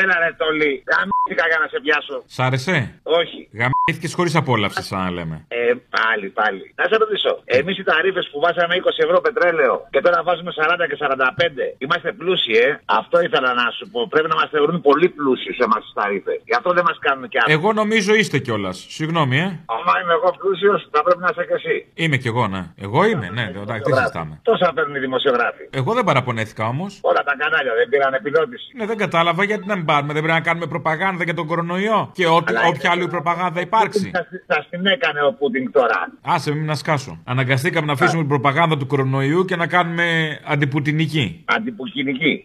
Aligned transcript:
Έλα 0.00 0.14
ρε 0.22 0.30
Τόλι, 0.40 0.72
γαμήθηκα 0.92 1.44
για 1.50 1.58
να 1.62 1.66
σε 1.72 1.78
πιάσω. 1.84 2.16
Σ' 2.36 2.40
άρεσε; 2.46 2.76
Όχι. 3.20 3.40
Γαμήθηκες 3.60 4.12
χωρίς 4.18 4.34
απόλαυση, 4.42 4.82
σαν 4.90 4.98
να 5.04 5.10
λέμε. 5.16 5.36
Ε, 5.48 5.72
πάλι, 5.96 6.26
πάλι. 6.40 6.64
Να 6.80 6.84
σε 6.90 6.94
ρωτήσω. 7.02 7.32
Εμείς 7.58 7.74
οι 7.80 7.84
ταρήφε 7.90 8.22
που 8.30 8.38
βάσαμε 8.44 8.72
20 8.82 9.04
ευρώ 9.06 9.18
πετρέλαιο 9.26 9.74
και 9.94 10.00
τώρα 10.04 10.18
βάζουμε 10.28 10.50
40 10.58 10.86
και 10.90 10.96
45. 11.04 11.64
Είμαστε 11.84 12.08
πλούσιοι, 12.20 12.54
ε; 12.66 12.68
Αυτό 13.00 13.16
ήθελα 13.26 13.50
να 13.60 13.66
σου 13.76 13.84
πω. 13.92 14.00
Πρέπει 14.12 14.28
να 14.32 14.36
μας 14.40 14.48
θεωρούν 14.54 14.76
πολύ 14.88 15.08
πλούσιους 15.16 15.56
εμάς 15.66 15.80
του 15.86 15.92
ταρήφε. 16.00 16.34
Γι' 16.48 16.56
αυτό 16.58 16.70
δεν 16.76 16.84
μας 16.88 16.98
κάνουν 17.06 17.24
κι 17.32 17.38
άλλο. 17.40 17.48
Εγώ 17.56 17.68
νομίζω 17.80 18.10
είστε 18.20 18.38
κιόλας. 18.46 18.76
Συγγνώμη, 18.96 19.36
ε. 19.46 19.48
Άμα 19.74 19.92
είμαι 20.00 20.14
εγώ 20.18 20.28
πλούσιος, 20.40 20.80
θα 20.94 21.00
πρέπει 21.06 21.20
να 21.24 21.28
είσαι 21.32 21.44
κι 21.48 21.56
εσύ. 21.60 21.76
Είμαι 22.02 22.16
κι 22.22 22.28
εγώ, 22.32 22.44
ναι. 22.54 22.62
Εγώ 22.86 23.00
είμαι, 23.10 23.28
ναι. 23.38 23.44
Εντάξει, 23.62 23.82
τι 23.86 23.92
συζητάμε. 23.98 24.34
Τόσα 24.50 24.66
παίρνουν 24.74 24.94
οι 24.98 24.98
δημοσιογράφοι. 25.06 25.64
Εγώ 25.80 25.90
δεν 25.96 26.04
παραπονέθηκα 26.04 26.64
όμως. 26.74 26.92
Όλα 27.10 27.22
τα 27.28 27.34
κανάλια 27.40 27.72
δεν 27.78 27.86
πήραν 27.92 28.12
επιδότηση. 28.20 28.66
Ναι, 28.78 28.86
δεν 28.90 28.96
κατάλαβα 29.04 29.42
γιατί 29.44 29.66
να 29.66 29.76
μην 29.76 29.84
πάρουμε. 29.86 30.12
Δεν 30.12 30.22
πρέπει 30.22 30.38
να 30.38 30.44
κάνουμε 30.44 30.66
προπαγάνδα 30.66 31.24
για 31.24 31.34
τον 31.34 31.46
κορονοϊό. 31.46 32.10
Και 32.12 32.26
ό,τι, 32.26 32.54
Αλλά 32.56 32.66
όποια 32.66 32.90
άλλη 32.90 33.08
προπαγάνδα 33.08 33.60
υπάρξει. 33.60 34.10
Θα, 34.12 34.26
θα 34.46 34.66
την 34.70 34.86
έκανε 34.86 35.20
ο 35.20 35.32
Πούτιν 35.32 35.72
τώρα. 35.72 36.12
Άσε, 36.22 36.54
μην 36.54 36.64
να 36.64 36.74
σκάσω. 36.74 37.20
Αναγκαστήκαμε 37.24 37.86
να 37.86 37.92
αφήσουμε 37.92 38.20
την 38.20 38.28
προπαγάνδα 38.28 38.76
του 38.76 38.86
κορονοϊού 38.86 39.44
και 39.44 39.56
να 39.56 39.66
κάνουμε 39.66 40.38
αντιπουτινική. 40.44 41.44
Αντιπουκινική. 41.44 42.42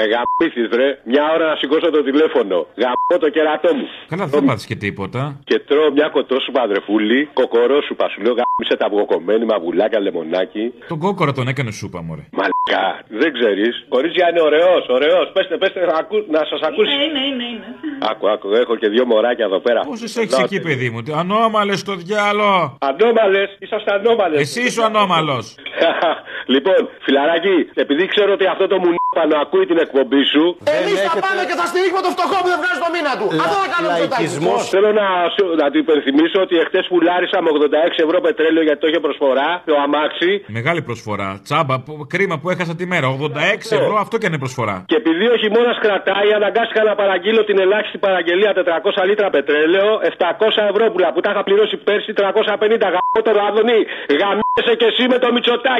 Ε, 0.00 0.04
γαμπήθης 0.12 0.66
βρε, 0.72 0.88
μια 1.12 1.24
ώρα 1.34 1.46
να 1.52 1.56
σηκώσω 1.60 1.90
το 1.96 2.02
τηλέφωνο. 2.08 2.56
Γαμπώ 2.82 3.14
το 3.24 3.28
κερατό 3.36 3.70
μου. 3.78 3.86
Καλά, 4.12 4.26
δεν 4.26 4.44
πάθεις 4.44 4.66
και 4.70 4.76
τίποτα. 4.86 5.22
Και 5.48 5.56
τρώω 5.68 5.90
μια 5.98 6.08
κοτόσουπα 6.16 6.60
αδρεφούλη, 6.62 7.20
κοκορό 7.40 7.78
σου 7.86 7.94
σου 8.14 8.20
λέω 8.24 8.34
γαμπήσε 8.40 8.74
τα 8.80 8.86
αυγοκομμένη, 8.86 9.44
μαγουλάκια, 9.44 10.00
λεμονάκι. 10.00 10.64
Τον 10.88 10.98
κόκορα 10.98 11.32
τον 11.32 11.48
έκανε 11.48 11.70
σούπα, 11.70 12.02
μωρέ. 12.02 12.24
Μαλκά, 12.40 12.84
δεν 13.20 13.30
ξέρεις. 13.36 13.72
Κορίτσια 13.88 14.26
είναι 14.30 14.40
ωραίος, 14.48 14.82
ωραίος. 14.96 15.26
Πέστε, 15.34 15.56
πέστε, 15.62 15.80
θα 15.90 15.96
ακού- 16.02 16.26
να 16.36 16.40
σας 16.50 16.60
ακούσει. 16.68 16.92
Είναι, 16.94 17.20
είναι, 17.28 17.44
είναι. 17.52 17.68
Άκου, 18.10 18.28
άκου, 18.34 18.48
έχω 18.62 18.74
και 18.76 18.88
δύο 18.88 19.04
μωράκια 19.06 19.44
εδώ 19.44 19.60
πέρα. 19.66 19.80
Πόσες 19.80 20.16
έχεις 20.16 20.38
εκεί, 20.38 20.60
παιδί 20.60 20.90
μου. 20.90 21.02
τι- 21.02 21.12
Ανώμαλες 21.22 21.78
στο 21.84 21.94
διάλο. 21.94 22.50
Ανώμαλες, 22.90 23.48
είσαστε 23.58 23.90
ανώμαλες. 23.94 24.40
Εσύ 24.40 24.60
είσαι 24.66 24.80
ο 24.80 24.84
ανώμαλος. 24.84 25.54
λοιπόν, 26.54 26.78
φιλαράκι, 27.06 27.56
επειδή 27.82 28.02
ξέρω 28.12 28.30
ότι 28.36 28.46
αυτό 28.54 28.64
το 28.72 28.76
μουνίπανο 28.84 29.34
ακούει 29.44 29.64
την 29.70 29.78
εκπομπή 29.84 30.22
σου. 30.32 30.44
Εμείς 30.78 30.96
θα 31.08 31.12
πάμε 31.26 31.42
και 31.48 31.56
θα 31.60 31.66
στηρίξουμε 31.70 32.02
το 32.06 32.10
φτωχό 32.16 32.36
που 32.42 32.48
δεν 32.52 32.58
βγάζει 32.62 32.80
το 32.84 32.90
μήνα 32.94 33.12
του. 33.20 33.26
Αυτό 33.44 33.56
θα 33.64 33.68
κάνουμε 33.74 33.92
στο 34.00 34.08
τάξη. 34.12 34.26
Θέλω 34.74 34.90
να, 35.02 35.06
σου- 35.34 35.52
να 35.60 35.66
του 35.72 35.78
υπενθυμίσω 35.84 36.36
ότι 36.46 36.54
εχθές 36.62 36.84
πουλάρισα 36.92 37.36
με 37.44 37.48
86 37.56 38.06
ευρώ 38.06 38.18
πετρέλαιο 38.26 38.62
γιατί 38.68 38.80
το 38.84 38.86
είχε 38.90 39.00
προσφορά, 39.06 39.48
το 39.70 39.74
αμάξι. 39.84 40.30
Μεγάλη 40.58 40.80
προσφορά. 40.88 41.28
Τσάμπα, 41.46 41.74
που- 41.84 41.98
κρίμα 42.12 42.36
που 42.40 42.48
έχασα 42.54 42.74
τη 42.80 42.84
μέρα. 42.92 43.06
86 43.08 43.70
ευρώ, 43.80 43.94
αυτό 44.04 44.14
και 44.20 44.26
είναι 44.30 44.40
προσφορά. 44.44 44.76
Και 44.90 44.96
επειδή 45.02 45.24
ο 45.34 45.36
χειμώνας 45.42 45.76
κρατάει, 45.84 46.28
αναγκάστηκα 46.38 46.82
να 46.90 46.94
παραγγείλω 47.00 47.42
την 47.48 47.56
ελάχιστη 47.64 47.98
παραγγελία 48.06 48.50
400 48.52 49.02
λίτρα 49.08 49.28
πετρέλαιο, 49.36 49.88
700 50.10 50.62
ευρώ 50.72 50.84
που 51.14 51.20
τα 51.24 51.30
είχα 51.32 51.42
πληρώσει 51.48 51.76
πέρσι 51.86 52.10
350. 52.18 52.86
Γαμώ 52.94 53.18
τον 53.28 53.36
Άδωνη, 53.46 53.78
γαμίσαι 54.20 54.74
και 54.80 54.86
εσύ 54.92 55.04
με 55.12 55.18
το 55.22 55.28
μυτσοτάκι. 55.34 55.70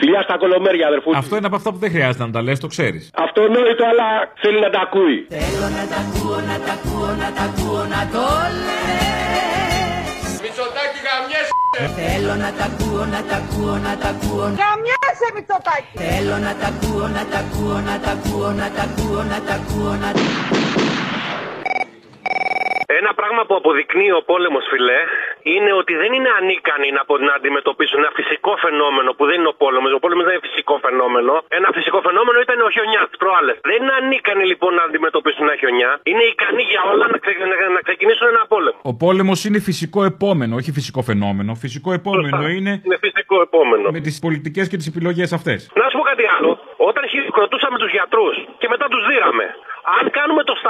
Φιλιά 0.00 0.20
στα 0.26 0.36
κολομέρια, 0.42 0.86
αδερφού. 0.86 1.10
Αυτό 1.22 1.34
είναι 1.36 1.46
από 1.50 1.56
αυτά 1.60 1.70
που 1.72 1.78
δεν 1.84 1.90
χρειάζεται 1.94 2.24
να 2.28 2.32
τα 2.36 2.42
λε, 2.46 2.52
το 2.64 2.68
ξέρει. 2.74 2.98
Αυτονόητο, 3.26 3.84
αλλά 3.92 4.08
θέλει 4.42 4.60
να 4.66 4.70
τα 4.74 4.80
ακούει. 4.86 5.16
Θέλω 5.36 5.66
να 5.78 5.84
τα 5.92 5.98
ακούω, 6.04 6.38
να 6.50 6.56
τα 6.66 6.72
ακούω, 6.78 7.10
να 7.22 7.28
τα 7.36 7.44
ακούω, 7.48 7.82
να 7.94 8.00
το 8.14 8.26
λες. 8.64 10.30
Μητσοτάκι 10.42 10.98
γαμιές. 11.06 11.46
Θέλω 12.00 12.34
να 12.44 12.50
τα 12.58 12.64
ακούω, 12.70 13.04
να 13.14 13.20
τα 13.28 13.36
ακούω, 13.42 13.76
να 13.86 13.92
τα 14.02 14.08
ακούω. 14.14 14.46
Καμιάσαι 14.64 15.28
Μητσοτάκη. 15.36 15.92
Θέλω 16.02 16.36
να 16.46 16.52
τα 16.60 16.68
ακούω, 16.72 17.06
να 17.16 17.22
τα 17.32 17.38
ακούω, 17.44 17.78
να 17.88 17.96
τα 18.04 18.10
ακούω, 18.16 18.50
να 18.60 18.68
τα 18.76 18.82
ακούω, 18.88 19.22
να 19.32 19.38
τα 19.46 19.54
ακούω, 19.60 19.92
να 20.02 20.10
τα 20.16 20.22
Ένα 22.96 23.10
πράγμα 23.20 23.42
που 23.46 23.54
αποδεικνύει 23.60 24.12
ο 24.20 24.22
πόλεμος, 24.30 24.64
φιλέ, 24.72 25.00
είναι 25.54 25.70
ότι 25.80 25.92
δεν 26.02 26.10
είναι 26.16 26.30
ανίκανοι 26.40 26.88
να, 26.96 27.00
απο- 27.04 27.22
να 27.28 27.32
αντιμετωπίσουν 27.38 27.98
ένα 28.02 28.10
φυσικό 28.18 28.52
φαινόμενο 28.64 29.08
που 29.16 29.24
δεν 29.28 29.36
είναι 29.40 29.50
ο 29.54 29.56
πόλεμος. 29.64 29.90
Ο 29.98 30.00
πόλεμος 30.04 30.24
δεν 30.28 30.34
είναι 30.36 30.44
φυσικό 30.48 30.74
φαινόμενο. 30.86 31.32
Ένα 31.58 31.68
φυσικό 31.76 31.98
φαινόμενο 32.06 32.38
ήταν 32.46 32.58
ο 32.68 32.70
χιονιάς 32.76 33.04
τι 33.10 33.16
προάλλες. 33.24 33.56
Δεν 33.70 33.78
είναι 33.82 33.94
ανίκανοι 34.00 34.44
λοιπόν 34.52 34.70
να 34.78 34.82
αντιμετωπίσουν 34.88 35.42
ένα 35.48 35.56
χιονιά. 35.62 35.90
Είναι 36.10 36.24
ικανοί 36.34 36.62
για 36.72 36.82
όλα 36.92 37.04
να, 37.12 37.18
ξε- 37.22 37.38
να- 37.50 37.68
να 37.76 37.80
ξεκινήσουν 37.88 38.26
ένα 38.34 38.42
πόλεμο. 38.54 38.76
Ο 38.90 38.92
πόλεμος 39.04 39.38
είναι 39.46 39.60
φυσικό 39.68 40.00
επόμενο, 40.12 40.52
όχι 40.60 40.70
φυσικό 40.78 41.00
φαινόμενο. 41.10 41.50
Φυσικό 41.64 41.88
επόμενο 42.00 42.42
είναι 42.58 42.72
Είναι 42.86 42.98
φυσικό 43.06 43.36
επόμενο. 43.48 43.86
με 43.96 44.00
τις 44.06 44.16
πολιτικές 44.24 44.64
και 44.70 44.76
τις 44.80 44.86
επιλογές 44.92 45.28
αυτές. 45.38 45.58
Να 45.80 45.86
σου 45.90 45.96
πω 45.98 46.04
κάτι 46.12 46.24
άλλο. 46.36 46.50
Όταν 46.90 47.02
χειροκροτούσαμε 47.12 47.76
τους 47.82 47.90
γιατρούς 47.96 48.34
και 48.60 48.68
μετά 48.72 48.86
τους 48.92 49.02
δίραμε. 49.10 49.46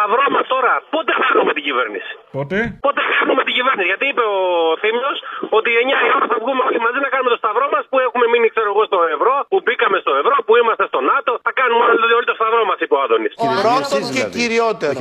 Αν 0.08 0.14
κάνουμε 0.16 0.24
το 0.24 0.24
σταυρό 0.24 0.26
μα 0.36 0.42
τώρα, 0.54 0.72
πότε 0.94 1.12
χάνουμε 1.20 1.52
την 1.56 1.64
κυβέρνηση; 1.68 2.12
Πότε; 2.36 2.56
Πότε 2.86 3.00
χάνουμε 3.18 3.42
την 3.48 3.54
κυβέρνηση; 3.58 3.86
Γιατί 3.92 4.04
είπε 4.10 4.24
ο 4.36 4.40
Θήμιος 4.82 5.18
ότι 5.58 5.70
9 5.84 5.98
η 6.08 6.10
ώρα 6.16 6.26
θα 6.32 6.38
βγούμε 6.42 6.62
όλοι 6.68 6.80
μαζί 6.86 6.98
να 7.04 7.08
κάνουμε 7.12 7.30
το 7.34 7.40
σταυρό 7.42 7.66
μας 7.74 7.84
που 7.90 7.96
έχουμε 8.06 8.26
μείνει, 8.32 8.48
ξέρω 8.54 8.68
εγώ, 8.74 8.82
στο 8.90 8.98
ευρώ, 9.16 9.34
που 9.50 9.56
μπήκαμε 9.64 9.96
στο 10.04 10.12
ευρώ, 10.20 10.34
που 10.46 10.52
είμαστε 10.60 10.84
στο 10.92 11.00
ΝΑΤΟ. 11.10 11.32
Θα 11.46 11.52
κάνουμε 11.58 11.82
όλοι, 11.88 12.14
όλοι 12.18 12.28
το 12.32 12.36
σταυρό 12.40 12.62
μα, 12.70 12.74
είπε 12.82 12.94
ο 12.98 13.00
Άδωνη. 13.04 13.17
Πρώτον 13.62 14.00
και 14.14 14.22
κυριότερο. 14.38 14.92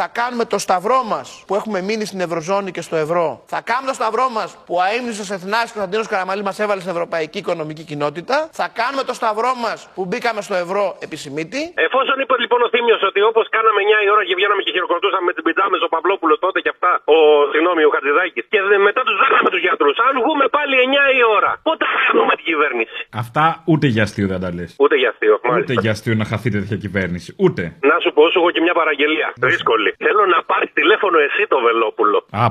Θα 0.00 0.06
κάνουμε 0.18 0.44
το 0.44 0.58
σταυρό 0.58 1.00
μας 1.12 1.26
που 1.46 1.54
έχουμε 1.54 1.78
μείνει 1.88 2.04
στην 2.10 2.20
Ευρωζώνη 2.26 2.70
και 2.76 2.80
στο 2.88 2.96
ευρώ. 2.96 3.26
Θα 3.54 3.60
κάνουμε 3.70 3.88
το 3.92 3.96
σταυρό 4.00 4.26
μας 4.36 4.48
που 4.66 4.74
ο 4.80 4.82
αίμνησο 4.92 5.24
Εθνά 5.36 5.60
Κωνσταντίνος 5.74 6.06
Καραμαλή 6.12 6.42
μας 6.48 6.56
έβαλε 6.64 6.80
στην 6.84 6.92
Ευρωπαϊκή 6.96 7.38
Οικονομική 7.44 7.84
Κοινότητα. 7.90 8.36
Θα 8.60 8.66
κάνουμε 8.80 9.02
το 9.10 9.14
σταυρό 9.20 9.52
μας 9.64 9.78
που 9.94 10.02
μπήκαμε 10.08 10.40
στο 10.46 10.54
ευρώ 10.64 10.84
επισημήτη. 11.06 11.60
Εφόσον 11.86 12.16
είπε 12.22 12.34
λοιπόν 12.44 12.60
ο 12.66 12.68
Θήμιος 12.74 13.00
ότι 13.10 13.20
όπως 13.30 13.44
κάναμε 13.56 13.78
9 13.86 14.06
η 14.06 14.08
ώρα 14.14 14.22
και 14.28 14.34
βγαίναμε 14.38 14.62
και 14.66 14.72
χειροκροτούσαμε 14.76 15.24
με 15.28 15.32
την 15.36 15.42
πιτζάμε 15.46 15.76
ο 15.86 15.88
Παυλόπουλο 15.94 16.34
τότε 16.44 16.58
και 16.64 16.70
αυτά, 16.74 16.90
ο 17.14 17.16
συγγνώμη, 17.52 17.82
ο 17.88 17.90
Χατζηδάκης, 17.94 18.44
και 18.52 18.58
δε- 18.68 18.82
μετά 18.88 19.00
τους 19.06 19.16
δάγαμε 19.22 19.48
τους 19.52 19.62
γιατρούς. 19.66 19.96
Αν 20.06 20.12
βγούμε 20.24 20.44
πάλι 20.56 20.74
9 20.86 21.04
η 21.20 21.22
ώρα, 21.36 21.50
πότε 21.68 21.82
θα 21.92 21.96
χάνουμε 22.04 22.32
την 22.38 22.46
κυβέρνηση; 22.50 22.96
Αυτά 23.24 23.44
ούτε 23.72 23.86
για 23.94 24.02
αστείο 24.08 24.26
δεν 24.32 24.40
τα 24.44 24.50
λες. 24.58 24.70
Ούτε 24.84 24.94
για 25.02 25.08
αστείο, 25.12 25.34
Ούτε 25.38 25.48
μάλιστα. 25.50 25.72
για 25.84 25.90
αστείο 25.96 26.14
να 26.22 26.24
χαθεί 26.30 26.48
τέτοια 26.56 26.76
κυβέρνηση. 26.84 27.30
Ούτε. 27.44 27.62
Να 27.90 27.96
σου 28.02 28.10
πω, 28.16 28.22
σου 28.30 28.38
έχω 28.40 28.50
και 28.54 28.62
μια 28.66 28.74
παραγγελία. 28.80 29.28
Δύσκολη. 29.50 29.90
Θέλω 30.04 30.22
να 30.34 30.38
πάρεις 30.50 30.70
τηλέφωνο 30.78 31.16
εσύ 31.26 31.42
το 31.52 31.58
Βελόπουλο. 31.66 32.18
Α, 32.42 32.44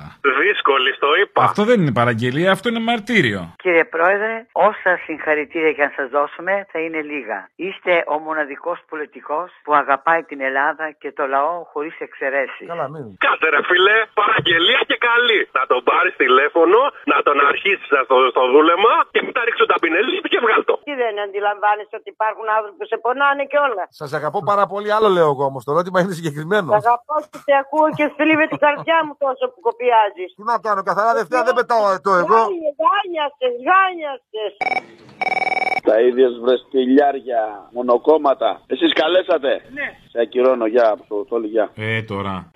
πα, 0.00 0.06
πα, 0.06 0.12
πα, 0.12 0.14
πα, 0.14 0.24
πα, 0.24 0.28
πα. 0.28 0.40
Δύσκολη, 0.44 0.90
το 1.04 1.10
είπα. 1.20 1.38
Αυτό 1.48 1.62
δεν 1.68 1.76
είναι 1.80 1.94
παραγγελία, 2.00 2.48
αυτό 2.56 2.66
είναι 2.70 2.82
μαρτύριο. 2.90 3.40
Κύριε 3.64 3.84
Πρόεδρε, 3.94 4.34
όσα 4.68 4.92
συγχαρητήρια 5.04 5.72
και 5.76 5.82
αν 5.86 5.92
σας 5.98 6.08
δώσουμε 6.16 6.52
θα 6.72 6.78
είναι 6.84 7.00
λίγα. 7.12 7.38
Είστε 7.66 7.92
ο 8.14 8.16
μοναδικός 8.26 8.78
πολιτικός 8.92 9.48
που 9.64 9.72
αγαπάει 9.82 10.22
την 10.30 10.40
Ελλάδα 10.48 10.84
και 11.00 11.10
το 11.18 11.24
λαό 11.34 11.54
χωρίς 11.72 11.94
εξαιρέσεις. 12.06 12.66
Κάτε 13.24 13.46
ρε 13.54 13.62
φίλε, 13.68 13.96
παραγγελία 14.20 14.80
και 14.90 14.96
καλή. 15.10 15.40
Να 15.58 15.62
τον 15.70 15.80
πάρεις 15.90 16.14
τηλέφωνο, 16.24 16.78
να 17.12 17.18
τον 17.26 17.36
αρχίσεις 17.50 17.88
στο, 18.04 18.16
στο 18.34 18.42
δούλεμα 18.52 18.92
και 19.14 19.20
μετά 19.26 19.40
ρίξω 19.46 19.64
τα 19.72 19.76
πινέλη 19.82 20.20
και 20.32 20.40
βγάλτο. 20.44 20.72
Τι 20.88 20.94
δεν 21.02 21.14
αντιλαμβάνεσαι 21.26 21.94
ότι 22.00 22.08
υπάρχουν 22.16 22.46
άνθρωποι 22.56 22.76
που 22.80 22.86
σε 22.92 22.96
πονάνε 23.04 23.44
και 23.50 23.58
όλα. 23.66 23.84
Σας 24.00 24.10
αγαπώ 24.18 24.38
πάρα 24.52 24.64
πολύ, 24.72 24.88
άλλο 24.96 25.08
λέω 25.16 25.28
εγώ 25.34 25.44
όμως. 25.50 25.62
Το 25.66 25.70
ερώτημα 25.74 25.98
είναι 26.02 26.14
συγκεκριμένο. 26.20 26.68
Σ' 26.72 26.78
αγαπώ 26.84 27.16
και 27.30 27.38
σε 27.46 27.54
ακούω 27.62 27.88
και 27.98 28.06
θλίβεται 28.16 28.54
η 28.58 28.62
καρδιά 28.66 28.98
μου 29.06 29.14
τόσο 29.24 29.44
που 29.52 29.60
κοπιάζει. 29.90 30.24
Τι 30.36 30.42
να 30.50 30.56
κάνω, 30.66 30.82
καθαρά 30.82 31.12
Δευτέρα 31.20 31.42
δεν 31.48 31.54
πετάω 31.54 32.00
το 32.06 32.12
ευρώ. 32.22 32.40
Γάνιασες, 32.82 33.54
γάνιασες. 33.68 34.52
Τα 35.88 36.00
ίδια 36.00 36.28
βρεστιλιάρια, 36.44 37.42
μονοκόμματα. 37.72 38.60
Εσείς 38.66 38.92
καλέσατε. 38.92 39.52
Ναι. 39.78 39.86
Σε 40.10 40.20
ακυρώνω, 40.20 40.66
γεια, 40.66 40.88
από 40.90 41.04
το 41.08 41.24
τόλι, 41.24 41.46
γεια. 41.46 41.70
Ε, 41.76 42.02
τώρα. 42.02 42.50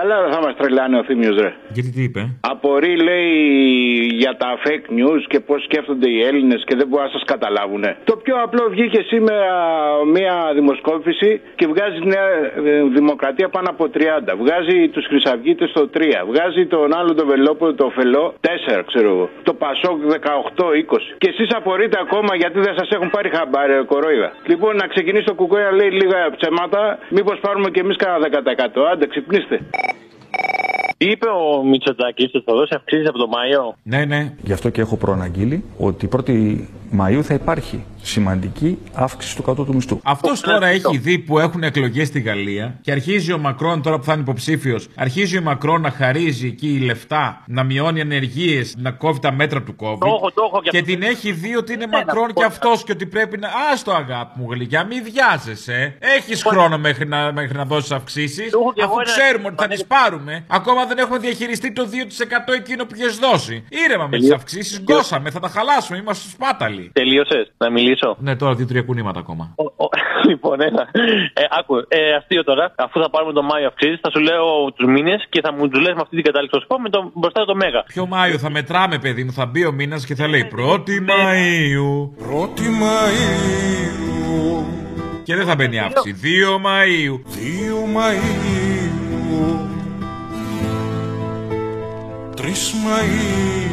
Καλά 0.00 0.16
δεν 0.22 0.32
θα 0.32 0.40
μας 0.40 0.54
τρελάνε 0.58 0.98
ο 0.98 1.04
Θήμιος 1.04 1.36
ρε. 1.44 1.50
Γιατί 1.76 1.90
τι 1.90 2.02
είπε; 2.02 2.20
Απορεί 2.40 2.94
λέει 3.08 3.32
για 4.22 4.36
τα 4.42 4.50
fake 4.64 4.88
news 4.98 5.22
και 5.32 5.40
πώς 5.40 5.62
σκέφτονται 5.62 6.08
οι 6.10 6.18
Έλληνες 6.28 6.60
και 6.66 6.74
δεν 6.76 6.86
μπορούν 6.88 7.06
να 7.06 7.12
σας 7.16 7.24
καταλάβουν. 7.32 7.84
Το 8.04 8.16
πιο 8.24 8.34
απλό 8.44 8.64
βγήκε 8.74 9.00
σήμερα 9.12 9.48
μια 10.16 10.34
δημοσκόπηση 10.54 11.40
και 11.58 11.66
βγάζει 11.72 11.98
Νέα 12.14 12.28
ε, 12.70 12.82
Δημοκρατία 12.98 13.48
πάνω 13.48 13.68
από 13.74 13.84
30. 13.94 13.98
Βγάζει 14.42 14.88
τους 14.88 15.04
Χρυσαυγίτες 15.06 15.68
στο 15.70 15.90
3. 15.94 16.00
Βγάζει 16.30 16.66
τον 16.66 16.94
άλλο 16.98 17.14
τον 17.14 17.26
Βελόπουλο 17.26 17.74
το 17.74 17.92
Φελό 17.96 18.34
4 18.40 18.82
ξέρω 18.86 19.08
εγώ. 19.14 19.28
Το 19.42 19.54
Πασόκ 19.54 19.96
18-20. 20.00 20.98
Και 21.18 21.28
εσείς 21.28 21.48
απορείτε 21.54 21.98
ακόμα 22.04 22.32
γιατί 22.36 22.58
δεν 22.60 22.74
σας 22.78 22.88
έχουν 22.90 23.10
πάρει 23.10 23.28
χαμπάρι 23.36 23.72
ε, 23.72 23.82
κορόιδα. 23.90 24.32
Λοιπόν 24.50 24.76
να 24.76 24.86
ξεκινήσει 24.86 25.24
το 25.24 25.34
κουκουέ 25.34 25.62
να 25.62 25.72
λέει 25.72 25.90
λίγα 25.90 26.20
ψέματα. 26.36 26.98
Μήπως 27.08 27.38
πάρουμε 27.40 27.68
και 27.70 27.80
εμείς 27.80 27.96
κανένα 27.96 28.28
10%. 28.76 28.90
Άντε 28.92 29.06
ξυπνήστε. 29.06 29.58
Είπε 30.98 31.26
ο 31.28 31.64
Μητσοτάκης 31.64 32.30
ότι 32.34 32.44
θα 32.44 32.54
δώσει 32.54 32.74
αυξήσεις 32.74 33.08
από 33.08 33.18
το 33.18 33.26
Μάιο. 33.26 33.76
Ναι, 33.82 34.04
ναι. 34.04 34.34
Γι' 34.42 34.52
αυτό 34.52 34.70
και 34.70 34.80
έχω 34.80 34.96
προαναγγείλει 34.96 35.64
ότι 35.78 36.08
1η 36.16 36.56
Μαΐου 36.98 37.20
θα 37.22 37.34
υπάρχει 37.34 37.84
σημαντική 38.02 38.78
αύξηση 38.92 39.36
του 39.36 39.42
κατώτου 39.42 39.74
μισθού. 39.74 40.00
Αυτός 40.04 40.40
τώρα 40.40 40.66
έχει 40.66 40.96
δει 40.98 41.18
που 41.18 41.38
έχουν 41.38 41.62
εκλογές 41.62 42.06
στη 42.08 42.20
Γαλλία 42.20 42.78
και 42.80 42.90
αρχίζει 42.92 43.32
ο 43.32 43.38
Μακρόν, 43.38 43.82
τώρα 43.82 43.98
που 43.98 44.04
θα 44.04 44.12
είναι 44.12 44.22
υποψήφιος, 44.22 44.88
αρχίζει 44.94 45.38
ο 45.38 45.42
Μακρόν 45.42 45.80
να 45.80 45.90
χαρίζει 45.90 46.46
εκεί 46.46 46.78
λεφτά, 46.78 47.42
να 47.46 47.62
μειώνει 47.64 48.00
ανεργίες, 48.00 48.74
να 48.78 48.90
κόβει 48.90 49.18
τα 49.20 49.32
μέτρα 49.32 49.62
του 49.62 49.74
COVID. 49.78 49.98
Το 49.98 50.06
έχω, 50.06 50.30
το 50.32 50.42
έχω 50.52 50.60
και 50.62 50.70
και 50.70 50.78
αυτό. 50.78 50.90
την 50.92 51.02
έχει 51.02 51.32
δει 51.32 51.56
ότι 51.56 51.72
είναι 51.72 51.84
Ένα, 51.84 51.96
Μακρόν 51.98 52.26
και 52.26 52.32
πολλά. 52.32 52.46
αυτός 52.46 52.84
και 52.84 52.92
ότι 52.92 53.06
πρέπει 53.06 53.38
να. 53.38 53.48
Α 53.48 53.52
το 53.84 53.92
αγάπη 53.92 54.40
μου 54.40 54.52
γλυκιά, 54.52 54.84
μην 54.84 55.02
βιάζεσαι. 55.02 55.94
Έχεις 55.98 56.42
χρόνο 56.42 56.78
μέχρι 56.78 57.06
να, 57.08 57.32
μέχρι 57.32 57.56
να 57.56 57.64
δώσεις 57.64 57.90
αυξήσεις. 57.90 58.52
έχω 58.52 58.72
και 58.72 58.82
Αφού 58.82 58.92
εγώ 58.92 59.00
ένα- 59.00 59.10
ξέρουμε 59.18 59.46
ότι 59.48 59.56
θα 59.62 59.68
τις 59.68 59.84
πάρουμε. 59.84 60.44
Ακόμα 60.48 60.86
δεν 60.86 60.98
έχουμε 60.98 61.18
διαχειριστεί 61.18 61.72
το 61.72 61.86
2% 61.86 62.52
εκείνο 62.54 62.84
που 62.84 62.94
έχει 63.00 63.18
δώσει. 63.18 63.64
Ήρεμα 63.86 64.02
με 64.04 64.08
τις 64.10 64.18
Τελείω- 64.20 64.34
αυξήσεις, 64.36 64.80
γκώσαμε, 64.82 65.30
θα 65.30 65.40
τα 65.40 65.48
χαλάσουμε, 65.48 65.98
είμαστε 65.98 66.28
σπάταλοι. 66.82 66.90
Τελείωσες 67.00 67.52
να 67.58 67.70
μιλήσω. 67.70 68.16
Ναι, 68.20 68.36
τώρα 68.36 68.54
δύο-τρία 68.54 68.82
κουνήματα 68.82 69.18
ακόμα. 69.24 69.44
Ο- 69.56 69.84
ο- 69.84 69.88
λοιπόν, 70.30 70.60
ένα. 70.60 70.82
Ε, 71.40 71.42
άκου, 71.58 71.74
ε, 71.88 72.14
αστείο 72.18 72.44
τώρα. 72.44 72.64
Αφού 72.76 73.00
θα 73.02 73.10
πάρουμε 73.10 73.32
τον 73.32 73.44
Μάιο 73.44 73.66
αυξήσεις, 73.66 73.98
θα 74.02 74.10
σου 74.10 74.20
λέω 74.20 74.44
τους 74.76 74.86
μήνες 74.94 75.26
και 75.28 75.40
θα 75.44 75.52
μου 75.52 75.68
τους 75.68 75.80
λες 75.80 75.94
με 75.94 76.00
αυτή 76.02 76.14
την 76.16 76.24
κατάληξη. 76.24 76.54
Θα 76.56 76.60
σου 76.62 76.66
πω 76.66 76.80
με 76.80 76.88
το, 76.88 77.10
μπροστά 77.14 77.44
το 77.44 77.54
Μέγα. 77.54 77.82
Ποιο 77.86 78.06
Μάιο 78.06 78.38
θα 78.38 78.50
μετράμε, 78.50 78.98
παιδί 78.98 79.24
μου, 79.24 79.32
θα 79.32 79.46
μπει 79.46 79.64
ο 79.66 79.72
μήνας 79.72 80.04
και 80.06 80.14
θα 80.14 80.28
λέει 80.28 80.44
1η 80.56 80.98
Μαου. 81.10 82.14
1η 82.32 82.66
Μαΐου 82.82 84.64
Και 85.24 85.34
δεν 85.36 85.46
θα 85.46 85.54
μπαίνει 85.54 85.78
αύξηση. 85.78 86.14
2 86.22 86.58
Μαου. 86.60 87.22
2 87.34 87.84
Μαΐου 87.96 88.76
3 92.36 92.42
Μαΐου 92.84 93.68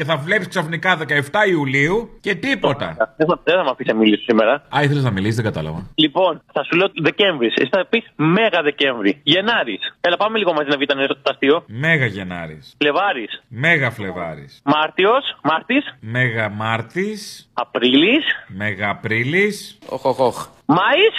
Και 0.00 0.06
θα 0.06 0.16
βλέπεις 0.16 0.48
ξαφνικά 0.48 0.98
17 1.08 1.48
Ιουλίου 1.50 2.18
και 2.20 2.34
τίποτα. 2.34 2.96
Δεν 3.16 3.26
θα, 3.26 3.40
δεν 3.44 3.54
θα 3.56 3.64
με 3.64 3.70
αφήσει 3.70 3.88
να 3.88 3.94
μιλήσω 3.94 4.22
σήμερα. 4.22 4.52
Α, 4.76 4.82
ήθελες 4.82 5.02
να 5.02 5.10
μιλήσεις, 5.10 5.36
δεν 5.36 5.44
κατάλαβα. 5.44 5.86
Λοιπόν, 5.94 6.42
θα 6.52 6.64
σου 6.64 6.76
λέω 6.76 6.86
Δεκέμβρη. 7.02 7.46
Εσύ 7.46 7.68
θα 7.72 7.86
πεις 7.86 8.12
Μέγα 8.16 8.62
Δεκέμβρη. 8.62 9.20
Γενάρης. 9.22 9.94
Έλα, 10.00 10.16
πάμε 10.16 10.38
λίγο 10.38 10.52
μαζί 10.52 10.68
να 10.68 10.76
βγει 10.76 10.86
το 10.86 11.16
αστείο. 11.22 11.64
Μέγα 11.66 12.06
Γενάρης. 12.06 12.74
Φλεβάρης. 12.78 13.42
Μέγα 13.48 13.90
Φλεβάρης. 13.90 14.60
Μάρτιος. 14.64 15.38
Μάρτης. 15.42 15.84
Μέγα 16.00 16.48
Μάρτης. 16.48 17.50
Απρίλης. 17.52 18.24
Μέγα 18.48 18.88
Απρίλης. 18.90 19.78
Οχ, 19.88 20.04
οχ, 20.04 20.18
οχ. 20.20 20.46
Μάης. 20.66 21.16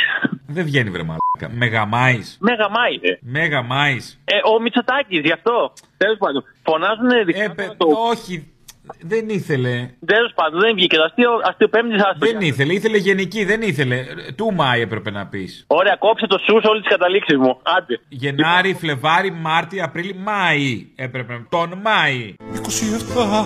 Δεν 0.48 0.66
βγαίνει 0.66 0.90
βρε 0.90 1.04
μαλάκα. 1.04 1.58
Μέγα 1.58 1.86
Μάης. 1.86 2.38
Μέγα 2.40 2.70
Μάη. 2.70 2.94
ε. 3.02 3.18
Μέγα 3.22 3.62
Μάης. 3.62 4.20
Ε, 4.26 4.36
ο 4.56 4.62
Μητσοτάκης, 4.62 5.20
γι' 5.20 5.32
αυτό. 5.32 5.74
Τέλος 5.98 6.18
πάντων. 6.18 6.44
Φωνάζουν 6.64 7.26
δικτάτορα 7.26 7.76
το. 7.78 7.88
Όχι. 8.12 8.52
Δεν 9.00 9.30
ήθελε. 9.30 9.90
Τέλος 10.06 10.32
πάντων, 10.36 10.60
δεν 10.60 10.74
βγήκε 10.76 10.96
το 10.96 11.04
αστείο. 11.04 11.32
Αστείο 11.50 11.68
πέμπτη 11.68 11.96
αστείο. 11.96 12.32
Δεν 12.32 12.42
ήθελε. 12.42 12.74
Ήθελε 12.74 12.98
γενική. 12.98 13.46
Δεν 13.46 13.62
ήθελε. 13.62 13.98
Του 14.36 14.54
Μάη 14.54 14.82
έπρεπε 14.82 15.12
να 15.12 15.28
πεις. 15.28 15.64
Ωραία, 15.68 15.96
κόψε 15.96 16.28
το 16.28 16.38
σου 16.38 16.60
σε 16.62 16.68
όλες 16.68 16.82
τις 16.82 16.92
καταλήξεις 16.92 17.38
μου. 17.38 17.60
Άντε. 17.78 18.00
Γενάρη, 18.10 18.74
Φλεβάρη, 18.74 19.32
Μάρτι, 19.32 19.82
Απρίλη, 19.82 20.16
Μάη. 20.16 20.88
Έπρεπε 20.96 21.34
να 21.34 21.46
Τον 21.50 21.80
Μάη. 21.84 22.36
27 22.54 23.46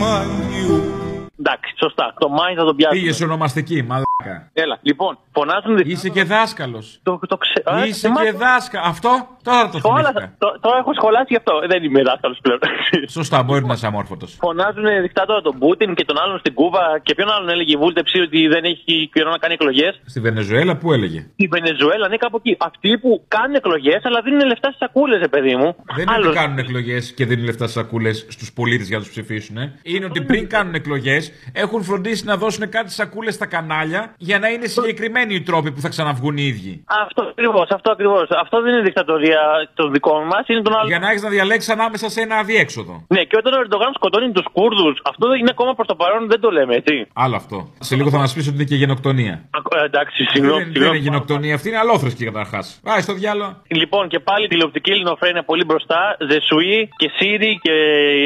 Μαΐου 0.00 0.99
Εντάξει, 1.42 1.74
σωστά. 1.82 2.14
Το 2.18 2.28
Μάη 2.28 2.54
θα 2.54 2.64
το 2.64 2.74
πιάσουμε. 2.74 3.00
Πήγες 3.00 3.16
σε 3.16 3.24
ονομαστική, 3.24 3.82
μαλάκα. 3.82 4.50
Έλα, 4.52 4.78
λοιπόν, 4.82 5.18
φωνάζουν 5.32 5.76
δικτάτορα. 5.76 5.92
Είσαι 5.92 6.08
και 6.08 6.24
δάσκαλος. 6.24 6.86
Το, 7.02 7.18
το 7.28 7.36
ξε... 7.36 7.62
Α, 7.64 7.86
Είσαι 7.86 8.06
θυμάσαι. 8.08 8.24
και 8.24 8.36
δάσκαλο. 8.36 8.84
Αυτό 8.86 9.10
τώρα 9.42 9.68
το 9.68 9.78
Σχόλασα. 9.78 10.08
θυμήθηκα. 10.12 10.34
Το, 10.38 10.48
το 10.64 10.70
έχω 10.80 10.90
σχολάσει 10.98 11.26
γι' 11.28 11.36
αυτό. 11.42 11.52
Δεν 11.72 11.82
είμαι 11.84 12.02
δάσκαλος 12.02 12.38
πλέον. 12.44 12.60
Σωστά, 13.18 13.42
μπορεί 13.42 13.64
να 13.64 13.72
είσαι 13.72 13.86
αμόρφωτος. 13.86 14.30
Φωνάζουν 14.46 14.84
δικτάτορα 15.02 15.40
τον 15.40 15.58
Πούτιν 15.58 15.94
και 15.94 16.04
τον 16.04 16.16
άλλον 16.22 16.38
στην 16.38 16.54
Κούβα 16.54 16.84
και 17.02 17.14
ποιον 17.14 17.28
άλλον 17.30 17.48
έλεγε 17.48 17.72
η 17.72 17.76
βούλτεψη 17.76 18.20
ότι 18.20 18.46
δεν 18.54 18.64
έχει 18.64 19.10
καιρό 19.12 19.30
να 19.30 19.38
κάνει 19.38 19.54
εκλογές. 19.54 20.00
Στη 20.06 20.20
Βενεζουέλα 20.20 20.76
που 20.76 20.92
έλεγε; 20.92 21.20
Στη 21.32 21.46
Βενεζουέλα, 21.46 22.08
ναι, 22.08 22.16
κάπου 22.16 22.36
εκεί. 22.44 22.56
Αυτοί 22.60 22.98
που 22.98 23.24
κάνουν 23.28 23.54
εκλογές 23.54 24.00
αλλά 24.04 24.20
δίνουν 24.22 24.46
λεφτά 24.46 24.66
στις 24.68 24.78
σακούλες, 24.78 25.18
ρε 25.20 25.28
παιδί 25.28 25.56
μου. 25.56 25.76
Δεν 25.96 26.04
είναι 26.16 26.26
ότι 26.28 26.36
κάνουν 26.36 26.58
εκλογές 26.58 27.12
και 27.12 27.24
δίνουν 27.26 27.44
λεφτά 27.44 27.66
στις 27.66 27.76
σακούλες 27.82 28.26
στους 28.28 28.52
πολίτες 28.52 28.86
για 28.88 28.96
να 28.96 29.02
τους 29.02 29.12
ψηφίσουν. 29.12 29.56
ε. 29.56 29.78
Είναι 29.82 30.04
ότι 30.04 30.20
πριν 30.22 30.48
κάνουν 30.48 30.74
εκλογές 30.74 31.29
έχουν 31.52 31.82
φροντίσει 31.82 32.24
να 32.24 32.36
δώσουν 32.36 32.68
κάτι 32.68 32.90
σακούλες 32.92 33.34
στα 33.34 33.46
κανάλια 33.46 34.14
για 34.18 34.38
να 34.38 34.48
είναι 34.48 34.66
συγκεκριμένοι 34.66 35.34
οι 35.34 35.40
τρόποι 35.42 35.72
που 35.72 35.80
θα 35.80 35.88
ξαναβγούν 35.88 36.36
οι 36.36 36.42
ίδιοι. 36.46 36.84
Αυτό 37.06 37.22
ακριβώς, 37.22 37.68
αυτό 37.70 37.92
ακριβώς. 37.92 38.26
Αυτό 38.42 38.62
δεν 38.62 38.72
είναι 38.72 38.82
δικτατορία 38.82 39.40
των 39.74 39.92
δικών 39.92 40.26
μας, 40.26 40.44
είναι 40.46 40.62
των 40.62 40.74
άλλων. 40.74 40.86
Για 40.88 40.98
να 40.98 41.08
έχεις 41.10 41.22
να 41.22 41.28
διαλέξεις 41.28 41.70
ανάμεσα 41.72 42.08
σε 42.08 42.20
ένα 42.20 42.36
αδιέξοδο. 42.36 43.04
Ναι, 43.08 43.22
και 43.24 43.36
όταν 43.36 43.52
ο 43.54 43.58
Ερντογάν 43.60 43.92
σκοτώνει 43.94 44.32
τους 44.32 44.44
Κούρδους, 44.52 45.00
αυτό 45.04 45.34
είναι 45.34 45.50
ακόμα 45.50 45.74
προς 45.74 45.86
το 45.86 45.94
παρόν, 45.94 46.28
δεν 46.28 46.40
το 46.40 46.50
λέμε, 46.50 46.74
έτσι. 46.74 47.06
Άλλο 47.12 47.36
αυτό. 47.36 47.68
Σε 47.80 47.96
λίγο 47.96 48.10
θα 48.10 48.18
μας 48.18 48.34
πεις 48.34 48.46
ότι 48.46 48.54
είναι 48.56 48.64
και 48.64 48.74
γενοκτονία. 48.74 49.34
Ακ- 49.58 49.74
ε, 49.74 49.84
εντάξει, 49.84 50.22
Δεν, 50.22 50.32
συγγνώμη. 50.32 50.56
δεν 50.58 50.66
είναι 50.68 50.74
συγγνώμη. 50.78 50.98
γενοκτονία, 50.98 51.54
αυτή 51.54 51.68
είναι 51.68 51.78
αλόθρησκη 51.78 52.24
καταρχάς. 52.24 52.80
Πάει 52.82 53.00
στο 53.00 53.12
διάλογο. 53.14 53.62
Λοιπόν, 53.68 54.08
και 54.08 54.18
πάλι 54.20 54.48
τηλεοπτική 54.48 54.90
ελληνοφρένεια 54.90 55.42
πολύ 55.44 55.64
μπροστά. 55.64 56.16
Ζεσουή 56.30 56.88
και 56.96 57.10
Σύριοι 57.18 57.58
και 57.62 57.72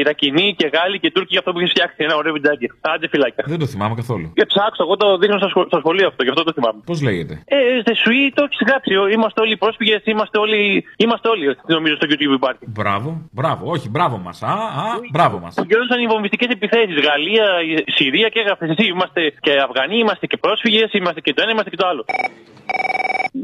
Ιρακινοί 0.01 0.55
και 0.57 0.69
Γάλλοι 0.73 0.99
και 0.99 1.11
Τούρκοι 1.11 1.27
για 1.29 1.39
αυτό 1.39 1.51
που 1.51 1.59
έχει 1.59 1.69
φτιάξει. 1.69 1.95
Ένα 1.97 2.15
ωραίο 2.15 2.33
βιντεάκι. 2.33 2.67
Άντε 2.95 3.07
φυλάκια. 3.13 3.43
Δεν 3.53 3.59
το 3.63 3.67
θυμάμαι 3.73 3.95
καθόλου. 4.01 4.27
Και 4.37 4.45
ψάξω, 4.51 4.81
εγώ 4.87 4.95
το 5.01 5.07
δείχνω 5.21 5.37
στο 5.41 5.49
σχολ- 5.53 5.67
στο 5.71 5.79
σχολείο 5.83 6.07
αυτό, 6.11 6.21
γι' 6.25 6.29
αυτό 6.33 6.43
το 6.47 6.53
θυμάμαι. 6.57 6.79
Πώς 6.89 6.99
λέγεται; 7.07 7.33
Ε, 7.45 7.57
Ζεσουή 7.85 8.23
το 8.35 8.41
έχεις 8.47 8.61
γράψει. 8.69 8.91
Είμαστε 9.15 9.39
όλοι 9.45 9.55
πρόσφυγες, 9.63 10.01
είμαστε 10.13 10.37
όλοι. 10.45 10.61
Είμαστε 11.03 11.27
όλοι, 11.33 11.45
νομίζω, 11.75 11.95
στο 11.99 12.05
YouTube 12.11 12.35
υπάρχει. 12.41 12.63
Μπράβο, 12.77 13.09
μπράβο, 13.39 13.61
όχι, 13.75 13.87
μπράβο 13.89 14.17
μας. 14.25 14.37
Α, 14.43 14.53
α, 14.85 14.87
μπράβο 15.15 15.35
μας. 15.43 15.53
Ο 15.61 15.63
καιρό 15.69 15.83
ήταν 15.89 15.99
οι 16.03 16.07
βομβιστικές 16.13 16.49
επιθέσεις. 16.57 16.95
Γαλλία, 17.07 17.45
η 17.69 17.91
Συρία 17.97 18.27
και 18.33 18.39
έγραφες 18.43 18.69
εσύ. 18.73 18.85
Είμαστε 18.93 19.21
και 19.45 19.51
Αφγανοί, 19.65 19.97
είμαστε 20.03 20.25
και 20.31 20.37
πρόσφυγες, 20.37 20.89
είμαστε 20.99 21.19
και 21.25 21.33
το 21.33 21.41
ένα, 21.43 21.51
είμαστε 21.51 21.69
και 21.69 21.79
το 21.83 21.87
άλλο. 21.91 22.03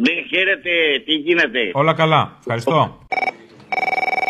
Ναι, 0.04 0.14
χαίρετε, 0.32 0.72
τι 1.06 1.14
γίνεται; 1.14 1.60
Όλα 1.74 1.94
καλά. 1.94 2.22
Ευχαριστώ. 2.40 2.98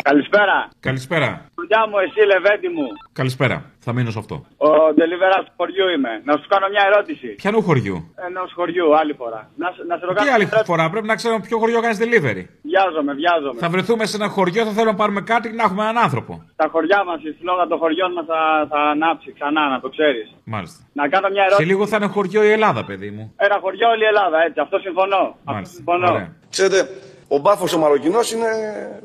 Καλησπέρα. 0.02 0.68
Καλησπέρα. 0.80 1.46
Δουλειά 1.54 1.86
μου, 1.88 1.98
εσύ 1.98 2.26
Λεβέντη 2.26 2.68
μου. 2.68 2.86
Καλησπέρα. 3.12 3.71
Θα 3.84 3.92
μείνω 3.92 4.10
σε 4.10 4.18
αυτό. 4.18 4.36
Ο 4.56 4.70
Ντελιβέρας 4.94 5.42
του 5.46 5.52
χωριού 5.56 5.86
είμαι. 5.94 6.12
Να 6.28 6.32
σου 6.40 6.46
κάνω 6.52 6.66
μια 6.74 6.82
ερώτηση. 6.90 7.28
Πιανού 7.42 7.62
χωριού; 7.62 7.96
Ενός 8.28 8.52
χωριού, 8.58 8.96
άλλη 9.00 9.12
φορά. 9.20 9.40
Να, 9.62 9.66
σ- 9.74 9.84
να 9.90 9.96
σε 9.98 10.04
ρωτήσω. 10.06 10.24
Τι 10.24 10.30
άλλη 10.36 10.46
φορά; 10.70 10.90
Πρέπει 10.90 11.06
να 11.06 11.14
ξέρουμε 11.20 11.40
ποιο 11.46 11.58
χωριό 11.58 11.80
κάνεις 11.80 11.98
delivery. 12.02 12.42
Βιάζομαι, 12.70 13.12
βιάζομαι. 13.20 13.58
Θα 13.64 13.68
βρεθούμε 13.74 14.04
σε 14.06 14.16
ένα 14.16 14.28
χωριό, 14.28 14.62
θα 14.64 14.70
θέλουμε 14.76 14.90
να 14.90 14.96
πάρουμε 15.02 15.20
κάτι 15.20 15.48
και 15.48 15.54
να 15.60 15.62
έχουμε 15.62 15.82
έναν 15.82 15.98
άνθρωπο. 16.06 16.32
Τα 16.56 16.68
χωριά 16.72 17.00
μας, 17.08 17.18
η 17.22 17.30
φλόγα 17.40 17.66
των 17.66 17.78
χωριών 17.78 18.12
μας 18.12 18.24
θα, 18.32 18.40
θα 18.70 18.78
ανάψει 18.94 19.32
ξανά, 19.32 19.68
να 19.68 19.80
το 19.80 19.88
ξέρεις. 19.88 20.26
Μάλιστα. 20.44 20.78
Να 20.92 21.08
κάνω 21.08 21.28
μια 21.28 21.42
Σε 21.42 21.46
ερώτηση. 21.48 21.68
λίγο 21.70 21.86
θα 21.86 21.96
είναι 21.96 22.06
χωριό 22.16 22.42
η 22.44 22.50
Ελλάδα, 22.56 22.84
παιδί 22.84 23.10
μου. 23.10 23.24
Ένα 23.36 23.56
χωριό 23.64 23.88
όλη 23.88 24.02
η 24.02 24.06
Ελλάδα, 24.12 24.38
έτσι. 24.46 24.60
Αυτό 24.60 24.78
συμφωνώ. 24.78 25.22
Αυτό 25.22 25.52
Μάλιστα. 25.52 25.74
συμφωνώ. 25.74 26.10
Ωραία. 26.12 26.28
Ξέρετε, 26.50 26.88
ο 27.28 27.38
μπάφος 27.38 27.72
ο 27.74 27.78
Μαροκινός 27.78 28.32
είναι 28.32 28.48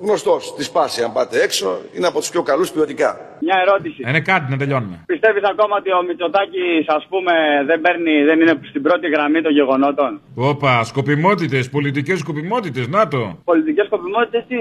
γνωστός. 0.02 0.56
Τη 0.56 0.70
πάση, 0.74 1.04
αν 1.04 1.12
πάτε 1.14 1.42
έξω, 1.42 1.78
είναι 1.96 2.08
από 2.08 2.20
τους 2.20 2.30
πιο 2.30 2.42
καλούς 2.44 2.72
ποιοτικά. 2.72 3.37
Μια 3.46 3.58
ερώτηση. 3.66 4.00
Είναι 4.10 4.20
κάτι 4.32 4.46
να 4.52 4.58
τελειώνουμε. 4.58 4.96
Πιστεύεις 5.06 5.44
ακόμα 5.54 5.76
ότι 5.82 5.90
ο 6.00 6.02
Μητσοτάκης, 6.08 6.84
ας 6.98 7.04
πούμε, 7.12 7.34
δεν, 7.70 7.82
παίρνει, 7.82 8.14
δεν 8.30 8.38
είναι 8.42 8.56
στην 8.72 8.82
πρώτη 8.82 9.08
γραμμή 9.16 9.42
των 9.42 9.52
γεγονότων; 9.52 10.22
Όπα, 10.36 10.84
σκοπιμότητες, 10.84 11.70
πολιτικές 11.70 12.20
σκοπιμότητες, 12.20 12.88
να 12.88 13.08
το. 13.08 13.38
Πολιτικές 13.44 13.86
σκοπιμότητες 13.86 14.44
τι 14.48 14.58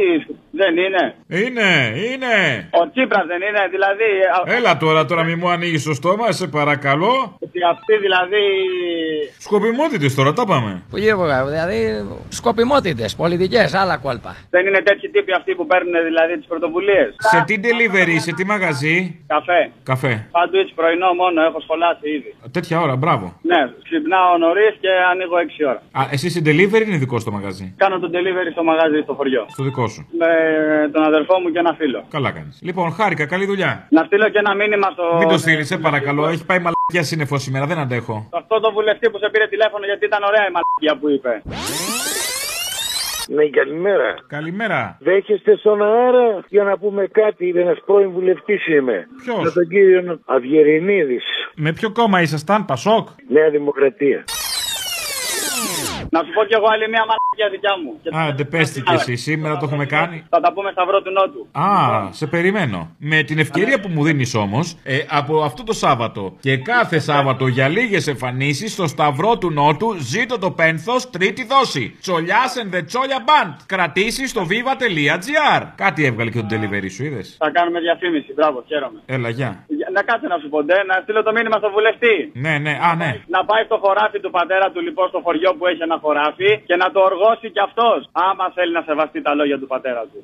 δεν 0.60 0.72
είναι; 0.84 1.02
Είναι, 1.28 1.68
είναι. 2.10 2.34
Ο 2.80 2.90
Τσίπρας 2.90 3.24
δεν 3.26 3.40
είναι, 3.48 3.62
δηλαδή. 3.74 4.08
α- 4.36 4.54
Έλα 4.56 4.76
τώρα, 4.76 5.04
τώρα 5.04 5.22
μη 5.24 5.34
μου 5.34 5.48
ανοίγεις 5.50 5.82
το 5.84 5.94
στόμα, 5.94 6.32
σε 6.32 6.46
παρακαλώ. 6.46 7.36
Ότι 7.40 7.58
αυτοί 7.72 7.94
δηλαδή. 8.06 8.44
Σκοπιμότητες 9.38 10.14
τώρα, 10.14 10.32
τα 10.32 10.44
πάμε. 10.46 10.82
Λίγο, 10.94 11.24
δηλαδή 11.48 11.78
σκοπιμότητες, 12.28 13.16
πολιτικές, 13.16 13.74
άλλα 13.74 13.96
κόλπα. 13.96 14.36
Δεν 14.50 14.66
είναι 14.66 14.80
τέτοιοι 14.82 15.08
τύποι 15.08 15.32
αυτοί 15.32 15.54
που 15.54 15.66
παίρνουν 15.66 15.92
δηλαδή 16.04 16.36
τις 16.38 16.46
πρωτοβουλίες; 16.46 17.14
Σε 17.18 17.42
τι 17.46 17.54
delivery, 17.62 18.16
σε 18.18 18.32
τι 18.32 18.44
μαγαζί. 18.44 18.65
Καφέ. 19.26 19.70
Καφέ. 19.90 20.12
Σάντουιτ 20.34 20.68
πρωινό 20.78 21.10
μόνο, 21.20 21.38
έχω 21.48 21.60
σχολάσει 21.66 22.06
ήδη. 22.16 22.30
Τέτοια 22.56 22.76
ώρα, 22.84 22.94
μπράβο. 22.96 23.26
Ναι, 23.50 23.60
ξυπνάω 23.86 24.30
νωρίς 24.44 24.74
και 24.82 24.90
ανοίγω 25.10 25.36
6 25.36 25.64
ώρα. 25.72 25.80
Α, 25.98 26.00
εσύ 26.14 26.26
σε 26.34 26.40
delivery 26.48 26.86
είναι 26.88 27.00
δικό 27.04 27.18
στο 27.18 27.30
μαγαζί; 27.36 27.66
Κάνω 27.82 27.96
το 27.98 28.08
delivery 28.14 28.50
στο 28.56 28.62
μαγαζί 28.70 29.00
στο 29.06 29.12
χωριό. 29.18 29.42
Στο 29.48 29.62
δικό 29.68 29.84
σου. 29.88 30.00
Με 30.20 30.30
τον 30.92 31.02
αδερφό 31.02 31.34
μου 31.40 31.48
και 31.52 31.58
ένα 31.58 31.72
φίλο. 31.80 32.04
Καλά 32.10 32.30
κάνεις. 32.36 32.60
Λοιπόν, 32.62 32.92
χάρηκα, 32.92 33.26
καλή 33.26 33.46
δουλειά. 33.46 33.86
Να 33.90 34.02
στείλω 34.04 34.28
και 34.28 34.38
ένα 34.38 34.54
μήνυμα 34.54 34.90
στο. 34.90 35.04
Μην 35.18 35.28
το 35.28 35.38
στείλεις, 35.38 35.66
σε 35.66 35.76
παρακαλώ. 35.78 36.22
Έχει 36.28 36.44
πάει 36.46 36.58
μαλακιά 36.58 37.02
σύννεφος 37.10 37.42
σήμερα, 37.42 37.66
δεν 37.66 37.78
αντέχω. 37.78 38.26
σε 38.30 38.36
αυτό 38.42 38.60
το 38.60 38.72
βουλευτή 38.72 39.10
που 39.10 39.18
σε 39.18 39.28
πήρε 39.32 39.46
τηλέφωνο 39.46 39.84
γιατί 39.84 40.04
ήταν 40.04 40.22
ωραία 40.22 40.44
η 40.48 40.52
μαλακία 40.56 40.94
που 41.00 41.06
είπε. 41.14 41.42
Ναι, 43.28 43.48
καλημέρα. 43.48 44.14
Καλημέρα. 44.26 44.98
Δέχεστε 45.00 45.56
στον 45.56 45.82
αέρα; 45.82 46.44
Για 46.48 46.64
να 46.64 46.78
πούμε 46.78 47.06
κάτι. 47.06 47.52
Ένας 47.56 47.78
πρώην 47.86 48.10
βουλευτής 48.10 48.66
είμαι. 48.66 49.06
Ποιος; 49.24 49.42
Με 49.44 49.50
τον 49.50 49.68
κύριο 49.68 50.20
Αυγερινίδη. 50.24 51.20
Με 51.54 51.72
ποιο 51.72 51.90
κόμμα 51.92 52.20
ήσασταν, 52.20 52.64
Πασόκ; 52.64 53.08
Νέα 53.28 53.50
Δημοκρατία. 53.50 54.24
Να 56.16 56.22
σου 56.24 56.30
πω 56.36 56.44
κι 56.44 56.54
εγώ 56.54 56.66
άλλη 56.74 56.88
μια 56.88 57.04
μαλακία 57.10 57.48
δικιά 57.50 57.74
μου. 57.82 57.90
Και 58.02 58.10
Άντε, 58.12 58.44
πες 58.44 58.70
τι 58.72 58.80
κι 58.82 58.92
εσύ, 58.92 59.16
σήμερα 59.16 59.56
το 59.56 59.64
έχουμε 59.66 59.86
κάνει. 59.86 60.24
Θα 60.28 60.40
τα 60.40 60.52
πούμε 60.52 60.70
Σταυρό 60.70 61.02
του 61.02 61.10
Νότου. 61.10 61.46
Α, 61.52 62.08
σε 62.12 62.26
περιμένω. 62.26 62.94
Με 62.98 63.22
την 63.22 63.38
ευκαιρία 63.38 63.80
που 63.80 63.88
μου 63.88 64.04
δίνεις 64.04 64.34
όμως, 64.34 64.76
ε, 64.82 64.98
από 65.08 65.42
αυτό 65.42 65.62
το 65.64 65.72
Σάββατο 65.72 66.36
και 66.40 66.56
κάθε 66.56 66.98
Σάββατο 66.98 67.46
για 67.46 67.68
λίγες 67.68 68.06
εμφανίσεις 68.06 68.72
στο 68.72 68.86
Σταυρό 68.86 69.38
του 69.38 69.50
Νότου 69.50 69.94
ζήτω 69.98 70.38
το 70.38 70.50
πένθος 70.50 71.10
τρίτη 71.10 71.44
δόση. 71.44 71.96
Τσολιά 72.00 72.42
and 72.62 72.74
the 72.74 72.82
Τσόλια 72.86 73.24
Band. 73.28 73.56
Κρατήσεις 73.66 74.30
στο 74.30 74.46
viva.gr. 74.50 75.62
Κάτι 75.74 76.04
έβγαλε 76.04 76.30
και 76.30 76.40
το 76.40 76.46
delivery 76.50 76.90
σου, 76.90 77.04
είδες; 77.04 77.36
Θα 77.38 77.50
κάνουμε 77.50 77.80
διαφήμιση. 77.80 78.32
Μπράβο, 78.32 78.64
χαίρομαι. 78.66 79.00
Έλα, 79.06 79.28
γεια. 79.28 79.66
Για- 79.96 80.04
Να 80.04 80.12
κάτσε 80.12 80.26
να 80.32 80.38
σου 80.42 80.48
πω, 80.52 80.58
ντε, 80.62 80.78
να 80.90 80.94
στείλω 81.02 81.22
το 81.22 81.32
μήνυμα 81.36 81.56
στο 81.62 81.70
βουλευτή. 81.76 82.14
Ναι, 82.44 82.54
ναι, 82.64 82.74
α, 82.86 82.88
ναι. 83.02 83.10
Να 83.36 83.40
πάει 83.44 83.64
στο 83.64 83.76
χωράφι 83.82 84.18
του 84.20 84.30
πατέρα 84.30 84.66
του 84.72 84.80
λοιπόν 84.86 85.06
στο 85.08 85.20
χωριό 85.24 85.50
που 85.54 85.66
έχει 85.66 85.82
ένα 85.88 85.98
χωράφι 86.04 86.50
και 86.68 86.76
να 86.76 86.86
το 86.94 87.00
οργώσει 87.10 87.46
κι 87.50 87.62
αυτός. 87.68 87.98
Άμα 88.12 88.44
θέλει 88.54 88.72
να 88.78 88.82
σεβαστεί 88.88 89.18
τα 89.22 89.32
λόγια 89.34 89.58
του 89.58 89.66
πατέρα 89.66 90.02
του. 90.10 90.18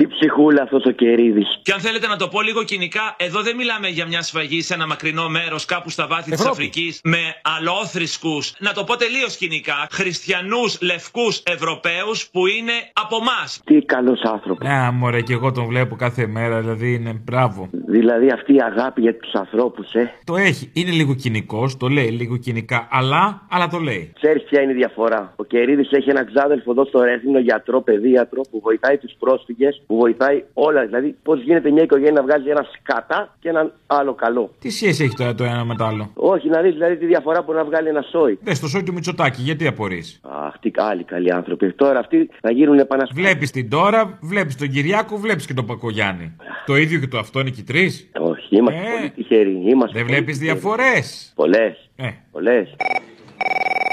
Τι 0.00 0.06
ψυχούλα 0.06 0.62
αυτό 0.62 0.80
ο 0.84 0.90
κερίδη. 0.90 1.44
Και 1.62 1.72
αν 1.72 1.80
θέλετε 1.80 2.06
να 2.06 2.16
το 2.16 2.28
πω 2.28 2.40
λίγο 2.42 2.62
κοινικά, 2.64 3.16
εδώ 3.16 3.42
δεν 3.42 3.56
μιλάμε 3.56 3.88
για 3.88 4.06
μια 4.06 4.22
σφαγή 4.22 4.62
σε 4.62 4.74
ένα 4.74 4.86
μακρινό 4.86 5.28
μέρος 5.28 5.64
κάπου 5.64 5.90
στα 5.90 6.06
βάθη 6.06 6.30
της 6.30 6.40
Ευρώπη. 6.40 6.50
Αφρικής 6.50 7.00
με 7.04 7.18
αλόθρησκους. 7.56 8.54
Να 8.58 8.72
το 8.72 8.84
πω 8.84 8.96
τελείως 8.96 9.36
κοινικά. 9.36 9.88
Χριστιανούς, 9.90 10.78
λευκούς 10.82 11.42
Ευρωπαίους 11.46 12.28
που 12.32 12.46
είναι 12.46 12.72
από 12.92 13.16
εμά. 13.16 13.40
Τι 13.64 13.84
καλός 13.84 14.20
άνθρωπος. 14.22 14.68
Α, 14.68 14.92
μωρέ, 14.92 15.20
και 15.20 15.32
εγώ 15.32 15.52
τον 15.52 15.66
βλέπω 15.66 15.96
κάθε 15.96 16.26
μέρα, 16.26 16.60
δηλαδή 16.60 16.94
είναι 16.94 17.12
μπράβο. 17.24 17.68
Δηλαδή 17.96 18.30
αυτή 18.30 18.54
η 18.54 18.60
αγάπη 18.60 19.00
για 19.00 19.16
τους 19.16 19.32
ανθρώπους, 19.32 19.92
ε. 19.92 20.12
Το 20.24 20.36
έχει. 20.36 20.70
Είναι 20.72 20.90
λίγο 20.90 21.14
κοινικός, 21.14 21.76
το 21.76 21.88
λέει 21.88 22.08
λίγο 22.08 22.36
κοινικά, 22.36 22.88
αλλά, 22.90 23.46
αλλά 23.50 23.68
το 23.68 23.78
λέει. 23.78 24.12
Ξέρεις 24.14 24.42
ποια 24.42 24.62
είναι 24.62 24.72
η 24.72 24.74
διαφορά. 24.74 25.32
Ο 25.36 25.44
Κερίδης 25.44 25.90
έχει 25.90 26.10
έναν 26.10 26.26
ξάδελφο 26.26 26.70
εδώ 26.70 26.84
στο 26.84 27.02
Ρέθινο, 27.02 27.38
γιατρό, 27.38 27.80
παιδίατρο, 27.80 28.40
που 28.50 28.60
βοηθάει 28.60 28.98
τους 28.98 29.12
πρόσφυγες, 29.18 29.82
που 29.90 29.96
βοηθάει 29.96 30.44
όλα. 30.54 30.86
Δηλαδή, 30.86 31.16
πώς 31.22 31.42
γίνεται 31.42 31.70
μια 31.70 31.82
οικογένεια 31.82 32.12
να 32.12 32.22
βγάζει 32.22 32.48
ένα 32.48 32.66
σκατά 32.78 33.36
και 33.40 33.48
έναν 33.48 33.72
άλλο 33.86 34.14
καλό. 34.14 34.50
Τι 34.58 34.70
σχέση 34.70 35.04
έχει 35.04 35.14
τώρα 35.16 35.34
το 35.34 35.44
ένα 35.44 35.64
με 35.64 35.74
το 35.74 35.84
άλλο; 35.84 36.10
Όχι, 36.14 36.48
να 36.48 36.60
δεις 36.60 36.72
δηλαδή 36.72 36.96
τη 36.96 37.06
διαφορά 37.06 37.44
που 37.44 37.52
να 37.52 37.64
βγάλει 37.64 37.88
ένα 37.88 38.02
σόι. 38.02 38.38
Δες 38.42 38.60
το 38.60 38.66
σόι 38.68 38.82
του 38.82 38.92
Μητσοτάκη, 38.92 39.42
γιατί 39.42 39.66
απορείς; 39.66 40.20
Αχ, 40.22 40.58
τι 40.58 40.70
άλλοι 40.76 41.04
καλοί 41.04 41.32
άνθρωποι. 41.32 41.72
Τώρα 41.72 41.98
αυτοί 41.98 42.30
θα 42.40 42.50
γίνουν 42.52 42.78
επαναστάτε. 42.78 43.20
Βλέπεις 43.20 43.50
την 43.50 43.68
τώρα, 43.70 44.18
βλέπεις 44.22 44.56
τον 44.56 44.68
Κυριάκο, 44.70 45.16
βλέπεις 45.16 45.46
και 45.46 45.54
τον 45.54 45.66
Πακογιάννη. 45.66 46.36
Το 46.66 46.76
ίδιο 46.76 46.98
και 47.00 47.06
το 47.06 47.18
αυτό 47.18 47.40
είναι 47.40 47.50
και 47.50 47.60
οι 47.60 47.64
τρει. 47.64 47.84
Όχι, 48.20 48.56
είμαστε 48.56 48.80
Ε. 48.80 48.90
πολύ 48.98 49.10
τυχεροί. 49.10 49.50
Είμαστε 49.66 49.98
Δεν 49.98 50.06
πολύ 50.06 50.14
βλέπεις 50.16 50.38
τυχεροί. 50.38 50.58
διαφορές; 50.58 51.32
Πολλές. 51.34 51.90
Ε. 51.96 52.08
Πολλές. 52.32 52.74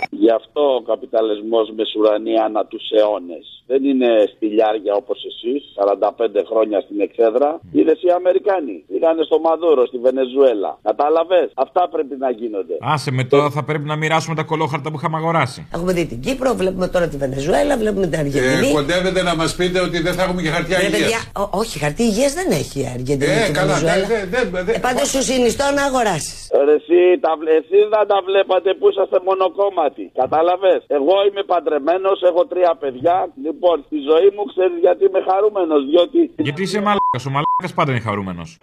Γι' 0.10 0.32
αυτό 0.32 0.62
ο 0.76 0.82
καπιταλισμός 0.82 1.72
μεσουρανεί 1.76 2.38
ανά 2.40 2.66
τους 2.66 2.90
αιώνες. 2.92 3.57
Δεν 3.72 3.82
είναι 3.92 4.10
σπηλιάρια 4.34 4.94
όπως 5.02 5.18
εσείς, 5.32 5.62
45 5.76 6.44
χρόνια 6.50 6.78
στην 6.86 6.98
εξέδρα. 7.08 7.50
Είδες 7.72 8.00
οι 8.06 8.10
Αμερικάνοι. 8.20 8.76
Πήγανε 8.92 9.24
στο 9.24 9.38
Μαδούρο, 9.40 9.86
στη 9.86 9.98
Βενεζουέλα. 9.98 10.72
Κατάλαβες. 10.90 11.48
Αυτά 11.66 11.82
πρέπει 11.94 12.16
να 12.24 12.30
γίνονται. 12.40 12.76
Άσε 12.94 13.12
με 13.12 13.24
τώρα 13.24 13.50
θα 13.50 13.64
πρέπει 13.64 13.84
να 13.92 13.96
μοιράσουμε 13.96 14.36
τα 14.36 14.44
κολόχαρτα 14.44 14.88
που 14.92 14.98
είχαμε 15.00 15.18
αγοράσει. 15.18 15.68
Έχουμε 15.76 15.92
δει 15.94 16.06
την 16.06 16.20
Κύπρο, 16.26 16.54
βλέπουμε 16.62 16.88
τώρα 16.88 17.08
τη 17.08 17.18
Βενεζουέλα, 17.18 17.78
βλέπουμε 17.78 18.08
την 18.08 18.20
Αργεντινή. 18.20 18.68
Ε, 18.70 18.74
κοντεύετε 18.74 19.22
να 19.30 19.36
μας 19.36 19.56
πείτε 19.56 19.80
ότι 19.88 19.98
δεν 20.02 20.14
θα 20.14 20.24
έχουμε 20.24 20.42
και 20.42 20.50
χαρτιά 20.50 20.78
Ρε 20.80 20.84
υγείας. 20.86 21.00
παιδιά, 21.02 21.20
ό- 21.44 21.50
όχι, 21.62 21.80
χαρτί 21.80 22.04
υγείας 22.04 22.34
δεν 22.34 22.48
έχει 22.62 22.78
η 22.80 22.88
Αργεντινή. 22.96 23.32
Ε, 23.32 23.44
και 23.46 23.52
η 23.52 23.54
καλά, 23.60 23.74
Βενεζουέλα. 23.74 24.08
δεν- 24.14 24.26
δεν- 24.34 24.66
δεν- 24.66 24.76
Ε, 24.76 24.80
πάντως 24.88 25.08
σου 25.14 25.22
συνιστώ 25.30 25.66
να 25.78 25.84
αγοράσεις. 25.90 26.36
Ρε, 26.68 26.74
εσύ, 26.80 27.00
τα, 27.26 27.32
βλέ- 27.40 27.58
εσείς 27.64 27.84
δεν 27.94 28.06
τα 28.12 28.20
βλέπατε 28.30 28.70
που 28.80 28.86
είσαστε 28.90 29.18
μονοκόμματοι. 29.30 30.06
Κατάλαβες. 30.22 30.80
Εγώ 30.98 31.16
είμαι 31.28 31.44
παντρεμένος, 31.54 32.18
έχω 32.30 32.42
τρία 32.52 32.72
παιδιά. 32.84 33.16
Λοιπόν, 33.60 33.84
στη 33.86 33.98
ζωή 34.10 34.30
μου 34.36 34.44
ξέρεις 34.52 34.78
γιατί 34.80 35.06
είμαι 35.06 35.22
χαρούμενος. 35.30 35.86
Διότι 35.86 36.32
Γιατί 36.38 36.62
είσαι 36.62 36.82
μαλάκας, 36.82 37.26
ο 37.26 37.30
μαλάκας 37.30 37.74
πάντα 37.74 37.92
είναι 37.92 38.00
χαρούμενος. 38.00 38.60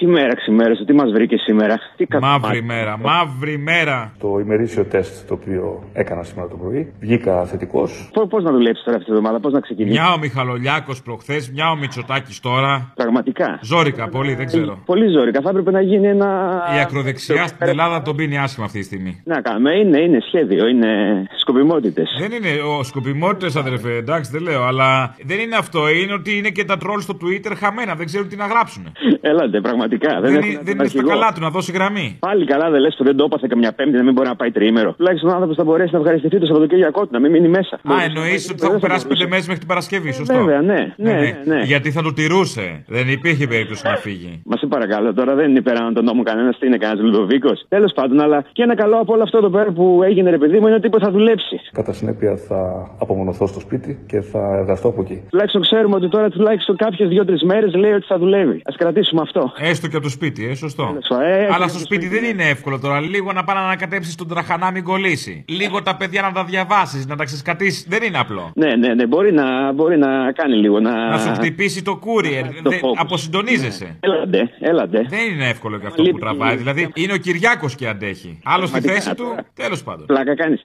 Τι 0.00 0.06
μέρα 0.06 0.34
ξημέρωσε, 0.36 0.84
τι 0.84 0.92
μας 0.92 1.10
βρήκε 1.12 1.36
σήμερα; 1.36 1.78
Τι 1.96 2.06
Μαύρη 2.20 2.62
μέρα, 2.62 2.98
μαύρη 2.98 3.58
μέρα. 3.58 4.12
Το 4.18 4.38
ημερήσιο 4.38 4.84
τεστ 4.84 5.28
το 5.28 5.34
οποίο 5.34 5.82
έκανα 5.92 6.22
σήμερα 6.22 6.48
το 6.48 6.56
πρωί 6.56 6.92
βγήκα 7.00 7.44
θετικός. 7.44 8.10
Πώς 8.28 8.42
να 8.42 8.52
δουλέψεις 8.52 8.84
τώρα 8.84 8.96
αυτή 8.96 9.10
τη 9.10 9.16
εβδομάδα, 9.16 9.40
πώς 9.40 9.52
να 9.52 9.60
ξεκινήσεις; 9.60 9.98
Μια 9.98 10.12
ο 10.12 10.18
Μιχαλολιάκος 10.18 11.02
προχθές, 11.02 11.50
μια 11.50 11.70
ο 11.70 11.76
Μητσοτάκης 11.76 12.40
τώρα. 12.40 12.92
Πραγματικά; 12.94 13.58
Ζόρικα 13.62 14.08
πολύ, 14.08 14.34
δεν 14.34 14.46
ξέρω. 14.46 14.78
Πολύ 14.86 15.08
ζώρικα. 15.08 15.40
Θα 15.40 15.50
έπρεπε 15.50 15.70
να 15.70 15.80
γίνει 15.80 16.06
ένα. 16.06 16.28
Η 16.76 16.80
ακροδεξιά 16.80 17.46
στην 17.46 17.68
Ελλάδα 17.68 18.02
τον 18.02 18.16
πίνει 18.16 18.38
άσχημα 18.38 18.66
αυτή 18.66 18.78
τη 18.78 18.84
στιγμή. 18.84 19.22
Να 19.24 19.40
κάνουμε, 19.40 19.70
είναι, 19.78 19.98
είναι 20.00 20.18
σχέδιο, 20.26 20.66
είναι 20.66 20.90
σκοπιμότητες. 21.36 22.16
Δεν 22.20 22.32
είναι 22.32 22.62
ο 22.78 22.82
σκοπιμότητες, 22.82 23.56
αδερφέ, 23.56 23.92
εντάξει, 23.96 24.30
δεν 24.30 24.42
λέω, 24.42 24.62
αλλά 24.62 25.14
δεν 25.24 25.38
είναι 25.38 25.56
αυτό. 25.56 25.88
Είναι 25.88 26.12
ότι 26.12 26.36
είναι 26.36 26.48
και 26.48 26.64
τα 26.64 26.76
τρόλ 26.76 27.00
στο 27.00 27.16
Twitter 27.22 27.52
χαμένα, 27.56 27.94
δεν 27.94 28.06
ξέρουν 28.06 28.28
τι 28.28 28.36
να 28.36 28.46
γράψουν. 28.46 28.92
Έλατε, 29.20 29.60
πραγματικά. 29.60 29.88
Δεν, 29.98 30.34
έχουν 30.34 30.48
είναι- 30.48 30.54
τον 30.56 30.64
δεν 30.64 30.74
είναι 30.74 30.88
στα 30.88 30.98
αρχηγό. 30.98 31.08
καλά 31.08 31.28
του 31.34 31.40
να 31.40 31.50
δώσει 31.50 31.72
γραμμή. 31.72 32.16
Πάλι 32.18 32.44
καλά 32.52 32.70
δεν 32.70 32.80
λες 32.80 32.94
που 32.98 33.04
δεν 33.04 33.16
το 33.16 33.24
έπαθε 33.24 33.46
καμιά 33.50 33.72
πέμπτη 33.72 33.96
να 33.96 34.02
μην 34.02 34.12
μπορεί 34.14 34.28
να 34.28 34.36
πάει 34.36 34.50
τριήμερο. 34.50 34.90
Τουλάχιστον 34.92 35.30
ο 35.30 35.32
άνθρωπος 35.32 35.56
θα 35.56 35.64
μπορέσει 35.64 35.92
να 35.92 35.98
ευχαριστηθεί 35.98 36.38
το 36.38 36.46
Σαββατοκύριακό 36.46 37.00
του, 37.02 37.08
να 37.12 37.20
μην 37.20 37.30
μείνει 37.30 37.48
μέσα. 37.48 37.74
Α, 37.92 37.94
εννοείς 38.08 38.50
ότι 38.50 38.60
θα 38.60 38.66
έχουν 38.66 38.80
περάσει 38.80 39.06
πέντε 39.06 39.26
μέρες 39.26 39.44
μέχρι 39.46 39.58
την 39.58 39.68
Παρασκευή, 39.68 40.12
σωστό. 40.12 40.34
Βέβαια, 40.34 40.60
ναι, 40.60 40.80
ναι, 40.96 41.12
ναι, 41.12 41.38
ναι. 41.44 41.60
Γιατί 41.72 41.90
θα 41.90 42.02
το 42.02 42.12
τηρούσε. 42.12 42.84
Δεν 42.86 43.08
υπήρχε 43.08 43.46
περίπτωση 43.46 43.82
να 43.86 43.96
φύγει. 43.96 44.42
Μα 44.44 44.56
σε 44.56 44.66
παρακαλώ, 44.66 45.14
τώρα 45.14 45.34
δεν 45.34 45.50
είναι 45.50 45.60
πέραν 45.60 45.94
τον 45.94 46.04
νόμο 46.04 46.22
κανένας, 46.22 46.58
τι 46.58 46.66
είναι 46.66 46.76
κανένας 46.76 47.04
Λουδοβίκος. 47.04 47.64
Τέλος 47.68 47.92
πάντων, 47.92 48.20
αλλά 48.20 48.44
και 48.52 48.62
ένα 48.62 48.74
καλό 48.74 48.96
από 48.96 49.12
όλο 49.12 49.22
αυτό 49.22 49.36
εδώ 49.38 49.50
πέρα 49.50 49.70
που 49.72 50.00
έγινε, 50.04 50.30
ρε 50.30 50.38
παιδί 50.38 50.58
μου, 50.58 50.66
είναι 50.66 50.76
ότι 50.76 50.86
είπε 50.86 50.98
θα 51.00 51.10
δουλέψει. 51.10 51.60
Κατά 51.72 51.92
συνέπεια 51.92 52.36
θα 52.48 52.60
απομονωθώ 53.00 53.46
στο 53.46 53.60
σπίτι 53.60 54.04
και 54.06 54.20
θα 54.20 54.56
εργαστώ 54.60 54.88
από 54.88 55.00
εκεί. 55.02 55.22
Τουλάχιστον 55.30 55.60
ξέρουμε 55.62 55.94
ότι 55.96 56.08
τώρα 56.08 56.28
τουλάχιστον 56.30 56.76
κάποιες 56.76 57.08
δύο-τρεις 57.08 57.42
μέρες 57.42 57.74
λέει 57.74 57.92
ότι 57.92 58.06
θα 58.06 58.18
δουλεύει. 58.18 58.56
Α 58.56 58.72
κρατήσουμε 58.76 59.20
αυτό. 59.20 59.52
Έστω 59.58 59.79
και 59.88 59.96
από 59.96 60.04
το 60.04 60.10
σπίτι, 60.10 60.46
ε, 60.48 60.54
σωστό. 60.54 60.98
ε, 61.22 61.46
Αλλά 61.52 61.64
ε, 61.64 61.68
στο 61.68 61.78
σπίτι 61.78 62.08
δεν 62.08 62.24
είναι 62.24 62.48
εύκολο 62.48 62.78
τώρα. 62.78 63.00
Λίγο 63.00 63.32
να 63.32 63.44
πάει 63.44 63.56
να 63.56 63.62
ανακατέψεις 63.62 64.14
τον 64.14 64.28
τραχανά, 64.28 64.70
μην 64.70 64.84
κολλήσει. 64.84 65.44
Λίγο 65.48 65.82
τα 65.82 65.96
παιδιά 65.96 66.22
να 66.22 66.32
τα 66.32 66.44
διαβάσεις, 66.44 67.06
να 67.06 67.16
τα 67.16 67.24
ξεσκατήσεις. 67.24 67.86
Δεν 67.88 68.02
είναι 68.02 68.18
απλό. 68.18 68.52
Ναι, 68.54 68.76
ναι, 68.76 68.94
ναι, 68.94 69.06
μπορεί 69.06 69.32
να, 69.32 69.72
μπορεί 69.72 69.98
να 69.98 70.32
κάνει 70.32 70.54
λίγο. 70.56 70.80
Να, 70.80 71.08
Να 71.10 71.18
σου 71.18 71.32
χτυπήσει 71.34 71.82
το 71.82 72.00
courier. 72.04 72.44
το 72.62 72.70
Δεν- 72.70 72.78
focus. 72.82 72.94
Αποσυντονίζεσαι. 72.96 73.96
Έλαντε, 74.00 74.50
έλαντε. 74.60 75.06
Δεν 75.08 75.30
είναι 75.34 75.48
εύκολο 75.48 75.78
και 75.78 75.86
αυτό 75.86 76.02
που 76.02 76.06
Λείπει- 76.08 76.20
τραβάει. 76.22 76.56
Δηλαδή 76.56 76.90
είναι 76.94 77.12
ο 77.12 77.16
Κυριάκος 77.16 77.74
και 77.74 77.88
αντέχει. 77.88 78.38
Άλλο 78.44 78.66
στη 78.66 78.70
Πραγματικά 78.80 79.02
θέση 79.02 79.14
του, 79.16 79.24
τώρα. 79.24 79.44
τέλος 79.54 79.82
πάντων. 79.82 80.06
Πλάκα 80.06 80.34
κάνεις. 80.36 80.62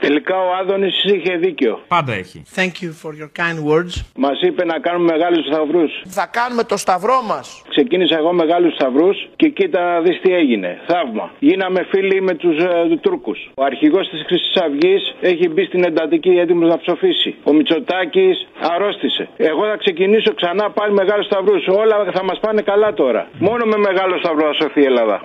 Τελικά 0.00 0.36
ο 0.36 0.48
Άδωνης 0.60 1.04
είχε 1.04 1.36
δίκιο. 1.36 1.80
Πάντα 1.88 2.12
έχει. 2.12 2.42
Thank 2.56 2.74
you 2.82 2.90
for 3.02 3.10
your 3.20 3.30
kind 3.42 3.58
words. 3.70 3.94
Μας 4.16 4.40
είπε 4.42 4.64
να 4.64 4.78
κάνουμε 4.78 5.12
μεγάλους 5.12 5.44
σταυρούς. 5.46 5.92
Θα 6.08 6.26
κάνουμε 6.26 6.64
το 6.64 6.76
σταυρό 6.76 7.22
μας. 7.28 7.62
Ξεκίνησα 7.68 8.16
εγώ 8.16 8.32
μεγάλους 8.32 8.74
σταυρούς 8.74 9.28
και 9.36 9.48
κοίτα 9.48 9.80
να 9.92 10.00
δεις 10.00 10.20
τι 10.22 10.34
έγινε. 10.34 10.80
Θαύμα. 10.86 11.30
Γίναμε 11.38 11.80
φίλοι 11.90 12.20
με 12.22 12.34
τους 12.34 12.56
ε, 12.58 12.96
Τούρκους. 13.00 13.50
Ο 13.54 13.64
αρχηγός 13.64 14.08
της 14.08 14.22
Χρυσής 14.26 14.56
Αυγής 14.64 15.14
έχει 15.20 15.48
μπει 15.48 15.64
στην 15.64 15.84
εντατική 15.84 16.30
έτοιμος 16.30 16.68
να 16.68 16.78
ψοφήσει. 16.78 17.34
Ο 17.42 17.52
Μητσοτάκης 17.52 18.48
αρρώστησε. 18.74 19.28
Εγώ 19.36 19.62
θα 19.70 19.76
ξεκινήσω 19.76 20.34
ξανά 20.34 20.70
πάλι 20.70 20.92
μεγάλους 20.92 21.26
σταυρούς. 21.26 21.66
Όλα 21.66 21.96
θα 22.12 22.24
μας 22.24 22.38
πάνε 22.40 22.62
καλά 22.62 22.94
τώρα. 22.94 23.28
Μόνο 23.38 23.64
με 23.64 23.76
μεγάλο 23.76 24.18
σταυρό 24.18 24.46
θα 24.46 24.52
σωθεί 24.60 24.80
η 24.80 24.84
Ελλάδα. 24.84 25.20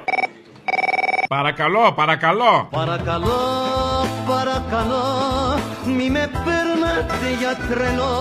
Παρακαλώ, 1.30 1.94
παρακαλώ. 1.96 2.68
Παρακαλώ, 2.72 3.36
παρακαλώ, 4.34 5.06
μη 5.98 6.08
με 6.16 6.24
παίρνετε 6.46 7.28
για 7.42 7.54
τρελό. 7.70 8.14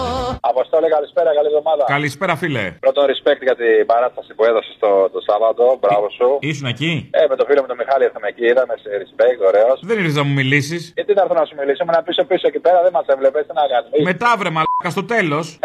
Αποστόλη, 0.53 0.89
καλησπέρα, 0.97 1.31
καλή 1.39 1.49
εβδομάδα. 1.53 1.85
Καλησπέρα, 1.97 2.35
φίλε. 2.43 2.65
Πρώτο 2.87 3.03
respect 3.11 3.43
για 3.49 3.57
την 3.61 3.87
παράσταση 3.93 4.31
που 4.37 4.45
έδωσε 4.51 4.73
το, 4.85 4.91
το 5.15 5.21
Σάββατο. 5.29 5.65
Μπράβο 5.83 6.07
σου. 6.19 6.29
Ήσουν 6.51 6.67
εκεί; 6.75 6.93
Ε, 7.19 7.21
με 7.31 7.37
το 7.41 7.45
φίλο 7.49 7.61
μου 7.63 7.69
τον 7.73 7.79
Μιχάλη 7.83 8.03
ήρθαμε 8.09 8.29
εκεί, 8.33 8.45
είδαμε 8.53 8.75
σε 8.83 8.89
respect, 9.03 9.41
ωραίος. 9.51 9.79
Δεν 9.89 9.97
ήρθες 9.99 10.17
να 10.21 10.25
μου 10.29 10.35
μιλήσεις. 10.41 10.83
Γιατί 10.97 11.11
να 11.17 11.23
έρθω 11.25 11.35
να 11.41 11.45
σου 11.49 11.55
μιλήσω, 11.61 11.81
ήμουν 11.85 11.99
πίσω 12.09 12.23
πίσω 12.31 12.45
εκεί 12.51 12.61
πέρα, 12.67 12.79
δεν 12.87 12.93
μας 12.97 13.07
έβλεπες, 13.15 13.43
τι 13.47 13.53
να 13.61 13.65
κάνουμε. 13.73 13.97
Μετά 14.11 14.29
βρε 14.41 14.51
μαλάκα 14.57 14.91
στο 14.97 15.05
τέλος. 15.15 15.47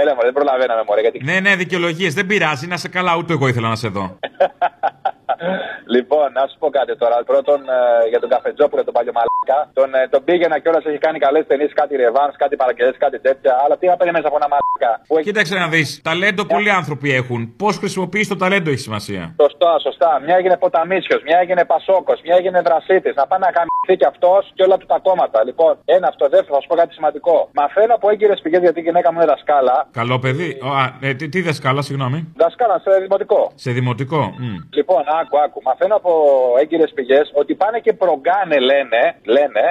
Έλα, 0.00 0.14
μωρέ, 0.14 0.26
δεν 0.30 0.32
προλαβαίναμε, 0.38 0.82
μωρέ, 0.88 1.00
γιατί 1.00 1.24
ναι, 1.24 1.40
ναι, 1.40 1.56
δικαιολογίες. 1.56 2.14
Δεν 2.14 2.26
πειράζει, 2.26 2.66
να 2.66 2.76
σε 2.76 2.88
καλά, 2.88 3.16
ούτε 3.16 3.32
εγώ 3.32 3.48
ήθελα 3.48 3.68
να 3.68 3.76
σε 3.76 3.88
δω. 3.88 4.04
Λοιπόν, 5.96 6.26
να 6.38 6.42
σου 6.48 6.56
πω 6.62 6.68
κάτι 6.78 6.92
τώρα. 7.02 7.16
Πρώτον, 7.30 7.58
ε, 7.76 8.08
για 8.12 8.20
τον 8.22 8.28
Καφετζόπουλο, 8.34 8.84
τον 8.88 8.94
παλιό 8.96 9.12
μαλάκα. 9.18 9.58
Τον, 9.78 9.88
ε, 9.94 10.08
τον 10.14 10.24
πήγαινα 10.26 10.56
κιόλας, 10.62 10.84
έχει 10.90 11.00
κάνει 11.06 11.18
καλές 11.26 11.44
ταινίες, 11.50 11.72
κάτι 11.80 11.92
ρεβάν, 11.96 12.28
κάτι 12.42 12.54
παραγγελίες, 12.56 12.96
κάτι 13.04 13.18
τέτοια. 13.26 13.52
Αλλά 13.64 13.74
τι 13.78 13.86
να 13.92 13.96
περιμένει 14.00 14.26
από 14.30 14.36
ένα 14.40 14.48
μαλάκα. 14.52 14.92
Που 15.08 15.14
έχει... 15.16 15.26
Κοίταξε 15.28 15.54
να 15.64 15.68
δεις. 15.74 15.88
Ταλέντο 16.08 16.42
πολλοί 16.54 16.70
άνθρωποι 16.80 17.08
έχουν. 17.20 17.40
Πώς 17.62 17.74
χρησιμοποιείς 17.82 18.26
το 18.28 18.36
ταλέντο 18.42 18.68
έχει 18.70 18.84
σημασία. 18.88 19.22
Σωστά, 19.42 19.72
σωστά. 19.86 20.10
Μια 20.24 20.36
έγινε 20.36 20.56
ποταμίσιος, 20.64 21.20
μια 21.28 21.38
έγινε 21.42 21.64
πασόκος, 21.64 22.18
μια 22.24 22.34
έγινε 22.38 22.60
δρασίτης. 22.68 23.14
Να 23.20 23.26
πάει 23.26 23.40
να 23.46 23.50
καμιθεί 23.56 23.94
κι 24.00 24.08
αυτός 24.12 24.42
και 24.54 24.62
όλα 24.66 24.76
του 24.76 24.86
τα 24.86 24.98
κόμματα. 25.06 25.44
Λοιπόν, 25.44 25.72
ένα 25.84 26.06
αυτό. 26.08 26.24
Δεύτερο, 26.28 26.54
θα 26.54 26.60
σου 26.60 26.68
πω 26.70 26.74
κάτι 26.74 26.92
σημαντικό. 26.94 27.48
Μαθαίνω 27.52 27.94
από 27.94 28.10
έγκυρες 28.10 28.40
πηγές 28.42 28.60
γιατί 28.60 28.78
η 28.80 28.82
γυναίκα 28.82 29.12
μου 29.12 29.18
είναι 29.18 29.28
δασκάλα. 29.32 29.76
Καλό 30.00 30.18
παιδί. 30.18 30.58
Ο, 30.62 30.68
α, 30.68 30.84
ε, 31.00 31.14
τι, 31.14 31.28
τι 31.28 31.40
δασκάλα, 31.42 31.82
συγγνώμη. 31.82 32.32
Δασκάλα 32.36 32.76
σε 32.84 32.90
δημοτικό. 33.00 33.52
Σε 33.54 33.70
δημοτικό. 33.70 34.34
Μμ. 34.38 34.56
Λοιπόν, 34.78 35.02
άκου, 35.20 35.33
άκου. 35.44 35.60
μαθαίνω 35.62 35.96
από 35.96 36.12
έγκυρες 36.60 36.90
πηγές 36.94 37.30
ότι 37.34 37.54
πάνε 37.54 37.78
και 37.78 37.92
προγκάνε, 37.92 38.58
λένε, 38.70 39.02
λένε 39.24 39.64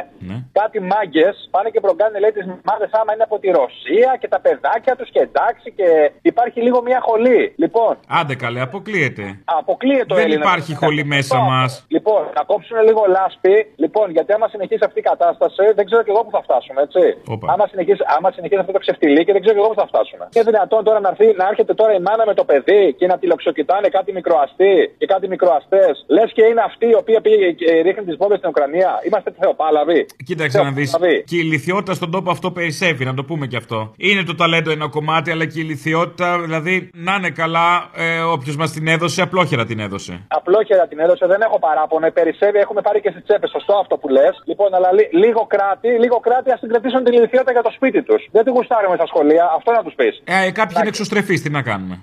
κάτι 0.60 0.80
μάγκες, 0.80 1.48
πάνε 1.52 1.70
και 1.70 1.80
προγκάνε, 1.80 2.20
λέει, 2.20 2.32
τις 2.32 2.46
μάδε 2.46 2.88
άμα 3.00 3.12
είναι 3.14 3.24
από 3.30 3.38
τη 3.40 3.48
Ρωσία 3.60 4.10
και 4.22 4.28
τα 4.28 4.40
παιδάκια 4.46 4.96
τους 4.96 5.10
και 5.10 5.20
εντάξει 5.20 5.72
και 5.78 6.12
υπάρχει 6.22 6.60
λίγο 6.62 6.82
μια 6.82 7.00
χολή. 7.08 7.54
Λοιπόν, 7.64 7.98
Άντε 8.20 8.36
καλέ, 8.36 8.60
αποκλείεται. 8.62 9.26
αποκλείεται 9.46 10.06
το 10.06 10.16
Δεν 10.16 10.24
Έλληνα. 10.24 10.44
υπάρχει 10.46 10.76
χολή 10.76 11.04
μέσα 11.16 11.38
μας. 11.40 11.86
Λοιπόν, 11.88 12.22
να 12.38 12.44
κόψουν 12.44 12.78
λίγο 12.88 13.02
λάσπη. 13.08 13.56
Λοιπόν, 13.76 14.12
γιατί 14.12 14.34
άμα 14.34 14.48
συνεχίσει 14.48 14.84
αυτή 14.90 15.00
η 15.00 15.02
κατάσταση, 15.12 15.64
δεν 15.78 15.86
ξέρω 15.86 16.02
και 16.04 16.12
εγώ 16.14 16.22
που 16.26 16.32
θα 16.38 16.42
φτάσουμε, 16.42 16.82
έτσι. 16.82 17.04
Όπα. 17.34 17.46
Άμα 17.54 17.66
συνεχίσει, 17.68 18.02
άμα 18.18 18.32
συνεχίσει 18.36 18.60
αυτό 18.60 18.72
το 18.72 18.80
ξεφτιλί 18.86 19.22
και 19.26 19.32
δεν 19.36 19.42
ξέρω 19.42 19.56
και 19.58 19.62
εγώ 19.64 19.72
που 19.74 19.80
θα 19.84 19.88
φτάσουμε. 19.92 20.24
Είναι 20.36 20.44
δυνατόν 20.52 20.84
τώρα 20.88 21.00
να, 21.00 21.10
έρθει, 21.10 21.28
να 21.42 21.46
έρχεται 21.52 21.74
τώρα 21.74 21.94
η 21.94 22.00
μάνα 22.08 22.24
με 22.26 22.34
το 22.34 22.44
παιδί 22.50 22.94
και 23.00 23.06
να 23.08 23.18
τηλεξοκοιτάνε 23.18 23.88
κάτι 23.98 24.12
μικροαστή 24.14 24.94
και 24.98 25.06
κάτι 25.06 25.28
μικροαστές. 25.44 26.06
Λες 26.08 26.32
και 26.34 26.44
είναι 26.50 26.62
αυτή 26.66 26.86
η 26.88 26.96
οποία 26.96 27.22
πήγε 27.22 27.52
και 27.52 27.66
ρίχνει 27.86 28.04
τις 28.06 28.16
βόμβες 28.20 28.38
στην 28.38 28.50
Ουκρανία. 28.50 28.90
Είμαστε 29.08 29.34
θεοπάλαβοι. 29.40 30.06
Κοίταξε 30.26 30.62
να 30.62 30.72
δεις. 30.72 30.96
Και 31.26 31.38
η 31.38 31.42
λιθιότητα 31.54 31.94
στον 31.94 32.12
τόπο 32.12 32.32
αυτό 32.32 32.52
περισσεύει, 32.52 33.06
να 33.06 33.14
το 33.14 33.24
πούμε 33.24 33.46
και 33.48 33.58
αυτό. 33.58 33.94
Είναι 33.98 34.24
το 34.24 34.36
ταλέντο 34.36 34.72
ένα 34.72 34.88
κομμάτι, 34.90 35.32
αλλά 35.32 35.46
και 35.46 35.60
η 35.60 35.64
λιθιότητα, 35.64 36.40
δηλαδή 36.42 36.90
να 36.94 37.14
είναι 37.16 37.30
καλά, 37.30 37.90
ε, 37.96 38.20
όποιος 38.20 38.56
μας 38.56 38.72
την 38.72 38.88
έδωσε, 38.88 39.22
απλόχερα 39.22 39.66
την 39.66 39.80
έδωσε. 39.80 40.14
Απλόχερα 40.28 40.88
την 40.88 41.00
έδωσε, 41.00 41.26
δεν 41.28 41.42
έχω 41.42 41.60
παράπονο. 41.60 42.12
Περισσεύει, 42.12 42.58
έχουμε 42.58 42.82
πάρει 42.82 43.02
και 43.02 43.10
στις 43.10 43.24
τσέπες. 43.24 43.50
Σωστό 43.50 43.74
αυτό 43.84 43.98
που 43.98 44.08
λες. 44.10 44.42
Λοιπόν, 44.46 44.74
αλλά 44.76 44.90
λί- 44.94 45.14
λίγο 45.14 45.46
κράτη, 45.48 45.88
λίγο 45.88 46.18
κράτη 46.20 46.52
ας 46.52 46.60
την 46.60 46.70
κρατήσουν 46.70 47.04
τη 47.04 47.12
λιθιότητα 47.12 47.52
για 47.52 47.62
το 47.62 47.72
σπίτι 47.76 48.04
τους. 48.04 48.22
Δεν 48.32 48.44
τη 48.44 48.50
γουστάρουμε 48.50 48.96
στα 48.96 49.06
σχολεία, 49.08 49.46
αυτό 49.58 49.72
να 49.72 49.84
τους 49.84 49.94
πεις. 49.96 50.22
Ε, 50.24 50.52
κάποιοι 50.52 50.76
είναι 50.80 50.88
εξωστρεφείς, 50.88 51.42
τι 51.42 51.50
να 51.50 51.62
κάνουμε. 51.62 52.00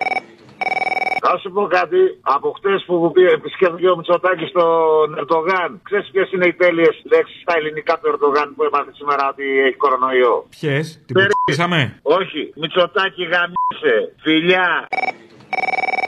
Θα 1.24 1.38
σου 1.40 1.50
πω 1.54 1.62
κάτι. 1.78 2.00
Από 2.36 2.48
χτες 2.58 2.84
που 2.86 3.10
πήγε- 3.14 3.32
επισκέφθηκε 3.40 3.88
ο 3.90 3.96
Μητσοτάκης 3.96 4.48
στον 4.48 5.06
Ερντογάν, 5.20 5.68
ξέρεις 5.86 6.08
ποιες 6.12 6.32
είναι 6.32 6.46
οι 6.46 6.54
τέλειες 6.62 6.94
λέξεις 7.12 7.40
στα 7.44 7.54
ελληνικά 7.58 7.94
του 7.98 8.08
Ερντογάν 8.12 8.48
που 8.56 8.62
έμαθε 8.68 8.92
σήμερα 8.98 9.22
ότι 9.32 9.44
έχει 9.66 9.76
κορονοϊό; 9.84 10.34
Ποιες, 10.56 10.84
την 11.06 11.14
Περί- 11.14 11.30
πηξήσαμε. 11.44 11.80
Όχι, 12.02 12.40
Μητσοτάκη 12.60 13.22
γαμίσε. 13.32 13.94
Φιλιά. 14.24 14.68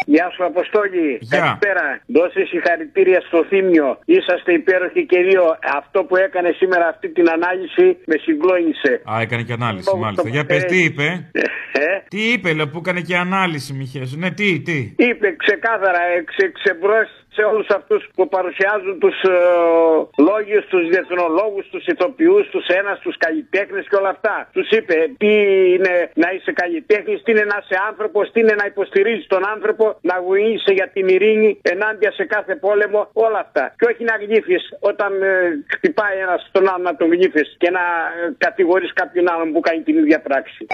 Γεια 0.07 0.31
σου, 0.35 0.45
Αποστόλη. 0.45 1.19
Γεια. 1.21 1.39
Καλησπέρα. 1.39 2.01
Δώσε 2.07 2.45
συγχαρητήρια 2.45 3.21
στο 3.21 3.45
Θήμιο. 3.49 3.99
Είσαστε 4.05 4.53
υπέροχοι 4.53 5.07
και 5.07 5.19
δύο. 5.29 5.45
Αυτό 5.79 6.05
που 6.05 6.17
έκανε 6.17 6.51
σήμερα 6.61 6.87
αυτή 6.89 7.09
την 7.09 7.27
ανάλυση 7.31 7.97
με 8.05 8.17
συγκλώνησε. 8.25 8.93
Α, 9.13 9.21
έκανε 9.21 9.43
και 9.43 9.53
ανάλυση, 9.53 9.89
Λόγω 9.89 9.99
μάλιστα. 10.03 10.23
το 10.23 10.29
Για 10.29 10.45
πες, 10.45 10.57
ποτέ- 10.63 10.71
τι 10.71 10.85
είπε; 10.85 11.31
Ε, 11.73 11.83
Τι 12.09 12.33
είπε, 12.33 12.53
λέω, 12.53 12.69
που 12.69 12.79
έκανε 12.79 13.01
και 13.01 13.17
ανάλυση, 13.17 13.73
Μιχές. 13.73 14.17
Ναι, 14.17 14.31
τι, 14.31 14.61
τι. 14.61 14.79
είπε 14.97 15.35
ξεκάθαρα, 15.45 16.01
εξε, 16.19 16.53
ξεμπρόστησε 17.33 17.43
όλους 17.53 17.69
αυτούς 17.79 18.09
που 18.15 18.29
παρουσιάζουν 18.29 18.99
τους 18.99 19.23
ε, 19.23 19.37
λόγιους, 20.29 20.65
τους 20.67 20.89
διεθνολόγους, 20.89 21.67
τους 21.73 21.87
ηθοποιούς, 21.87 22.49
τους 22.49 22.67
ένας, 22.67 22.99
τους 22.99 23.17
καλλιτέχνες 23.17 23.87
και 23.89 23.97
όλα 23.97 24.09
αυτά. 24.09 24.49
Τους 24.53 24.69
είπε 24.71 24.97
τι 25.19 25.33
είναι 25.75 26.11
να 26.15 26.29
είσαι 26.35 26.53
καλλιτέχνης, 26.53 27.23
τι 27.23 27.31
είναι 27.31 27.45
να 27.53 27.57
είσαι 27.61 27.77
άνθρωπος, 27.89 28.31
τι 28.33 28.41
είναι 28.41 28.55
να 28.61 28.67
υποστηρίζεις 28.67 29.27
τον 29.27 29.43
άνθρωπο, 29.55 29.85
να 30.01 30.23
βοήθησε 30.23 30.73
για 30.73 30.89
την 30.95 31.09
ειρήνη 31.09 31.61
ενάντια 31.63 32.13
σε 32.13 32.25
κάθε 32.25 32.55
πόλεμο, 32.57 33.01
όλα 33.13 33.39
αυτά. 33.39 33.75
Και 33.79 33.87
όχι 33.91 34.05
να 34.05 34.17
γνύφεις 34.25 34.63
όταν 34.81 35.23
ε, 35.23 35.29
χτυπάει 35.75 36.17
ένας 36.19 36.49
τον 36.53 36.69
άλλον 36.69 36.83
να 36.83 36.97
τον 36.97 37.09
γνύφεις 37.13 37.57
και 37.59 37.71
να 37.71 37.81
ε, 37.81 38.35
κατηγορείς 38.39 38.93
κάποιον 38.93 39.31
άλλον 39.33 39.53
που 39.53 39.61
κάνει 39.61 39.83
την 39.83 39.99
ίδια 39.99 40.21
πράξη. 40.21 40.67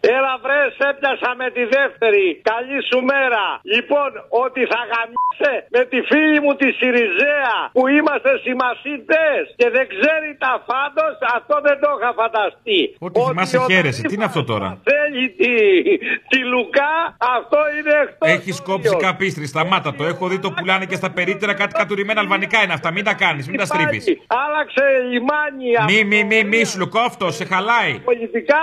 Έλα 0.00 0.34
βρε, 0.44 0.60
σε 0.76 0.84
έπιασα 0.90 1.30
με 1.40 1.48
τη 1.56 1.62
δεύτερη. 1.76 2.26
Καλή 2.52 2.78
σου 2.88 2.98
μέρα. 3.12 3.44
Λοιπόν, 3.74 4.10
ότι 4.44 4.62
θα 4.72 4.80
γαμίσε 4.90 5.52
με 5.76 5.82
τη 5.90 5.98
φίλη 6.10 6.38
μου 6.44 6.52
τη 6.60 6.68
Σιριζέα 6.78 7.56
που 7.76 7.82
είμαστε 7.96 8.30
συμμασίτες 8.44 9.40
και 9.60 9.68
δεν 9.76 9.84
ξέρει 9.94 10.30
τα 10.44 10.52
φάντος, 10.68 11.14
αυτό 11.36 11.54
δεν 11.66 11.76
το 11.82 11.88
είχα 11.96 12.10
φανταστεί. 12.20 12.80
Ό,τι 13.06 13.20
θυμάσαι 13.28 13.56
όταν 13.56 13.70
χαίρεσαι. 13.70 14.02
Τι 14.08 14.14
είναι 14.14 14.28
αυτό 14.30 14.42
τώρα; 14.52 14.68
Θέλει 14.90 15.24
τη, 15.40 15.52
τη 16.30 16.38
Λουκά, 16.52 16.94
αυτό 17.36 17.58
είναι 17.76 17.94
εκτός. 18.04 18.28
Έχεις 18.34 18.56
κόψει 18.68 18.96
καπίστρι, 19.06 19.46
σταμάτα 19.46 19.90
το. 19.96 20.02
Έχω 20.12 20.24
δει 20.30 20.38
το 20.46 20.50
πουλάνε 20.56 20.84
και 20.90 20.98
στα 21.00 21.10
περίτερα 21.16 21.54
κάτι 21.60 21.72
κατουρημένα 21.80 22.20
αλβανικά 22.20 22.58
είναι 22.62 22.72
αυτά. 22.72 22.88
Μην 22.96 23.04
τα 23.04 23.14
κάνεις, 23.14 23.48
μην 23.48 23.58
τα 23.58 23.66
στρίβεις. 23.70 24.04
Άλλαξε 24.44 24.84
λιμάνι. 25.10 25.68
Μη, 25.90 25.98
μη, 26.10 26.24
μη, 26.24 26.44
μη, 26.44 26.64
σου 26.64 26.88
κόφτο, 26.88 27.30
σε 27.30 27.44
χαλάει. 27.44 27.92
Πολιτικά, 28.10 28.62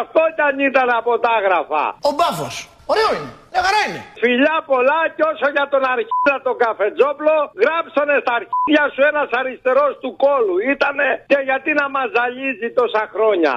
αυτό 0.00 0.20
ήταν, 0.32 0.71
ήταν 0.72 0.88
από 1.00 1.12
τα 1.22 1.30
άγραφα. 1.38 1.84
Ο 2.08 2.10
μπάφος. 2.16 2.54
Ωραίο 2.92 3.10
είναι. 3.16 3.32
Μια 3.52 3.62
χαρά 3.66 3.80
είναι. 3.86 4.00
Φιλιά 4.22 4.56
πολλά 4.70 5.00
και 5.14 5.22
όσο 5.32 5.46
για 5.56 5.66
τον 5.72 5.82
αρχίδα 5.94 6.36
τον 6.46 6.56
καφετζόπλο, 6.64 7.36
γράψανε 7.62 8.14
στα 8.22 8.32
αρχίδια 8.38 8.84
σου 8.92 9.02
ένας 9.10 9.28
αριστερός 9.40 9.92
του 10.02 10.10
κόλου. 10.24 10.54
Ήτανε 10.74 11.06
και 11.30 11.38
γιατί 11.48 11.70
να 11.80 11.86
μας 11.94 12.08
ζαλίζει 12.16 12.68
τόσα 12.80 13.02
χρόνια. 13.14 13.54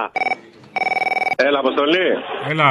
Έλα, 1.44 1.58
Αποστολή. 1.64 2.08
Έλα. 2.52 2.70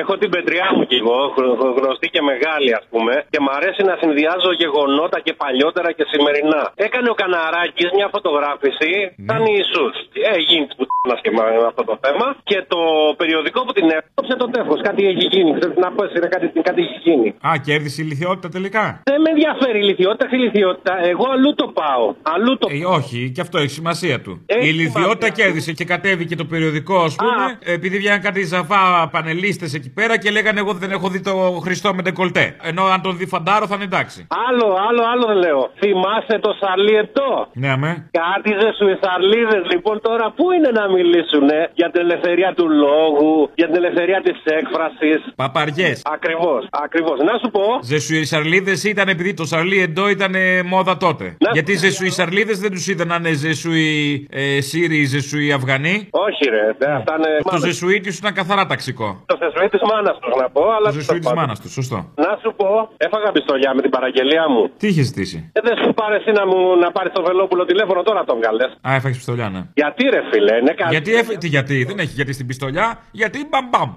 Έχω 0.00 0.12
την 0.22 0.30
πετριά 0.34 0.66
μου 0.74 0.82
κι 0.90 0.96
εγώ, 1.02 1.18
γρο- 1.36 1.56
γρο- 1.60 1.74
γνωστή 1.78 2.06
και 2.14 2.22
μεγάλη 2.32 2.70
ας 2.80 2.84
πούμε, 2.92 3.12
και 3.32 3.40
μ' 3.44 3.50
αρέσει 3.58 3.82
να 3.90 3.94
συνδυάζω 4.00 4.50
γεγονότα 4.62 5.18
και 5.26 5.32
παλιότερα 5.42 5.88
και 5.96 6.04
σημερινά. 6.12 6.62
Έκανε 6.86 7.08
ο 7.14 7.16
Καναράκης 7.22 7.88
μια 7.98 8.08
φωτογράφηση, 8.14 8.90
ήταν 9.24 9.40
Ιησούς. 9.54 9.94
Ε, 10.30 10.34
γίνει 10.48 10.64
τη 10.68 10.74
πουτάνα 10.78 11.14
και 11.24 11.30
με 11.36 11.42
αυτό 11.70 11.82
το 11.90 11.94
θέμα. 12.04 12.26
Και 12.50 12.58
το 12.72 12.80
περιοδικό 13.20 13.60
που 13.66 13.72
την 13.78 13.86
έκοψε 13.98 14.34
το 14.42 14.46
τεύχος. 14.54 14.80
Κάτι 14.88 15.00
έχει 15.10 15.24
γίνει. 15.34 15.50
Ξέρω 15.58 15.72
τι 15.74 15.80
να 15.86 15.90
πω, 15.94 16.00
εσύ, 16.06 16.16
ρε, 16.24 16.28
κάτι, 16.34 16.46
κάτι 16.68 16.80
έχει 16.86 16.96
γίνει. 17.06 17.28
Α, 17.48 17.50
κέρδισε 17.66 17.98
η 18.02 18.06
λιθιότητα 18.10 18.48
τελικά; 18.56 18.84
Δεν 19.10 19.18
με 19.24 19.28
ενδιαφέρει 19.34 19.78
η 19.84 19.86
λιθιότητα, 19.90 20.24
η 20.36 20.38
λιθιότητα. 20.46 20.92
Εγώ 21.12 21.24
αλλού 21.34 21.50
το 21.60 21.66
πάω. 21.78 22.04
Αλλού 22.34 22.52
το 22.60 22.66
Ε, 22.76 22.76
όχι, 22.98 23.18
και 23.34 23.40
αυτό 23.46 23.56
έχει 23.62 23.74
σημασία 23.80 24.16
του. 24.24 24.32
Έχει 24.46 24.68
η 24.68 24.72
λιθιότητα 24.80 25.26
σημασία. 25.26 25.44
κέρδισε 25.44 25.72
και 25.78 25.84
κατέβηκε 25.92 26.34
το 26.42 26.44
περιοδικό, 26.52 26.96
α 27.08 27.10
πούμε, 27.18 27.44
επειδή 27.76 27.96
βγαίναν 28.04 28.20
κάτι 28.28 28.42
ζαβά 28.44 29.08
πανελίστες 29.12 29.74
εκεί 29.74 29.90
πέρα 29.98 30.18
και 30.18 30.30
λέγανε 30.30 30.60
Εγώ 30.60 30.72
δεν 30.72 30.90
έχω 30.90 31.08
δει 31.08 31.20
το 31.20 31.34
Χριστό 31.64 31.94
με 31.94 32.02
ντεκολτέ. 32.02 32.56
Ενώ 32.62 32.82
αν 32.84 33.00
τον 33.02 33.16
δει 33.18 33.26
φαντάρο 33.26 33.66
θα 33.66 33.74
είναι 33.74 33.84
εντάξει. 33.84 34.26
Άλλο, 34.48 34.66
άλλο, 34.88 35.02
άλλο 35.12 35.24
δεν 35.26 35.36
λέω. 35.44 35.60
Θυμάσαι 35.80 36.36
το 36.40 36.50
Σαρλί 36.60 36.94
Επτό. 37.04 37.48
Ναι, 37.62 37.68
αμέ. 37.76 37.92
Κάτι 38.22 38.50
σου 38.78 38.84
οι 38.92 38.96
Σαρλίδες 39.04 39.62
λοιπόν 39.72 40.00
τώρα 40.08 40.26
πού 40.36 40.44
είναι 40.56 40.70
να 40.80 40.84
μιλήσουν 40.96 41.46
για 41.80 41.88
την 41.90 42.00
ελευθερία 42.06 42.50
του 42.58 42.66
λόγου, 42.84 43.50
για 43.54 43.66
την 43.66 43.76
ελευθερία 43.82 44.20
της 44.26 44.36
έκφρασης; 44.60 45.18
Παπαριές. 45.36 46.02
Ακριβώς, 46.16 46.60
ακριβώς. 46.84 47.18
Να 47.28 47.34
σου 47.42 47.48
πω. 47.56 47.64
Ζεσουισαρλίδε 47.82 48.74
ήταν 48.92 49.08
επειδή 49.08 49.34
το 49.34 49.44
Σαρλί 49.44 49.78
Εντό 49.82 50.08
ήταν 50.08 50.34
ε, 50.34 50.62
μόδα 50.62 50.96
τότε. 50.96 51.36
Γιατί 51.52 51.72
Ζεσουισαρλίδε 51.74 52.52
δεν 52.64 52.70
τους 52.70 52.86
είδαν 52.88 53.06
να 53.08 53.14
είναι 53.14 53.32
Ζεσουι 53.32 54.26
ε, 54.30 54.60
Σύριοι, 54.60 55.04
Ζεσουι 55.04 55.52
Αφγανοί. 55.52 56.08
Όχι, 56.10 56.44
ρε. 56.50 56.74
δεν- 56.78 56.90
Αυτά 56.90 57.14
είναι. 57.18 57.32
Το 57.50 57.58
Ζεσουί 57.94 58.10
του 58.10 58.16
ήταν 58.22 58.34
καθαρά 58.34 58.66
ταξικό. 58.66 59.08
Το 59.26 59.36
θεσμί 59.40 59.68
της 59.68 59.80
μάνας 59.90 60.16
του 60.18 60.30
να 60.40 60.50
πω, 60.50 60.62
αλλά. 60.76 60.88
Το 60.88 60.92
Ζεσουί 60.92 61.18
της 61.18 61.32
μάνας 61.32 61.60
τους, 61.60 61.72
σωστό. 61.72 61.98
Να 62.14 62.38
σου 62.42 62.50
πω, 62.56 62.68
έφαγα 62.96 63.32
πιστολιά 63.32 63.74
με 63.74 63.80
την 63.82 63.90
παραγγελία 63.90 64.44
μου. 64.52 64.62
Τι 64.76 64.86
είχες 64.88 65.06
ζητήσει; 65.06 65.50
Ε, 65.52 65.60
δεν 65.60 65.76
σου 65.82 65.94
πάρε 65.94 66.16
εσύ 66.16 66.30
να, 66.38 66.46
μου, 66.46 66.76
να 66.84 66.92
πάρεις 66.92 67.12
το 67.12 67.22
Βελόπουλο 67.22 67.64
τηλέφωνο 67.64 68.02
τώρα 68.02 68.24
τον 68.24 68.40
καλέ. 68.40 68.64
Α, 68.88 68.94
έφαγες 68.98 69.16
πιστολιά, 69.16 69.48
ναι. 69.48 69.62
Γιατί 69.74 70.02
ρε 70.14 70.22
φίλε, 70.30 70.54
είναι 70.56 70.74
κάτι. 70.80 70.90
Γιατί, 70.90 71.14
έφε... 71.14 71.36
τι, 71.36 71.48
γιατί, 71.48 71.84
δεν 71.84 71.98
έχει 71.98 72.12
γιατί 72.20 72.32
στην 72.32 72.46
πιστολιά, 72.46 72.86
γιατί 73.10 73.38
μπαμ 73.50 73.66
μπαμ. 73.70 73.90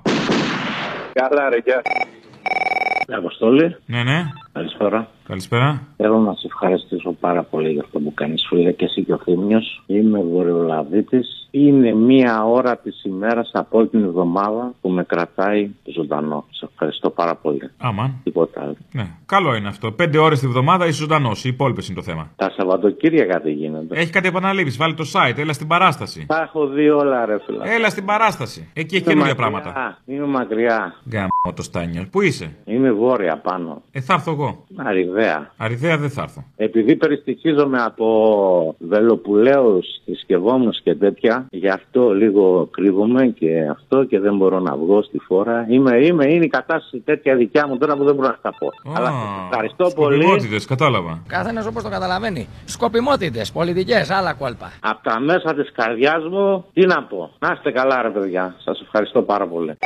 Καλά, 1.14 1.50
ρε, 1.50 1.58
γεια. 1.66 1.82
Αποστόλη. 3.18 3.76
Ναι, 3.86 4.04
ναι. 4.04 4.20
Καλησπέρα. 4.58 5.08
Καλησπέρα. 5.28 5.82
Θέλω 5.98 6.18
να 6.20 6.34
σε 6.34 6.48
ευχαριστήσω 6.48 7.12
πάρα 7.20 7.44
πολύ 7.44 7.72
για 7.72 7.82
αυτό 7.86 8.00
που 8.00 8.14
κάνεις 8.14 8.46
φίλε 8.50 8.72
και 8.72 8.86
εσύ 8.86 9.04
και 9.04 9.14
ο 9.14 9.18
Θήμιος. 9.24 9.84
Είμαι 9.86 10.22
βορειολαδίτης. 10.24 11.48
Είναι 11.52 11.94
μία 11.94 12.44
ώρα 12.46 12.78
της 12.78 13.04
ημέρας 13.04 13.50
από 13.54 13.78
όλη 13.78 13.88
την 13.88 14.04
εβδομάδα 14.04 14.74
που 14.82 14.90
με 14.90 15.04
κρατάει 15.04 15.70
ζωντανό. 15.96 16.46
Σε 16.50 16.68
ευχαριστώ 16.72 17.10
πάρα 17.10 17.36
πολύ. 17.36 17.70
Άμαν. 17.78 18.14
Τίποτα 18.24 18.62
άλλο. 18.62 18.76
Ναι. 18.92 19.08
Καλό 19.26 19.56
είναι 19.56 19.68
αυτό. 19.68 19.92
Πέντε 19.92 20.18
ώρες 20.18 20.40
τη 20.40 20.48
βδομάδα 20.48 20.86
είσαι 20.86 20.98
ζωντανός. 21.02 21.46
Οι 21.46 21.50
υπόλοιπες 21.50 21.88
είναι 21.88 21.96
το 21.96 22.04
θέμα. 22.04 22.32
Τα 22.36 22.52
Σαββατοκύριακα 22.58 23.42
τι 23.42 23.52
γίνονται. 23.52 24.00
Έχει 24.00 24.12
κάτι 24.12 24.28
επαναλήψεις. 24.28 24.78
Βάλει 24.78 24.94
το 24.94 25.04
site. 25.14 25.38
Έλα 25.38 25.54
στην 25.54 25.68
παράσταση. 25.68 26.26
Τα 26.28 26.42
έχω 26.42 26.68
δει 26.68 26.90
όλα 26.90 27.26
ρε 27.26 27.38
φίλε. 27.46 27.74
Έλα 27.76 27.90
στην 27.90 28.06
παράσταση. 28.06 28.70
Εκεί 28.74 28.96
έχει 28.96 29.04
Είμαι 29.04 29.14
καινούργια 29.24 29.36
μακριά. 29.52 29.62
πράγματα. 29.62 29.98
Είμαι 30.06 30.26
μακριά. 30.26 30.96
Γκάμο 31.10 31.28
το 31.56 31.64
Στάνιερ. 31.64 32.06
Πού 32.06 32.22
είσαι; 32.22 32.56
Είμαι 32.66 32.92
βόρεια 32.92 33.38
πάνω. 33.38 33.82
Ε, 33.92 34.02
θα 34.02 34.14
έρθω 34.14 34.32
εγώ. 34.32 34.47
Αριδαία. 34.76 35.52
Αριδαία 35.58 35.98
δεν 35.98 36.10
θα 36.10 36.22
έρθω. 36.22 36.44
Επειδή 36.56 36.96
περιστοιχίζομαι 36.96 37.84
από 37.84 38.76
βελοπουλαίους, 38.80 39.86
θρησκευόμου 40.06 40.70
και 40.84 40.96
τέτοια, 40.96 41.48
γι' 41.50 41.70
αυτό 41.70 42.14
λίγο 42.14 42.68
κρύβομαι 42.72 43.26
και 43.28 43.68
αυτό 43.72 44.04
και 44.04 44.20
δεν 44.20 44.38
μπορώ 44.38 44.60
να 44.60 44.76
βγω 44.76 45.04
στη 45.04 45.20
φόρα. 45.20 45.66
Είμαι, 45.70 45.98
είμαι, 46.06 46.26
είναι 46.26 46.46
η 46.46 46.48
κατάσταση 46.48 47.00
τέτοια 47.00 47.36
δικιά 47.36 47.68
μου 47.68 47.78
τώρα 47.78 47.96
που 47.98 48.04
δεν 48.04 48.16
μπορώ 48.16 48.28
να 48.28 48.40
τα 48.42 48.58
πω. 48.60 48.68
Αλλά 48.96 49.10
σας 49.10 49.44
ευχαριστώ 49.50 49.90
πολύ. 49.96 50.22
Σκοπιμότητες, 50.22 50.66
κατάλαβα. 50.66 51.24
Καθένας 51.28 51.66
όπως 51.66 51.84
το 51.84 51.90
καταλαβαίνει. 51.90 52.48
Σκοπιμότητες, 52.66 53.52
πολιτικές, 53.52 54.10
άλλα 54.10 54.34
κόλπα. 54.34 54.72
Από 54.80 55.04
τα 55.04 55.20
μέσα 55.20 55.54
της 55.54 55.72
καρδιάς 55.72 56.24
μου, 56.32 56.66
τι 56.74 56.86
να 56.86 57.04
πω. 57.04 57.32
Να 57.40 57.52
είστε 57.54 57.72
καλά 57.72 58.02
ρε 58.02 58.10
παιδιά. 58.10 58.56
Σας 58.64 58.82
ευχαριστώ 58.82 59.22
πάρα 59.22 59.48
πολύ. 59.48 59.78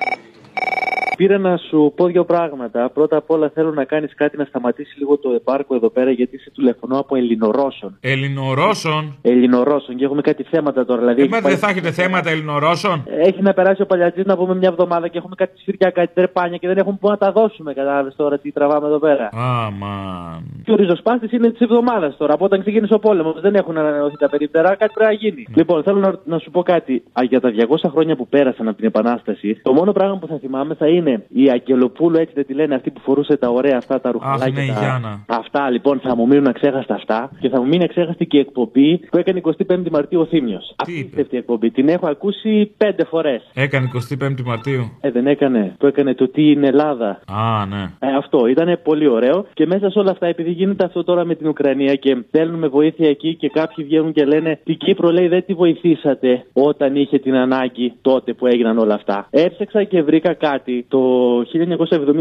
Πήρα 1.21 1.38
να 1.38 1.57
σου 1.57 1.93
πω 1.95 2.05
δύο 2.05 2.25
πράγματα. 2.25 2.89
Πρώτα 2.93 3.17
απ' 3.17 3.29
όλα 3.31 3.49
θέλω 3.53 3.71
να 3.71 3.84
κάνεις 3.84 4.15
κάτι 4.15 4.38
να 4.38 4.45
σταματήσει 4.45 4.97
λίγο 4.97 5.17
το 5.17 5.29
επάρκο 5.31 5.75
εδώ 5.75 5.89
πέρα, 5.89 6.12
γιατί 6.12 6.38
σε 6.38 6.49
τηλεφωνώ 6.55 6.99
από 6.99 7.15
Ελληνορώσων. 7.15 7.97
Ελληνορώσων; 8.01 9.17
Ελληνορώσων 9.21 9.95
και 9.95 10.03
έχουμε 10.05 10.21
κάτι 10.21 10.43
θέματα 10.43 10.86
τώρα. 10.86 10.99
Δηλαδή, 10.99 11.19
Ε, 11.21 11.23
έχει 11.23 11.34
μα 11.34 11.39
πάει- 11.41 11.51
δεν 11.51 11.60
θα 11.62 11.69
έχετε 11.69 11.91
θέματα 11.91 12.29
Ελληνορώσων; 12.29 13.03
Έχει 13.19 13.41
να 13.41 13.53
περάσει 13.53 13.81
ο 13.81 13.86
παλιατζής 13.86 14.25
να 14.25 14.38
πούμε 14.38 14.55
μια 14.55 14.69
εβδομάδα 14.71 15.07
και 15.07 15.17
έχουμε 15.17 15.36
κάτι 15.38 15.60
σφυριά, 15.60 15.89
κάτι 15.89 16.12
τρεπάνια 16.13 16.57
και 16.57 16.67
δεν 16.67 16.77
έχουμε 16.77 16.97
που 17.01 17.10
να 17.10 17.17
τα 17.17 17.31
δώσουμε. 17.31 17.73
Κατάλαβες 17.73 18.15
τώρα 18.15 18.38
τι 18.39 18.51
τραβάμε 18.51 18.88
εδώ 18.88 18.99
πέρα. 18.99 19.29
Αμαν. 19.34 20.62
Και 20.63 20.71
ο 20.71 20.75
ριζοσπάστης 20.75 21.31
είναι 21.31 21.49
της 21.51 21.60
εβδομάδας 21.62 22.17
τώρα. 22.17 22.34
Από 22.34 22.45
όταν 22.45 22.60
ξεκίνησε 22.62 22.93
ο 22.93 22.99
πόλεμος, 22.99 23.41
δεν 23.41 23.55
έχουν 23.55 23.77
ανανεωθεί 23.77 24.17
τα 24.17 24.29
περίπτερα, 24.29 24.75
κάτι 24.75 24.93
πρέπει 24.93 25.10
να 25.13 25.17
γίνει. 25.19 25.45
Λοιπόν, 25.55 25.84
θέλω 25.84 25.99
να, 25.99 26.13
να 26.25 26.38
σου 26.39 26.51
πω 26.51 26.63
κάτι. 26.63 27.03
Α, 27.19 27.21
για 27.23 27.39
τα 27.39 27.49
200 27.51 27.89
χρόνια 27.89 28.15
που 28.15 28.27
πέρασαν 28.27 28.67
από 28.67 28.77
την 28.77 28.86
Επανάσταση, 28.86 29.60
το 29.63 29.73
μόνο 29.73 29.91
πράγμα 29.91 30.17
που 30.17 30.27
θα 30.27 30.38
θυμάμαι 30.38 30.73
θα 30.73 30.88
είναι 30.88 31.11
η 31.30 31.50
Αγγελοπούλου, 31.50 32.17
έτσι 32.19 32.34
δεν 32.36 32.45
τη 32.45 32.54
λένε, 32.54 32.76
αυτή 32.76 32.89
που 32.91 33.00
φορούσε 33.00 33.38
τα 33.38 33.50
ωραία 33.50 33.78
αυτά 33.78 34.02
τα 34.02 34.12
ρουχαλάκια. 34.12 34.54
ναι, 34.54 34.63
η 34.63 34.67
τα- 34.74 34.80
Γιάννα. 34.80 35.26
Αυτά 35.28 35.69
λοιπόν 35.69 36.00
θα 36.00 36.15
μου 36.15 36.28
μείνουν 36.28 36.47
αξέχαστα 36.47 36.93
αυτά 36.93 37.32
και 37.39 37.50
θα 37.50 37.60
μου 37.62 37.67
μείνει 37.67 37.84
αξέχαστη 37.84 38.26
και 38.26 38.38
η 38.38 38.39
εκπομπή 38.39 38.97
που 38.97 39.17
έκανε 39.17 39.41
25η 39.43 39.89
Μαρτίου 39.91 40.19
ο 40.19 40.26
Θήμιος. 40.26 40.74
Απίστευτη 40.76 41.38
εκπομπή. 41.38 41.69
Την 41.71 41.89
έχω 41.89 42.08
ακούσει 42.08 42.71
πέντε 42.78 43.04
φορές. 43.06 43.41
Έκανε 43.54 43.89
25η 44.21 44.41
Μαρτίου; 44.45 44.91
Ε, 45.02 45.12
δεν 45.12 45.28
έκανε. 45.28 45.76
Που 45.80 45.86
έκανε 45.86 46.13
το 46.13 46.28
τι 46.28 46.52
είναι 46.52 46.67
Ελλάδα. 46.67 47.10
Α, 47.28 47.65
ναι. 47.65 47.84
Ε, 48.00 48.15
αυτό 48.17 48.47
ήταν 48.47 48.80
πολύ 48.84 49.08
ωραίο. 49.08 49.45
Και 49.54 49.65
μέσα 49.65 49.89
σε 49.89 50.00
όλα 50.00 50.12
αυτά, 50.12 50.28
επειδή 50.28 50.52
γίνεται 50.52 50.84
αυτό 50.86 51.04
τώρα 51.04 51.26
με 51.26 51.36
την 51.36 51.47
Ουκρανία 51.47 51.95
και 51.95 52.17
στέλνουμε 52.28 52.67
βοήθεια 52.67 53.10
εκεί 53.10 53.36
και 53.36 53.50
κάποιοι 53.50 53.86
βγαίνουν 53.86 54.12
και 54.13 54.26
λένε 54.26 54.60
την 54.63 54.78
Κύπρο 54.78 55.10
λέει 55.12 55.28
δεν 55.28 55.43
τη 55.45 55.54
βοηθήσατε 55.54 56.45
όταν 56.54 56.95
είχε 56.95 57.19
την 57.19 57.36
ανάγκη 57.36 57.93
τότε 58.02 58.34
που 58.34 58.47
έγιναν 58.47 58.78
όλα 58.78 58.93
αυτά. 58.93 59.28
Έψαξα 59.30 59.84
και 59.84 60.02
βρήκα 60.02 60.34
κάτι 60.34 60.86
το 60.88 61.01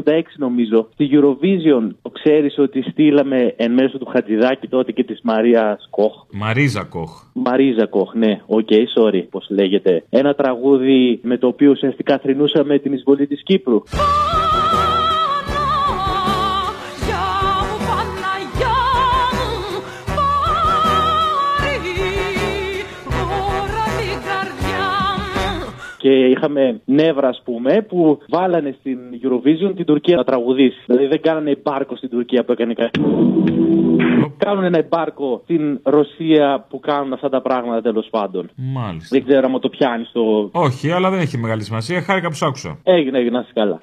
1976 0.04 0.36
νομίζω. 0.36 0.88
Στη 0.92 1.10
Eurovision 1.12 1.88
το 2.02 2.10
ξέρεις 2.10 2.58
ότι 2.58 2.82
στείλαμε 2.82 3.54
εν 3.56 3.72
μέσω 3.72 3.98
του 3.98 4.06
Χατζηδάκη 4.06 4.68
τότε 4.68 4.92
και 4.92 5.04
της 5.04 5.20
Μαρίας 5.22 5.78
Κοχ. 5.90 6.12
Μαρίζα 6.32 6.84
Κοχ. 6.84 7.10
Μαρίζα 7.32 7.86
Κοχ, 7.86 8.14
ναι, 8.14 8.40
οκ, 8.46 8.68
sorry, 8.96 9.22
πώς 9.30 9.46
λέγεται. 9.50 10.04
Ένα 10.10 10.34
τραγούδι 10.34 11.20
με 11.22 11.38
το 11.38 11.46
οποίο 11.46 11.70
ουσιαστικά 11.70 12.18
θρυνούσαμε 12.18 12.78
την 12.78 12.92
εισβολή 12.92 13.26
της 13.26 13.42
Κύπρου. 13.42 13.82
Και 26.00 26.10
είχαμε 26.10 26.80
νεύρα, 26.84 27.28
ας 27.28 27.42
πούμε, 27.44 27.86
που 27.88 28.18
βάλανε 28.28 28.76
στην 28.80 28.98
Eurovision 29.22 29.72
την 29.76 29.84
Τουρκία 29.84 30.16
να 30.16 30.24
τραγουδήσει. 30.24 30.78
Δηλαδή 30.86 31.06
δεν 31.06 31.20
κάνανε 31.20 31.50
υπάρκο 31.50 31.96
στην 31.96 32.08
Τουρκία 32.08 32.44
που 32.44 32.52
έκανε 32.52 32.74
κάτι. 32.74 33.00
Κάνουν 34.36 34.64
ένα 34.64 34.78
υπάρκο 34.78 35.40
στην 35.44 35.80
Ρωσία 35.82 36.66
που 36.68 36.80
κάνουν 36.80 37.12
αυτά 37.12 37.28
τα 37.28 37.42
πράγματα 37.42 37.80
τέλος 37.80 38.08
πάντων. 38.10 38.50
Μάλιστα. 38.56 39.08
Δεν 39.10 39.26
ξέρω 39.26 39.46
αν 39.46 39.60
το 39.60 39.68
πιάνεις 39.68 40.10
το. 40.12 40.48
Όχι, 40.52 40.90
αλλά 40.90 41.10
δεν 41.10 41.20
έχει 41.20 41.38
μεγάλη 41.38 41.62
σημασία. 41.62 42.00
Χάρηκα 42.00 42.28
που 42.28 42.34
σ' 42.34 42.42
άκουσα. 42.42 42.78
Έγινε, 42.82 43.18
έγινε, 43.18 43.36
να 43.36 43.40
είσαι 43.40 43.52
καλά. 43.54 43.78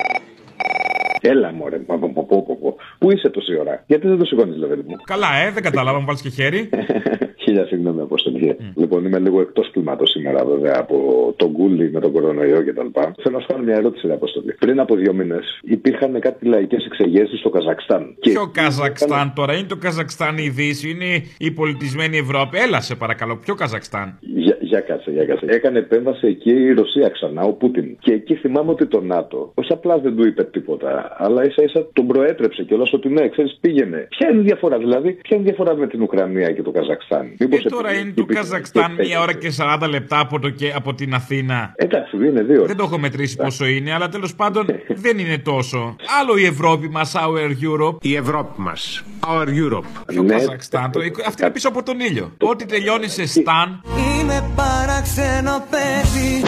Έλα, 1.22 1.54
μωρέ. 1.54 1.78
Πα, 1.78 1.98
πα, 1.98 2.08
πα, 2.08 2.24
πα, 2.24 2.36
πα, 2.36 2.54
πα. 2.62 2.74
Πού 2.98 3.12
είσαι 3.12 3.30
τόση 3.30 3.60
ώρα, 3.60 3.84
Γιατί 3.88 4.08
δεν 4.08 4.18
το 4.18 4.26
σηκώνεις, 4.26 4.58
Λεβέντη 4.58 4.84
μου; 4.88 4.96
Καλά, 5.04 5.36
ε, 5.36 5.52
δεν 5.52 5.64
κατάλαβα, 5.64 6.00
μου 6.00 6.06
βάλεις 6.06 6.22
και 6.22 6.30
χέρι. 6.30 6.70
Χίλια 7.48 7.66
συγγνώμη, 7.66 8.02
Αποστολή. 8.02 8.58
Λοιπόν, 8.76 9.06
είμαι 9.06 9.20
λίγο 9.20 9.42
εκτός 9.42 9.72
κλίματος 9.72 10.10
σήμερα, 10.10 10.46
βέβαια, 10.46 10.76
από 10.78 11.34
τον 11.36 11.52
κούλι 11.52 11.92
με 11.92 12.00
τον 12.00 12.12
κορονοϊό 12.12 12.64
κτλ. 12.64 12.88
Θέλω 13.22 13.36
να 13.36 13.40
σου 13.40 13.48
κάνω 13.48 13.64
μια 13.64 13.76
ερώτηση, 13.76 14.08
ρε 14.08 14.14
Αποστολή. 14.14 14.54
Πριν 14.60 14.80
από 14.80 14.96
δύο 14.96 15.14
μήνες 15.14 15.60
υπήρχαν 15.64 16.20
κάτι 16.20 16.46
λαϊκές 16.46 16.86
εξεγέρσεις 16.86 17.40
στο 17.40 17.50
Καζακστάν. 17.50 18.16
Ποιο 18.20 18.50
Καζακστάν 18.54 19.34
τώρα, 19.36 19.54
είναι 19.54 19.68
το 19.68 19.76
Καζακστάν 19.76 20.38
η 20.38 20.50
Δύση, 20.50 20.90
είναι 20.90 21.24
η 21.38 21.52
πολιτισμένη 21.52 22.18
Ευρώπη. 22.18 22.58
Έλα 22.58 22.82
σε 22.82 22.96
παρακαλώ, 22.96 23.36
ποιο 23.38 23.56
Καζακστάν; 23.56 24.18
Για, 24.20 24.57
για 24.68 24.80
κάτσε, 24.80 25.12
για 25.12 25.26
κάτσε. 25.26 25.46
Έκανε 25.50 25.80
επέμβαση 25.80 26.28
εκεί 26.28 26.52
η 26.52 26.74
Ρωσία 26.74 27.10
ξανά, 27.10 27.42
ο 27.42 27.54
Πούτιν. 27.54 27.98
Και 28.00 28.12
εκεί 28.14 28.36
θυμάμαι 28.36 28.72
ότι 28.72 28.86
το 28.86 29.02
ΝΑΤΟ, 29.02 29.52
όχι 29.54 29.72
απλά 29.74 29.98
δεν 30.00 30.16
του 30.16 30.28
είπε 30.28 30.44
τίποτα, 30.44 31.16
αλλά 31.18 31.46
ίσα 31.46 31.64
ίσα 31.64 31.88
τον 31.94 32.08
προέτρεψε 32.08 32.64
κιόλας 32.64 32.94
ότι 32.94 33.10
ναι, 33.10 33.30
ξέρεις, 33.30 33.58
πήγαινε. 33.62 34.08
Ποια 34.10 34.30
είναι 34.30 34.40
η 34.40 34.44
διαφορά, 34.44 34.78
δηλαδή, 34.78 35.12
ποια 35.12 35.36
είναι 35.38 35.46
η 35.46 35.50
διαφορά 35.50 35.76
με 35.76 35.88
την 35.88 36.02
Ουκρανία 36.02 36.52
και 36.52 36.62
το 36.62 36.72
Καζακστάν; 36.72 37.26
Μήπως 37.40 37.66
Ε, 37.66 37.70
τώρα 37.70 37.90
επειδή 37.90 38.02
είναι 38.04 38.14
το 38.16 38.22
υπήρχε- 38.22 38.44
Καζακστάν 38.44 38.96
και- 38.96 39.04
μία 39.06 39.22
ώρα 39.22 39.34
και 39.34 39.50
40 39.58 39.88
λεπτά 39.90 40.20
από, 40.20 40.40
το, 40.40 40.50
και, 40.50 40.72
από 40.76 40.94
την 40.94 41.14
Αθήνα. 41.14 41.74
Εντάξει, 41.76 42.16
είναι 42.18 42.44
δύο. 42.44 42.66
Δεν 42.66 42.76
το 42.78 42.84
έχω 42.84 42.98
μετρήσει 43.00 43.36
πόσο 43.36 43.66
είναι, 43.66 43.94
αλλά 43.94 44.10
τέλος 44.10 44.36
πάντων 44.42 44.66
δεν 44.88 45.18
είναι 45.18 45.38
τόσο. 45.38 45.96
Άλλο 46.22 46.38
η 46.38 46.46
Ευρώπη 46.46 46.90
μας, 46.90 47.16
our 47.16 47.50
Europe. 47.66 47.98
Η 48.02 48.16
Ευρώπη 48.16 48.62
μας. 48.62 49.04
Our 49.28 49.48
Europe. 49.48 49.84
Ποιο 50.08 50.24
Ναι. 50.24 50.34
Καζακστάν, 50.34 50.92
το, 50.92 51.00
αυτή 51.28 51.42
είναι 51.42 51.52
πίσω 51.52 51.68
από 51.68 51.84
τον 51.84 52.00
ήλιο. 52.00 52.32
Ό,τι 52.42 52.66
τελειώνει 52.66 53.08
σε 53.08 53.26
Σταν 53.28 53.82
Είμαι 54.22 54.54
παράξενο 54.58 55.64
παιδί 55.70 56.44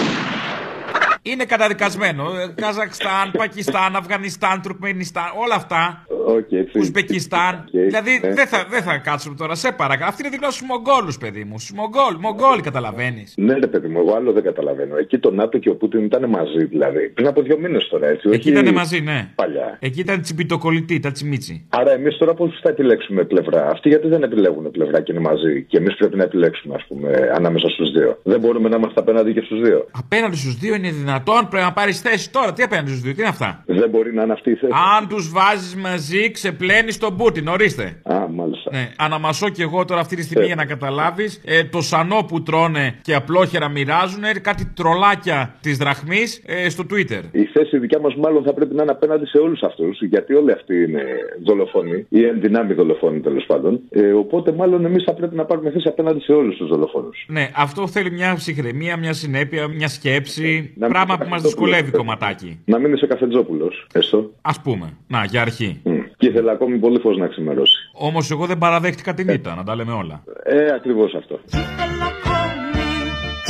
είναι 1.31 1.45
καταδικασμένο. 1.45 2.23
Ε, 2.23 2.61
Καζακστάν, 2.61 3.31
Πακιστάν, 3.37 3.95
Αφγανιστάν, 3.95 4.61
Τουρκμενιστάν, 4.61 5.23
όλα 5.43 5.55
αυτά. 5.55 6.05
Όχι, 6.25 6.55
έτσι. 6.55 6.79
Ουσμπεκιστάν. 6.79 7.63
Δηλαδή 7.71 8.19
Ε. 8.23 8.33
δεν 8.33 8.47
θα, 8.47 8.65
δεν 8.69 8.81
θα 8.83 8.97
κάτσουμε 8.97 9.35
τώρα, 9.35 9.55
σε 9.55 9.71
παρακαλώ. 9.71 10.09
Αυτή 10.09 10.21
είναι 10.21 10.31
δίπλα 10.31 10.49
στους 10.51 10.67
Μογγόλους, 10.67 11.17
παιδί 11.17 11.43
μου. 11.43 11.59
Στους 11.59 11.71
Μογγόλ, 11.75 12.15
Μογγόλοι 12.19 12.61
καταλαβαίνεις. 12.61 13.33
Ναι, 13.37 13.53
ρε 13.53 13.67
παιδί 13.67 13.87
μου, 13.87 13.99
εγώ 13.99 14.15
άλλο 14.15 14.31
δεν 14.31 14.43
καταλαβαίνω. 14.43 14.97
Εκεί 14.97 15.17
το 15.17 15.31
ΝΑΤΟ 15.31 15.57
και 15.57 15.69
ο 15.69 15.75
Πούτιν 15.75 16.03
ήταν 16.03 16.29
μαζί, 16.29 16.65
δηλαδή. 16.65 17.09
Πριν 17.09 17.27
από 17.27 17.41
δύο 17.41 17.57
μήνες 17.59 17.87
τώρα, 17.87 18.07
έτσι. 18.07 18.29
Εκεί 18.31 18.49
όχι 18.49 18.59
ήταν 18.59 18.73
μαζί, 18.73 18.99
ναι. 19.01 19.31
Παλιά. 19.35 19.77
Εκεί 19.79 19.99
ήταν 19.99 20.21
τσιμπιτοκολλητή, 20.21 20.99
τα 20.99 21.11
τσιμίτσι. 21.11 21.65
Άρα 21.69 21.91
εμείς 21.91 22.17
τώρα 22.17 22.33
πώς 22.33 22.59
θα 22.63 22.69
επιλέξουμε 22.69 23.23
πλευρά; 23.23 23.69
Αυτοί 23.69 23.89
γιατί 23.89 24.07
δεν 24.07 24.23
επιλέγουν 24.23 24.71
πλευρά 24.71 25.01
και 25.01 25.11
είναι 25.11 25.21
μαζί; 25.21 25.63
Και 25.63 25.77
εμείς 25.77 25.95
πρέπει 25.95 26.17
να 26.17 26.23
επιλέξουμε, 26.23 26.75
ας 26.75 26.85
πούμε, 26.87 27.31
ανάμεσα 27.35 27.69
στους 27.69 27.91
δύο. 27.91 28.19
Δεν 28.23 28.39
μπορούμε 28.39 28.69
να 28.69 28.75
είμαστε 28.75 28.99
απέναντι 28.99 29.33
και 29.33 29.41
στους 29.41 29.61
δύο. 29.61 29.87
Απέναντι 29.91 30.35
στους 30.35 30.55
δύο 30.57 30.75
είναι 30.75 30.87
δυνατόν, 31.23 31.47
πρέπει 31.49 31.65
να 31.65 31.73
πάρεις 31.73 32.01
θέση 32.01 32.31
τώρα. 32.31 32.53
Τι 32.53 32.63
απέναντι 32.63 32.89
στους 32.89 33.01
δύο, 33.01 33.13
τι 33.13 33.19
είναι 33.19 33.29
αυτά; 33.29 33.63
Δεν 33.65 33.89
μπορεί 33.89 34.13
να 34.13 34.23
είναι 34.23 34.33
αυτή 34.33 34.51
η 34.51 34.55
θέση. 34.55 34.73
Αν 34.97 35.07
τους 35.07 35.29
βάζεις 35.29 35.75
μαζί, 35.75 36.31
ξεπλένεις 36.31 36.97
τον 36.97 37.17
Πούτιν, 37.17 37.47
ορίστε. 37.47 37.83
Α, 37.83 38.13
μάλιστα. 38.13 38.28
Ναι, 38.71 38.89
αναμασώ 38.97 39.49
κι 39.49 39.61
εγώ 39.61 39.85
τώρα 39.85 40.01
αυτή 40.01 40.15
τη 40.15 40.23
στιγμή 40.23 40.45
για 40.45 40.55
να 40.55 40.65
καταλάβεις. 40.65 41.41
Ε, 41.45 41.63
το 41.63 41.81
σανό 41.81 42.25
που 42.27 42.43
τρώνε 42.43 42.95
και 43.01 43.15
απλόχερα 43.15 43.69
μοιράζουν 43.69 44.23
είναι 44.23 44.39
κάτι 44.39 44.65
τρολάκια 44.75 45.55
της 45.61 45.77
δραχμής 45.77 46.43
ε, 46.45 46.69
στο 46.69 46.83
Twitter. 46.91 47.21
Η 47.31 47.43
θέση 47.43 47.77
δικιά 47.77 47.99
μας 47.99 48.15
μάλλον 48.15 48.43
θα 48.43 48.53
πρέπει 48.53 48.75
να 48.75 48.81
είναι 48.83 48.91
απέναντι 48.91 49.25
σε 49.25 49.37
όλους 49.37 49.61
αυτούς, 49.61 50.01
γιατί 50.01 50.33
όλοι 50.33 50.51
αυτοί 50.51 50.83
είναι 50.83 51.03
δολοφόνοι 51.45 52.05
ή 52.09 52.23
ενδυνάμει 52.25 52.73
δολοφόνοι 52.73 53.19
τέλος 53.19 53.45
πάντων. 53.45 53.79
Ε, 53.89 54.11
οπότε 54.11 54.51
μάλλον 54.51 54.85
εμείς 54.85 55.03
θα 55.03 55.13
πρέπει 55.13 55.35
να 55.35 55.45
πάρουμε 55.45 55.71
θέση 55.71 55.87
απέναντι 55.87 56.19
σε 56.19 56.31
όλους 56.31 56.57
τους 56.57 56.67
δολοφόνους. 56.67 57.25
Ναι, 57.27 57.49
αυτό 57.55 57.87
θέλει 57.87 58.11
μια 58.11 58.35
ψυχραιμία, 58.35 58.97
μια 58.97 59.13
συνέπεια, 59.13 59.67
μια 59.67 59.87
σκέψη. 59.87 60.73
Να 60.77 60.85
μην 60.85 60.93
πράγμα 60.93 61.13
είσαι 61.13 61.23
που 61.23 61.29
μας 61.29 61.41
καφετζόπουλος. 61.41 61.41
δυσκολεύει 61.41 61.91
κομματάκι. 61.91 62.59
Να 62.65 62.79
μην 62.79 62.93
είσαι 62.93 63.07
καφετζόπουλο, 63.07 63.71
έστω. 63.93 64.31
Α 64.41 64.61
πούμε. 64.61 64.93
Να, 65.07 65.23
για 65.23 65.41
αρχή. 65.41 65.79
Μμ. 65.83 65.98
Και 66.19 66.27
ήθελα 66.27 66.51
ακόμη 66.51 66.77
πολύ 66.77 66.99
φω 66.99 67.11
να 67.11 67.27
ξημερώσει. 67.27 67.77
Όμως 67.93 68.31
εγώ 68.31 68.45
δεν 68.45 68.57
παραδέχτηκα 68.57 69.13
την 69.13 69.29
ήττα, 69.29 69.55
να 69.55 69.63
τα 69.63 69.75
λέμε 69.75 69.91
όλα. 69.91 70.23
Ε, 70.43 70.71
ακριβώς 70.73 71.13
αυτό. 71.15 71.39
Ήθελα 71.45 72.05
ακόμη, 72.13 72.87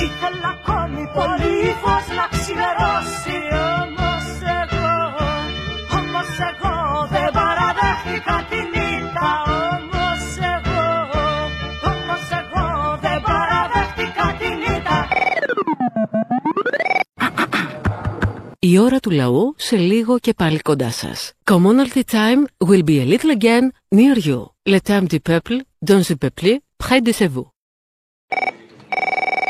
ήθελα 0.05 0.49
ακόμη 0.57 1.03
πολύ 1.17 1.57
φως 1.81 2.05
να 2.19 2.25
ξημερώσει 2.37 3.37
Όμως 3.81 4.25
εγώ, 4.61 4.91
όμως 5.97 6.29
εγώ 6.49 6.75
δεν 7.13 7.29
παραδέχτηκα 7.39 8.35
την 8.49 8.67
ήττα 8.73 8.78
Η 18.61 18.79
ώρα 18.79 18.99
του 18.99 19.11
λαού 19.11 19.53
σε 19.57 19.77
λίγο 19.77 20.19
και 20.19 20.33
πάλι 20.33 20.59
κοντά 20.59 20.89
σας. 20.89 21.33
Commonalty 21.51 22.01
time 22.11 22.67
will 22.67 22.83
be 22.83 22.99
a 22.99 23.05
little 23.05 23.31
again 23.37 23.69
near 23.95 24.17
you. 24.27 24.39
Le 24.69 24.79
temps 24.79 25.07
du 25.13 25.19
peuple, 25.29 25.57
dans 25.89 26.03
le 26.09 26.15
peuple, 26.15 26.57
près 26.83 27.01
de 27.01 27.27
vous. 27.27 27.47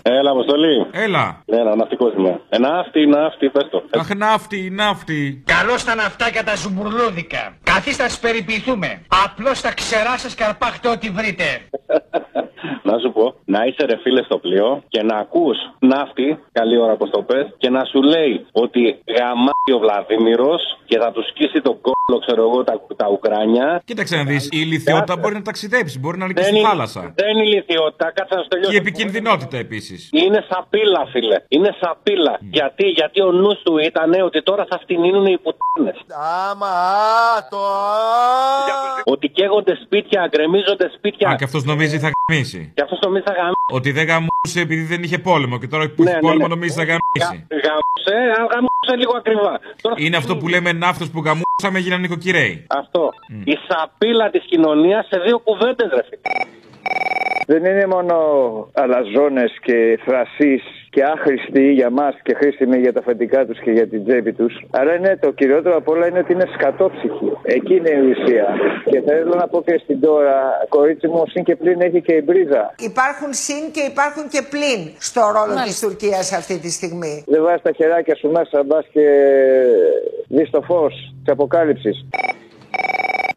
Έλα, 0.01 0.31
Αποστολή. 0.31 0.87
Έλα. 0.91 1.43
Έλα, 1.45 1.75
ναυτικός 1.75 2.13
είμαι. 2.13 2.41
Ε, 2.49 2.57
ναύτη, 2.57 3.05
ναύτη, 3.05 3.49
πες 3.49 3.67
το. 3.69 3.83
Αχ, 3.99 4.15
ναύτη, 4.15 4.69
ναύτη. 4.69 5.43
Καλώς 5.45 5.83
τα 5.83 5.95
ναυτάκια 5.95 6.43
τα 6.43 6.55
ζουμπουρλούδικα. 6.55 7.57
Καθίστε 7.63 8.03
να 8.03 8.09
σας 8.09 8.19
περιποιηθούμε. 8.19 9.05
Απλώς 9.25 9.59
θα 9.59 9.73
ξεράσες 9.73 10.35
και 10.35 10.43
αρπάχτε 10.43 10.89
ό,τι 10.89 11.09
βρείτε. 11.09 11.43
Να 12.91 12.97
σου 12.99 13.11
πω, 13.11 13.25
να 13.45 13.59
είσαι 13.65 13.83
ρε 13.85 13.97
φίλε 14.03 14.23
στο 14.23 14.37
πλοίο 14.37 14.83
και 14.87 15.01
να 15.03 15.15
ακούς 15.17 15.57
ναύτη, 15.79 16.39
καλή 16.51 16.77
ώρα 16.85 16.95
πως 16.95 17.09
το 17.09 17.21
πες, 17.21 17.45
και 17.57 17.69
να 17.69 17.83
σου 17.91 18.01
λέει 18.01 18.45
ότι 18.51 18.81
γαμάει 19.17 19.69
ο 19.75 19.79
Βλαδίμηρος 19.79 20.61
και 20.85 20.97
θα 20.99 21.11
του 21.11 21.23
σκίσει 21.29 21.61
το 21.61 21.73
κόλλο, 21.85 22.19
ξέρω 22.25 22.41
εγώ, 22.47 22.63
τα, 22.63 22.73
τα 22.95 23.07
Ουκράνια. 23.09 23.81
Κοίταξε 23.85 24.15
να 24.15 24.23
δεις, 24.23 24.45
η 24.45 24.49
ηλικιότητα 24.65 25.17
μπορεί 25.17 25.33
να 25.33 25.41
ταξιδέψει, 25.41 25.99
μπορεί 25.99 26.17
να 26.17 26.25
είναι 26.25 26.33
και 26.33 26.43
στη 26.43 26.57
είναι- 26.57 26.67
θάλασσα. 26.67 27.13
Δεν 27.15 27.27
είναι 27.29 27.43
ηλικιότητα, 27.49 28.05
κάτσε 28.11 28.35
να 28.35 28.41
σου 28.41 28.47
τελειώσω. 28.47 28.69
Και 28.71 28.75
η 28.75 28.79
επικινδυνότητα 28.85 29.57
επίσης. 29.57 30.09
Είναι 30.11 30.45
σαπίλα, 30.49 31.01
φίλε. 31.11 31.37
Είναι 31.47 31.75
σαπίλα. 31.81 32.39
Γιατί, 32.57 32.85
γιατί 32.99 33.21
ο 33.21 33.31
νους 33.31 33.61
του 33.63 33.77
ήταν 33.77 34.11
ότι 34.21 34.43
τώρα 34.43 34.65
θα 34.69 34.79
φτηνίνουν 34.83 35.25
οι 35.25 35.37
πουτάνες. 35.43 35.97
Άμα, 36.49 36.73
το. 37.49 37.61
Ότι 39.03 39.27
καίγονται 39.27 39.75
σπίτια, 39.83 40.27
γκρεμίζονται 40.29 40.91
σπίτια. 40.97 41.29
Α, 41.29 41.35
και 41.35 41.43
αυτός 41.43 41.63
νομίζει 41.63 41.99
θα 41.99 42.09
γαμίσει. 42.29 42.73
Και 42.79 42.85
αυτό 42.91 43.07
νομίζει 43.07 43.23
θα 43.27 43.33
γαμίσει. 43.33 43.65
Ότι 43.77 43.91
δεν 43.91 44.05
γαμούσε 44.07 44.59
επειδή 44.65 44.83
δεν 44.83 45.03
είχε 45.03 45.17
πόλεμο 45.17 45.57
και 45.59 45.67
τώρα 45.67 45.83
που 45.95 46.03
Ναι, 46.03 46.09
έχει 46.09 46.19
ναι, 46.19 46.25
πόλεμο 46.27 46.47
ναι. 46.47 46.53
νομίζει 46.53 46.73
θα 46.79 46.83
γαμίσει. 46.89 47.37
Γαμούσε, 47.65 48.15
α, 48.39 48.41
γαμούσε 48.53 48.93
λίγο 49.01 49.13
ακριβά. 49.21 49.59
Τώρα 49.81 49.95
Είναι 49.97 50.17
αυτό 50.17 50.37
που 50.37 50.47
λέμε 50.47 50.71
ναύτος 50.71 51.09
που 51.13 51.19
γαμούσαμε 51.25 51.79
γίνανε 51.83 52.01
νοικοκυρέοι. 52.01 52.65
Αυτό. 52.81 53.09
Η 53.43 53.55
σαπίλα 53.67 54.29
της 54.29 54.43
κοινωνίας 54.45 55.05
σε 55.11 55.17
δύο 55.25 55.39
κουβέντες, 55.39 55.89
ρε 55.97 56.03
φίλε. 56.09 56.58
Δεν 57.51 57.65
είναι 57.65 57.85
μόνο 57.85 58.15
αλαζόνες 58.73 59.51
και 59.61 59.99
θρασείς 60.05 60.63
και 60.89 61.03
άχρηστοι 61.03 61.71
για 61.71 61.89
μας 61.89 62.15
και 62.23 62.33
χρήσιμοι 62.33 62.77
για 62.79 62.93
τα 62.93 62.99
αφεντικά 62.99 63.45
τους 63.45 63.59
και 63.59 63.71
για 63.71 63.87
την 63.87 64.05
τσέπη 64.05 64.33
τους. 64.33 64.53
Αλλά 64.69 64.95
είναι 64.95 65.17
το 65.21 65.31
κυριότερο 65.31 65.75
απ' 65.75 65.89
όλα 65.89 66.07
είναι 66.07 66.19
ότι 66.19 66.33
είναι 66.33 66.47
σκατόψυχοι. 66.53 67.31
Εκεί 67.43 67.75
είναι 67.75 67.89
η 67.89 68.01
ουσία. 68.09 68.47
Και 68.91 69.01
θέλω 69.01 69.33
να 69.35 69.47
πω 69.47 69.61
και 69.61 69.79
στην 69.83 69.99
τώρα, 69.99 70.35
κορίτσι 70.69 71.07
μου, 71.07 71.23
συν 71.27 71.43
και 71.43 71.55
πλήν 71.55 71.81
έχει 71.81 72.01
και 72.01 72.13
η 72.13 72.21
μπρίζα. 72.25 72.73
Υπάρχουν 72.79 73.33
συν 73.33 73.71
και 73.71 73.81
υπάρχουν 73.81 74.27
και 74.29 74.41
πλην 74.49 74.81
στο 74.97 75.21
ρόλο 75.21 75.63
της 75.65 75.79
Τουρκίας 75.79 76.33
αυτή 76.33 76.59
τη 76.59 76.69
στιγμή. 76.71 77.23
Δεν 77.27 77.43
βάζεις 77.43 77.61
τα 77.61 77.71
χεράκια 77.71 78.15
σου 78.15 78.29
μέσα, 78.31 78.63
μπας 78.65 78.85
και 78.91 79.05
δεις 80.27 80.49
το 80.49 80.61
φως 80.61 80.93
της 81.23 81.33
αποκάλυψης. 81.33 82.05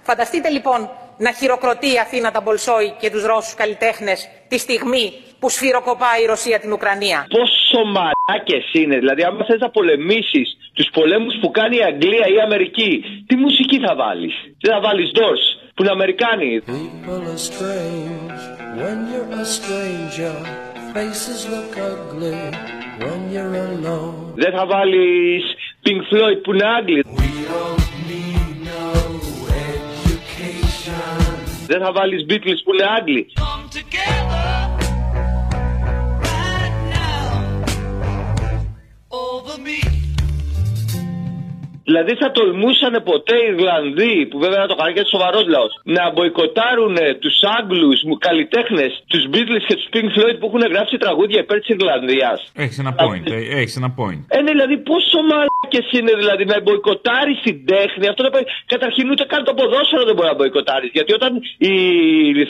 Φανταστείτε 0.03 0.49
λοιπόν 0.49 0.91
να 1.19 1.33
χειροκροτεί 1.33 1.93
η 1.93 1.99
Αθήνα 1.99 2.31
τα 2.31 2.41
Μπολσόη 2.41 2.95
και 3.01 3.11
τους 3.11 3.25
Ρώσους 3.25 3.55
καλλιτέχνες 3.55 4.29
τη 4.49 4.59
στιγμή 4.59 5.13
που 5.39 5.49
σφυροκοπάει 5.49 6.23
η 6.23 6.27
Ρωσία 6.27 6.59
την 6.61 6.73
Ουκρανία; 6.73 7.27
Πόσο 7.29 7.81
μαλάκες 7.95 8.65
είναι. 8.73 8.97
Δηλαδή, 8.99 9.23
άμα 9.23 9.45
θες 9.45 9.61
να 9.61 9.71
πολεμήσεις 9.71 10.57
τους 10.75 10.89
πολέμους 10.93 11.35
που 11.41 11.51
κάνει 11.51 11.77
η 11.77 11.83
Αγγλία 11.83 12.27
ή 12.29 12.35
η 12.35 12.41
Αμερική, 12.41 13.05
τι 13.27 13.37
μουσική 13.37 13.79
θα 13.87 13.95
βάλεις; 13.95 14.35
Τι 14.61 14.69
θα 14.69 14.81
βάλεις 14.81 15.11
Doors, 15.19 15.45
που 15.75 15.83
είναι 15.83 15.91
Αμερικάνοι. 15.91 16.63
People 16.67 17.23
are 17.35 17.43
strange 17.51 18.43
when 18.81 18.99
you're 19.11 19.33
a 19.43 19.47
stranger. 19.57 20.37
Faces 20.95 21.41
look 21.53 21.73
ugly 21.91 22.41
when 23.03 23.21
you're 23.35 23.57
alone. 23.69 24.33
Δεν 24.35 24.53
θα 24.57 24.67
βάλεις 24.67 25.45
Pink 25.85 26.01
Floyd 26.11 26.39
που 26.43 26.53
είναι 26.53 26.67
Άγγλοι. 26.79 27.05
Δεν 31.73 31.81
θα 31.81 31.93
βάλεις 31.93 32.25
Beatles 32.29 32.61
που 32.65 32.75
είναι 32.75 32.87
Άγγλοι. 32.99 33.23
Δηλαδή 41.91 42.13
θα 42.23 42.29
τολμούσαν 42.37 42.95
ποτέ 43.11 43.37
οι 43.43 43.49
Ιρλανδοί, 43.55 44.15
που 44.31 44.39
βέβαια 44.45 44.67
το 44.67 44.75
κάνει 44.81 44.93
και 44.97 45.05
σοβαρός 45.15 45.45
λαός, 45.55 45.73
να 45.97 46.05
μποϊκοτάρουν 46.13 46.97
τους 47.23 47.37
Άγγλους 47.59 47.99
καλλιτέχνες, 48.27 48.93
τους 49.13 49.23
Beatles 49.33 49.65
και 49.69 49.77
τους 49.79 49.89
Pink 49.95 50.09
Floyd 50.15 50.37
που 50.41 50.47
έχουν 50.51 50.63
γράψει 50.73 50.95
τραγούδια 51.05 51.39
υπέρ 51.45 51.57
της 51.63 51.69
Ιρλανδίας. 51.77 52.39
Έχεις 52.65 52.79
ένα 52.85 52.93
point. 53.03 53.25
ε, 53.37 53.61
Έχεις 53.61 53.77
ένα 53.81 53.91
point. 54.01 54.23
Ε, 54.35 54.39
ναι, 54.45 54.51
δηλαδή 54.57 54.77
πόσο 54.91 55.19
μαλάκες 55.31 55.87
είναι 55.99 56.13
δηλαδή 56.23 56.45
να 56.53 56.57
μποϊκοτάρεις 56.65 57.39
την 57.47 57.57
τέχνη. 57.73 58.05
Αυτό 58.13 58.21
δεν 58.27 58.33
πάει. 58.35 58.47
Καταρχήν 58.75 59.05
ούτε 59.13 59.25
καν 59.33 59.41
το 59.49 59.53
ποδόσφαιρο 59.59 60.03
δεν 60.09 60.15
μπορεί 60.17 60.29
να 60.33 60.39
μποϊκοτάρεις. 60.39 60.91
Γιατί 60.97 61.11
όταν 61.19 61.31
η 61.71 61.75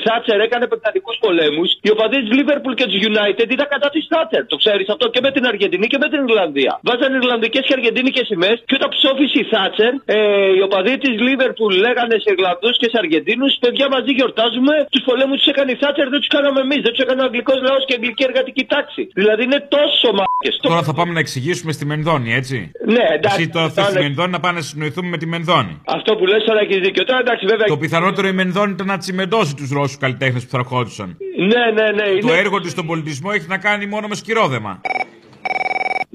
Θάτσερ 0.05 0.39
έκανε 0.47 0.65
επεκτατικού 0.71 1.13
πολέμους, 1.25 1.69
οι 1.87 1.91
οπαδοί 1.95 2.19
της 2.25 2.31
Liverpool 2.39 2.75
και 2.81 2.87
της 2.91 2.99
United 3.11 3.49
ήταν 3.57 3.67
κατά 3.75 3.89
της 3.95 4.05
Θάτσερ. 4.13 4.43
Το 4.53 4.57
ξέρεις 4.63 4.87
αυτό 4.95 5.05
και 5.15 5.21
με 5.27 5.31
την 5.37 5.45
Αργεντινή 5.51 5.87
και 5.93 5.99
με 6.03 6.09
την 6.13 6.19
Ιρλανδία. 6.29 6.73
Βάζαν 6.87 7.13
Ιρλανδικές 7.21 7.63
και 7.67 7.75
Αργεντίνικες 7.79 8.27
σημαίες 8.33 8.59
και 8.69 8.75
όταν 8.79 8.89
ψόφισε 9.23 9.39
η 9.45 9.47
Θάτσερ, 9.55 9.93
ε, 10.17 10.19
οι 10.57 10.61
οπαδοί 10.69 10.95
της 11.05 11.15
Liverpool 11.27 11.73
λέγανε 11.85 12.17
σε 12.25 12.29
Ιρλανδούς 12.37 12.75
και 12.81 12.89
σε 12.93 12.97
Αργεντίνους, 13.03 13.53
παιδιά 13.63 13.87
μαζί 13.95 14.11
γιορτάζουμε, 14.19 14.75
τους 14.93 15.03
πολέμους 15.09 15.37
τους 15.41 15.49
έκανε 15.53 15.71
η 15.77 15.79
Θάτσερ, 15.83 16.07
δεν 16.13 16.21
τους 16.23 16.31
κάναμε 16.37 16.61
εμείς, 16.67 16.81
δεν 16.85 16.93
τους 16.95 17.03
έκανε 17.07 17.21
ο 17.25 17.27
Αγγλικός 17.29 17.59
λαός 17.67 17.83
και 17.87 17.93
η 17.95 17.97
Αγγλική 17.99 18.23
εργατική 18.29 18.65
τάξη. 18.75 19.03
Δηλαδή 19.21 19.43
είναι 19.49 19.61
τόσο 19.77 20.09
μάκε. 20.19 20.49
Τώρα 20.69 20.83
θα 20.89 20.93
πάμε 20.99 21.13
να 21.17 21.23
εξηγήσουμε 21.25 21.71
στη 21.77 21.85
Μενδόνη, 21.91 22.29
έτσι. 22.41 22.57
Ναι, 22.97 23.05
εντάξει. 23.17 23.37
Εσύ 23.41 23.49
τώρα 23.57 23.67
θες 23.75 23.75
Τώρα- 23.85 23.89
στη 23.95 23.99
Μενδόνη 24.07 24.31
να 24.37 24.41
πάμε 24.45 24.57
να 24.61 24.65
συνοηθούμε 24.71 25.09
με 25.15 25.19
τη 25.23 25.27
Μενδόνη. 25.35 25.73
Αυτό 25.99 26.11
που 26.19 26.25
λες 26.31 26.43
τώρα 26.49 26.61
έχεις 26.65 26.79
δίκιο. 26.87 27.03
Τώρα 27.09 27.21
εντάξει, 27.25 27.45
βέβαια. 27.53 27.67
Το 27.75 27.79
πιθανότερο 27.85 28.27
η 28.29 28.35
Μενδόνη 28.41 28.73
ήταν 28.77 28.87
να 28.87 28.99
τσιμεντώσει 29.03 29.53
τους 29.59 29.71
Ρώσους 29.77 29.99
καλλιτέχνες 30.05 30.43
που 30.45 30.51
θα 30.55 30.59
ερχόντουσαν. 30.63 31.09
Ναι, 31.53 31.65
ναι, 31.83 31.87
ναι. 31.99 32.07
Το 32.21 32.29
είναι- 32.29 32.39
έργο 32.45 32.61
της 32.61 32.71
στον 32.71 32.87
πολιτισμό 32.87 33.31
έχει 33.35 33.47
να 33.49 33.59
κάνει 33.59 33.87
μόνο 33.87 34.07
με 34.09 34.15
σκυρόδεμα. 34.15 34.81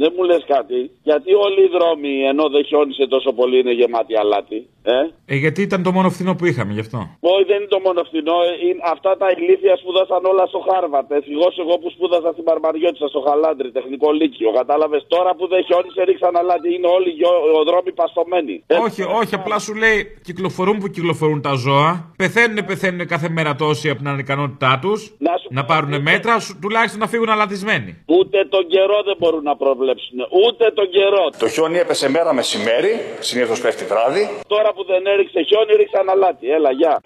Δεν 0.02 0.14
μου 0.16 0.24
λες 0.24 0.44
κάτι, 0.48 0.92
γιατί 1.04 1.34
όλοι 1.34 1.62
οι 1.64 1.68
δρόμοι 1.68 2.24
ενώ 2.32 2.50
δεν 2.50 2.66
χιόνισε 2.66 3.08
τόσο 3.08 3.34
πολύ 3.34 3.60
είναι 3.60 3.72
γεμάτοι 3.72 4.18
αλάτι. 4.18 4.68
Ε; 4.95 5.00
Ε, 5.34 5.36
γιατί 5.43 5.60
ήταν 5.67 5.80
το 5.88 5.91
μόνο 5.97 6.10
φθηνό 6.15 6.34
που 6.36 6.45
είχαμε 6.50 6.71
γι' 6.78 6.84
αυτό. 6.86 7.00
Όχι, 7.34 7.43
δεν 7.52 7.58
είναι 7.60 7.71
το 7.76 7.80
μόνο 7.86 8.00
φθηνό. 8.10 8.36
ε, 8.50 8.67
Είναι 8.67 8.82
αυτά 8.95 9.12
τα 9.21 9.28
ηλίθια 9.38 9.73
σπούδασαν 9.82 10.21
όλα 10.32 10.45
στο 10.52 10.60
Χάρβαρντ. 10.70 11.08
Ευτυχώς 11.20 11.48
εγώ 11.63 11.73
που 11.82 11.89
σπούδασα 11.95 12.30
στην 12.36 12.43
Παρμαριώτησα 12.50 13.08
στο 13.13 13.19
Χαλάντρι, 13.28 13.67
τεχνικό 13.78 14.08
λύκειο. 14.19 14.50
Κατάλαβες 14.60 15.04
τώρα 15.13 15.32
που 15.38 15.45
δεν 15.54 15.62
χιόνισε 15.67 16.02
ρίξαν 16.10 16.34
αλάτι. 16.41 16.67
Είναι 16.76 16.89
όλοι 16.97 17.10
οι 17.19 17.23
ο 17.60 17.63
δρόμοι 17.69 17.91
παστωμένοι. 18.02 18.56
Όχι, 18.86 19.02
όχι, 19.19 19.34
απλά 19.39 19.58
σου 19.65 19.73
λέει 19.84 19.97
κυκλοφορούν 20.28 20.78
που 20.82 20.88
κυκλοφορούν 20.95 21.39
τα 21.47 21.54
ζώα. 21.65 21.89
Πεθαίνουν, 22.17 22.60
πεθαίνουν 22.69 23.08
κάθε 23.13 23.30
μέρα 23.38 23.52
τόσοι 23.56 23.86
από 23.89 23.97
την 24.02 24.08
ανικανότητά 24.08 24.71
τους. 24.84 25.00
Να, 25.50 25.65
πάρουν 25.65 26.02
μέτρα, 26.02 26.39
σου- 26.39 26.58
τουλάχιστον 26.62 27.00
να 27.00 27.08
φύγουν 27.08 27.30
αλατισμένοι. 27.30 27.91
Ούτε 28.06 28.38
τον 28.50 28.67
καιρό 28.67 28.97
δεν 29.06 29.15
μπορούν 29.19 29.43
να 29.43 29.56
προβλέψουν. 29.56 30.17
Ούτε 30.45 30.63
τον 30.80 30.88
καιρό. 30.89 31.23
Το 31.39 31.47
χιόνι 31.50 31.78
έπεσε 31.78 32.10
μέρα 32.10 32.34
μεσημέρι, 32.34 32.91
συνήθως 33.19 33.62
πέφτει 33.62 33.86
βράδυ. 33.86 34.23
Τώρα 34.47 34.69
που 34.78 34.84
δεν 34.92 35.06
έριξε 35.06 35.40
χιόνι, 35.48 35.74
ρίξαν 35.76 36.10
αλάτι. 36.10 36.52
Έλα, 36.52 36.72
γεια. 36.72 37.02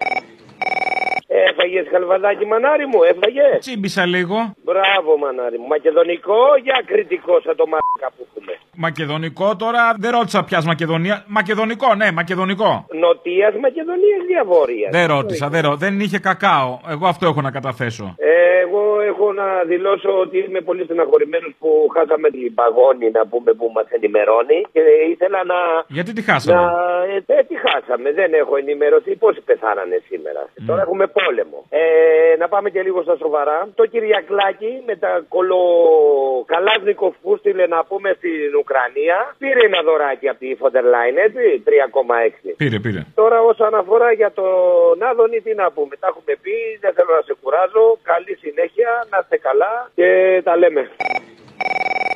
Έφαγε 1.48 1.80
χαλβαδάκι 1.90 2.44
μανάρι 2.46 2.86
μου, 2.86 3.00
έφαγε. 3.02 3.46
Τσίμπησα 3.58 4.06
λίγο. 4.06 4.36
Μπράβο 4.64 5.10
μανάρι 5.22 5.58
μου. 5.58 5.66
Μακεδονικό 5.66 6.40
για 6.62 6.78
κριτικό 6.86 7.40
σαν 7.44 7.56
το 7.56 7.64
μαλάκα 7.72 8.08
που 8.16 8.26
έχουμε. 8.28 8.54
Μακεδονικό 8.76 9.56
τώρα 9.56 9.82
δεν 9.98 10.10
ρώτησα 10.10 10.44
πια 10.44 10.62
Μακεδονία. 10.66 11.24
Μακεδονικό, 11.26 11.94
ναι, 11.94 12.12
Μακεδονικό. 12.12 12.86
Νοτίας 13.04 13.54
Μακεδονίας 13.66 14.22
ή 14.32 14.34
Βόρειας. 14.46 14.90
Δεν 14.96 15.06
ρώτησα, 15.06 15.48
δεν, 15.48 15.62
ρω... 15.66 15.76
δεν 15.76 16.00
είχε 16.00 16.18
κακάο. 16.18 16.78
Εγώ 16.88 17.06
αυτό 17.06 17.26
έχω 17.26 17.40
να 17.40 17.50
καταθέσω. 17.50 18.14
Ε, 18.18 18.32
εγώ 18.64 19.00
έχω 19.10 19.26
να 19.32 19.46
δηλώσω 19.72 20.10
ότι 20.24 20.36
είμαι 20.38 20.60
πολύ 20.60 20.82
στεναχωρημένος 20.84 21.52
που 21.60 21.70
χάσαμε 21.94 22.28
την 22.30 22.54
παγόνη 22.54 23.06
να 23.18 23.22
πούμε 23.30 23.50
που 23.58 23.66
μας 23.76 23.86
ενημερώνει 23.96 24.58
και 24.72 24.80
ήθελα 25.12 25.40
να. 25.52 25.58
Γιατί 25.96 26.12
τη 26.12 26.22
χάσαμε; 26.28 26.60
Να, 26.60 26.66
ε, 27.14 27.38
ε, 27.38 27.42
τι 27.48 27.54
χάσαμε, 27.64 28.08
δεν 28.12 28.30
έχω 28.42 28.54
ενημερωθεί. 28.62 29.12
Πόσοι 29.24 29.40
πεθάνανε 29.48 29.96
σήμερα; 30.08 30.42
Τώρα 30.66 30.80
έχουμε 30.86 31.06
πόλεμο. 31.24 31.58
Ε, 31.68 32.36
να 32.38 32.46
πάμε 32.48 32.68
και 32.70 32.82
λίγο 32.82 33.02
στα 33.02 33.16
σοβαρά. 33.16 33.68
Το 33.74 33.86
Κυριακλάκι 33.86 34.72
με 34.86 34.94
τα 34.96 35.12
κολοκαλάζνικο 35.34 37.14
που 37.22 37.36
στείλε 37.36 37.66
να 37.66 37.84
πούμε 37.84 38.08
στην 38.18 38.50
Ουκρανία 38.60 39.18
πήρε 39.38 39.62
ένα 39.70 39.80
δωράκι 39.82 40.28
από 40.28 40.38
τη 40.38 40.54
Φοντερ 40.60 40.84
Λάιν, 40.84 41.16
έτσι, 41.26 41.62
3,6. 41.66 42.54
Πήρε, 42.56 42.78
πήρε. 42.78 43.00
Τώρα 43.14 43.38
όσον 43.40 43.74
αφορά 43.74 44.12
για 44.12 44.30
τον 44.32 44.96
Άδωνη, 45.10 45.40
τι 45.40 45.54
να 45.54 45.66
πούμε. 45.70 45.96
Τα 46.00 46.06
έχουμε 46.10 46.34
πει, 46.42 46.56
δεν 46.80 46.92
θέλω 46.96 47.12
να 47.18 47.22
σε 47.28 47.34
κουράζω. 47.42 47.84
Καλή 48.02 48.34
συνέχεια, 48.44 48.90
να 49.10 49.18
είστε 49.22 49.36
καλά 49.36 49.72
και 49.94 50.40
τα 50.44 50.56
λέμε. 50.56 50.82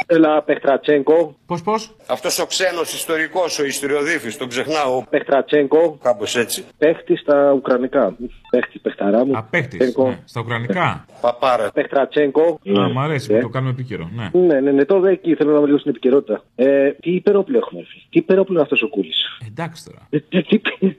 Έλα, 0.08 0.42
Πεχτρατσέγκο. 0.42 1.36
Πώς, 1.46 1.62
πώς; 1.62 1.96
Αυτός 2.06 2.38
ο 2.38 2.46
ξένος 2.46 2.92
ιστορικός, 2.94 3.58
ο 3.58 3.64
ιστοριοδίφη, 3.64 4.36
τον 4.36 4.48
ξεχνάω. 4.48 5.04
Πεχτρατσέγκο. 5.10 5.98
Κάπως 6.02 6.36
έτσι. 6.36 6.64
Παίχτης 6.78 7.20
στα 7.20 7.52
Ουκρανικά. 7.52 8.16
Παίχτη, 8.56 8.78
παιχταρά 8.78 9.24
μου. 9.26 9.32
Απέχτης. 9.36 9.78
Τσέγκο. 9.78 10.08
Ναι. 10.08 10.18
Στα 10.24 10.40
ουκρανικά. 10.40 11.04
Παπάρα. 11.20 11.70
Παιχτρατσέγκο. 11.74 12.60
Α, 12.80 12.88
μ' 12.94 12.98
αρέσει, 12.98 13.32
Ε. 13.32 13.36
που 13.36 13.42
το 13.42 13.48
κάνουμε 13.48 13.70
επίκαιρο. 13.70 14.10
Ναι. 14.16 14.40
Ναι, 14.46 14.60
ναι, 14.60 14.70
ναι, 14.70 14.84
τώρα 14.84 15.10
εκεί 15.10 15.34
θέλω 15.34 15.50
να 15.50 15.56
είμαι 15.56 15.66
λίγο 15.66 15.78
στην 15.78 15.90
επικαιρότητα. 15.90 16.42
Ε, 16.54 16.90
τι 16.90 17.10
υπερόπλο 17.14 17.58
έχουμε, 17.58 17.82
φίλε. 17.88 18.02
Τι 18.10 18.18
υπερόπλο 18.18 18.54
είναι 18.54 18.62
αυτός 18.62 18.82
ο 18.82 18.88
Κούλης. 18.88 19.24
Εντάξει 19.48 19.84
τώρα. 19.84 20.08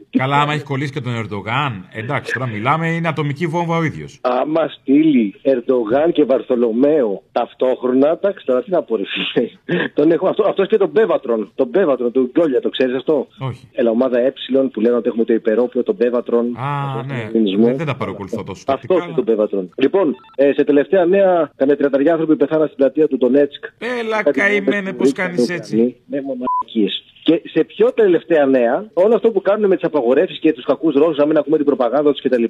Καλά, 0.09 0.41
άμα 0.41 0.53
έχει 0.53 0.63
κολλήσει 0.63 0.91
και 0.91 1.01
τον 1.01 1.15
Ερντογάν. 1.15 1.87
Εντάξει, 1.93 2.33
τώρα 2.33 2.47
μιλάμε, 2.47 2.87
είναι 2.87 3.07
ατομική 3.07 3.47
βόμβα 3.47 3.77
ο 3.77 3.83
ίδιος. 3.83 4.19
Άμα 4.21 4.67
στείλει 4.67 5.35
Ερντογάν 5.41 6.11
και 6.11 6.23
Βαρθολομαίο 6.23 7.21
ταυτόχρονα, 7.31 8.09
εντάξει, 8.09 8.45
τώρα 8.45 8.63
τι 8.63 8.69
να 8.71 8.81
πω, 8.81 8.95
ρε 8.95 9.03
φίλε. 9.05 9.49
Τον 9.93 10.11
έχω, 10.11 10.27
αυτό, 10.27 10.43
αυτός 10.49 10.67
και 10.67 10.77
τον 10.77 10.89
Μπέβατρον. 10.89 11.51
Τον 11.55 11.67
Μπέβατρον, 11.67 12.11
τον 12.11 12.29
Γκόλια, 12.31 12.61
το 12.61 12.69
ξέρεις 12.69 12.95
αυτό; 12.95 13.27
Όχι. 13.39 13.67
Έλα, 13.71 13.89
ομάδα 13.89 14.19
Ε 14.19 14.33
που 14.71 14.79
λένε 14.81 14.95
ότι 14.95 15.07
έχουμε 15.07 15.23
το 15.23 15.33
υπερόπλο, 15.33 15.83
τον 15.83 15.95
Μπέβατρον. 15.95 16.57
Α, 16.57 17.03
ναι. 17.05 17.29
Ελληνισμό. 17.47 17.65
Δεν, 17.65 17.77
δεν 17.77 17.85
τα 17.85 17.95
παρακολουθώ 17.95 18.43
τόσο. 18.43 18.63
Αυτό 18.67 18.93
είναι 19.03 19.13
τον 19.15 19.23
Μπέβατρον. 19.23 19.69
Λοιπόν, 19.75 20.15
ε, 20.35 20.51
σε 20.53 20.63
τελευταία 20.63 21.05
νέα, 21.05 21.51
κάνε 21.55 21.75
30 21.79 22.07
άνθρωποι 22.11 22.35
πεθάναν 22.35 22.65
στην 22.65 22.77
πλατεία 22.77 23.07
του 23.07 23.17
Ντονέτσκ. 23.17 23.63
Έλα, 23.77 24.23
καημένε, 24.23 24.93
πώς 24.93 25.11
κάνει 25.11 25.45
έτσι. 25.49 25.95
Ναι, 26.07 26.19
μαλακίες. 26.21 27.03
Και 27.27 27.41
σε 27.43 27.63
πιο 27.63 27.93
τελευταία 27.93 28.45
νέα, 28.45 28.89
όλο 28.93 29.15
αυτό 29.15 29.31
που 29.31 29.41
κάνουν 29.41 29.69
με 29.69 29.75
τις 29.75 29.83
απαγορεύσεις 29.83 30.39
και 30.39 30.53
τους 30.53 30.65
κακούς 30.65 30.93
Ρώσου, 30.93 31.15
να 31.21 31.25
μην 31.25 31.37
ακούμε 31.37 31.57
την 31.57 31.65
προπαγάνδα 31.65 32.11
τους 32.11 32.21
κτλ. 32.21 32.43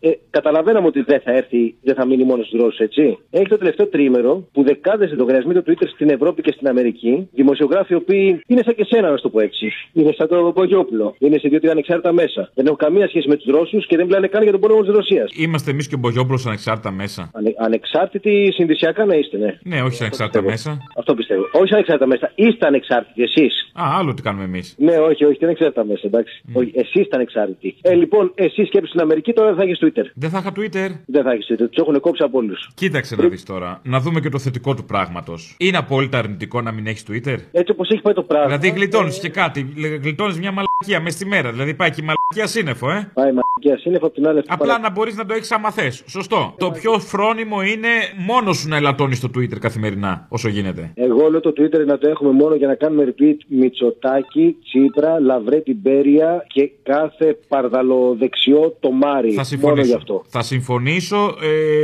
Ε, 0.00 0.10
καταλαβαίναμε 0.30 0.86
ότι 0.86 1.00
δεν 1.02 1.20
θα 1.20 1.32
έρθει, 1.32 1.74
δεν 1.82 1.94
θα 1.94 2.06
μείνει 2.06 2.24
μόνος 2.24 2.46
στους 2.46 2.60
Ρώσου, 2.60 2.82
έτσι. 2.82 3.18
Έχει 3.30 3.48
το 3.48 3.58
τελευταίο 3.58 3.86
τρίμερο 3.86 4.48
που 4.52 4.62
δεκάδες 4.62 5.12
λογαριασμοί 5.12 5.54
του 5.54 5.62
Twitter 5.66 5.88
στην 5.94 6.10
Ευρώπη 6.10 6.42
και 6.42 6.52
στην 6.52 6.68
Αμερική, 6.68 7.28
δημοσιογράφοι 7.32 7.92
οι 7.92 7.96
οποίοι 7.96 8.42
είναι 8.46 8.62
σαν 8.64 8.74
και 8.74 8.84
σένα, 8.84 9.10
να 9.10 9.16
σου 9.16 9.22
το 9.22 9.28
πω 9.28 9.40
έτσι. 9.40 9.72
Είναι 9.92 10.12
σαν 10.16 10.28
το 10.28 10.52
Πογιόπουλο. 10.54 11.14
Είναι 11.18 11.38
σε 11.38 11.48
δύο-τρία 11.48 11.70
ανεξάρτητα 11.70 12.12
μέσα. 12.12 12.50
Δεν 12.54 12.66
έχουν 12.66 12.78
καμία 12.78 13.08
σχέση 13.08 13.28
με 13.28 13.36
τους 13.36 13.46
Ρώσους 13.54 13.86
και 13.86 13.96
δεν 13.96 14.06
μιλάνε 14.06 14.26
καν 14.26 14.42
για 14.42 14.52
τον 14.52 14.60
πόλεμο 14.60 14.80
της 14.80 14.90
Ρωσίας. 14.90 15.30
Είμαστε 15.36 15.70
εμείς 15.70 15.88
και 15.88 15.94
ο 15.94 15.98
Μπογιόπουλο 15.98 16.42
ανεξάρτητα 16.46 16.90
μέσα. 16.90 17.30
Ανε, 17.34 17.54
ανεξάρτητοι 17.58 18.52
συνδυσιακά 18.52 19.04
να 19.04 19.14
είστε, 19.14 19.36
ναι. 19.36 19.58
Ναι, 19.62 19.82
όχι 19.82 20.02
ανεξάρτητα 20.02 20.42
μέσα. 20.42 20.78
Αυτό 20.98 21.14
πιστεύω. 21.14 21.48
Όχι 21.52 21.74
ανεξάρτητα 21.74 22.06
μέσα. 22.06 22.32
Είστε 22.34 22.66
ανεξάρτητοι 22.66 23.22
εσείς. 23.22 23.61
Α, 23.72 23.84
άλλο 23.98 24.14
τι 24.14 24.22
κάνουμε 24.22 24.44
εμείς. 24.44 24.74
Ναι, 24.78 24.96
όχι, 24.96 25.24
όχι, 25.24 25.36
δεν 25.40 25.48
εξάρτητα 25.48 25.84
μέσα, 25.84 26.06
εντάξει. 26.06 26.42
Όχι, 26.52 26.72
εσείς 26.74 27.06
ήταν 27.06 27.20
εξάρτητοι. 27.20 27.74
Ε, 27.80 27.94
λοιπόν, 27.94 28.32
εσύ 28.34 28.64
σκέψει 28.64 28.88
στην 28.88 29.00
Αμερική 29.00 29.32
τώρα 29.32 29.48
δεν 29.48 29.56
θα 29.56 29.62
έχεις 29.62 29.78
Twitter. 29.82 30.04
Δεν 30.14 30.30
θα 30.30 30.38
είχα 30.38 30.52
Twitter. 30.56 30.88
Δεν 31.06 31.22
θα 31.22 31.30
έχεις 31.32 31.46
Twitter. 31.50 31.68
Τους 31.70 31.82
έχουν 31.82 32.00
κόψει 32.00 32.22
από 32.22 32.38
όλους. 32.38 32.70
Κοίταξε 32.74 33.16
να 33.16 33.28
δεις 33.28 33.44
τώρα. 33.44 33.80
Να 33.84 34.00
δούμε 34.00 34.20
και 34.20 34.28
το 34.28 34.38
θετικό 34.38 34.74
του 34.74 34.84
πράγματος. 34.84 35.56
Είναι 35.58 35.76
απόλυτα 35.76 36.18
αρνητικό 36.18 36.60
να 36.60 36.72
μην 36.72 36.86
έχεις 36.86 37.04
Twitter; 37.08 37.36
Έτσι 37.52 37.72
όπως 37.72 37.88
έχει 37.88 38.02
πάει 38.02 38.14
το 38.14 38.22
πράγμα. 38.22 38.46
Δηλαδή 38.46 38.70
γλιτώνεις 38.70 39.18
και 39.18 39.28
κάτι. 39.28 39.72
Γλιτώνεις 40.02 40.38
μια 40.38 40.52
μαλακία 40.52 41.00
μέσα 41.00 41.16
στη 41.16 41.26
μέρα. 41.26 41.50
Δηλαδή 41.50 41.74
πάει 41.74 41.90
και 41.90 42.00
η 42.00 42.04
μαλακία 42.04 42.46
σύννεφο, 42.46 42.90
ε. 42.90 43.10
Πάει 43.14 43.30
η 43.30 43.34
μαλακία 43.34 43.78
σύννεφο 43.82 44.06
από 44.06 44.14
την 44.14 44.26
άλλη. 44.28 44.42
Απλά 44.46 44.78
να 44.78 44.90
μπορείς 44.90 45.16
να 45.16 45.26
το 45.26 45.34
έχεις 45.34 45.52
άμα 45.52 45.70
θες. 45.70 46.02
Σωστό. 46.06 46.54
Το 46.58 46.70
πιο 46.70 46.98
φρόνιμο 46.98 47.62
είναι 47.62 47.88
μόνος 48.26 48.56
σου 48.56 48.68
να 48.68 48.76
ελαττώνεις 48.76 49.20
το 49.20 49.30
Twitter 49.36 49.58
καθημερινά 49.58 50.26
όσο 50.28 50.48
γίνεται. 50.48 50.92
Εγώ 50.94 51.30
λέω 51.30 51.40
το 51.40 51.52
Twitter 51.56 51.86
να 51.86 51.98
το 51.98 52.08
έχουμε 52.08 52.30
μόνο 52.30 52.54
για 52.54 52.66
να 52.66 52.74
κάνουμε 52.74 53.04
retweet 53.04 53.36
Μητσοτάκη, 53.58 54.56
Τσίπρα, 54.64 55.20
Λαβρέτη 55.20 55.74
Μπέρια 55.74 56.44
και 56.48 56.70
κάθε 56.82 57.38
παρδαλοδεξιό 57.48 58.76
το 58.80 58.90
Μάρι. 58.90 59.28
Θα 59.28 59.34
Μόνο 59.34 59.44
συμφωνήσω. 59.44 59.86
γι' 59.86 59.94
αυτό. 59.94 60.22
Θα 60.28 60.42
συμφωνήσω 60.42 61.34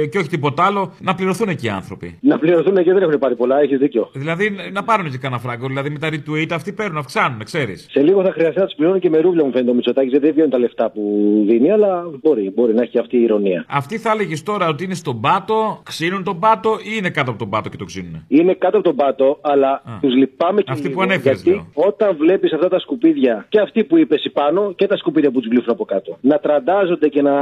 ε, 0.02 0.07
και 0.07 0.18
όχι 0.18 0.28
τίποτα 0.28 0.64
άλλο 0.64 0.92
να 1.00 1.14
πληρωθούν 1.14 1.48
εκεί 1.48 1.66
οι 1.66 1.68
άνθρωποι. 1.68 2.18
Να 2.20 2.38
πληρωθούν 2.38 2.74
και 2.74 2.92
δεν 2.92 3.02
έχουν 3.02 3.18
πάρει 3.18 3.37
πολλά, 3.37 3.61
έχεις 3.61 3.78
δίκιο. 3.78 4.11
Δηλαδή 4.12 4.57
να 4.72 4.83
πάρουν 4.85 5.11
και 5.11 5.18
κανένα 5.18 5.40
φράγκο. 5.40 5.66
Δηλαδή 5.66 5.90
με 5.90 5.98
τα 5.98 6.09
retweet 6.12 6.46
αυτοί 6.52 6.72
παίρνουν, 6.72 6.96
αυξάνουν, 6.98 7.44
ξέρεις. 7.44 7.87
Σε 7.90 8.00
λίγο 8.02 8.22
θα 8.22 8.33
χρειαστεί 8.33 8.59
να 8.59 8.64
τους 8.66 8.74
πληρώνει 8.74 9.00
και 9.00 9.11
με 9.11 9.18
ρούβλια 9.18 9.44
μου 9.44 9.50
φαίνεται 9.50 9.70
ο 9.70 9.74
Μητσοτάκης. 9.74 10.18
Δεν 10.18 10.33
βγαίνουν 10.33 10.50
τα 10.50 10.59
λεφτά 10.59 10.90
που 10.90 11.00
δίνει, 11.48 11.70
αλλά 11.70 12.04
μπορεί, 12.22 12.52
μπορεί 12.54 12.74
να 12.74 12.83
έχει 12.83 12.98
αυτή 12.98 13.16
η 13.16 13.22
ηρωνία. 13.22 13.64
Αυτή 13.68 13.98
θα 13.98 14.11
έλεγες 14.11 14.42
τώρα 14.42 14.68
ότι 14.68 14.85
είναι 14.85 14.94
στον 14.94 15.20
πάτο, 15.20 15.81
ξύνουν 15.85 16.24
τον 16.24 16.38
πάτο 16.38 16.78
ή 16.83 16.90
είναι 16.98 17.11
κάτω 17.11 17.31
από 17.31 17.38
τον 17.38 17.48
πάτο 17.48 17.68
και 17.68 17.76
το 17.76 17.85
ξύνουν. 17.85 18.24
Είναι 18.28 18.54
κάτω 18.54 18.76
από 18.76 18.87
τον 18.87 18.96
πάτο, 18.96 19.38
αλλά 19.40 19.83
τους 20.00 20.14
λυπάμαι 20.14 20.61
και 20.62 20.70
Αυτοί 20.72 20.83
λίγο, 20.87 20.94
που 20.96 21.02
ανέφερες, 21.02 21.42
Γιατί 21.58 21.72
λέω. 21.74 21.86
όταν 21.88 22.16
βλέπεις 22.16 22.52
αυτά 22.52 22.68
τα 22.68 22.78
σκουπίδια 22.78 23.46
και 23.48 23.60
αυτοί 23.60 23.84
που 23.84 23.98
είπες 23.98 24.30
πάνω 24.32 24.72
και 24.72 24.86
τα 24.86 24.96
σκουπίδια 24.96 25.30
που 25.30 25.40
τους 25.40 25.50
γλύφουν 25.50 25.70
από 25.70 25.84
κάτω 25.84 26.18
να 26.20 26.38
τραντάζονται 26.38 27.08
και 27.08 27.22
να 27.22 27.32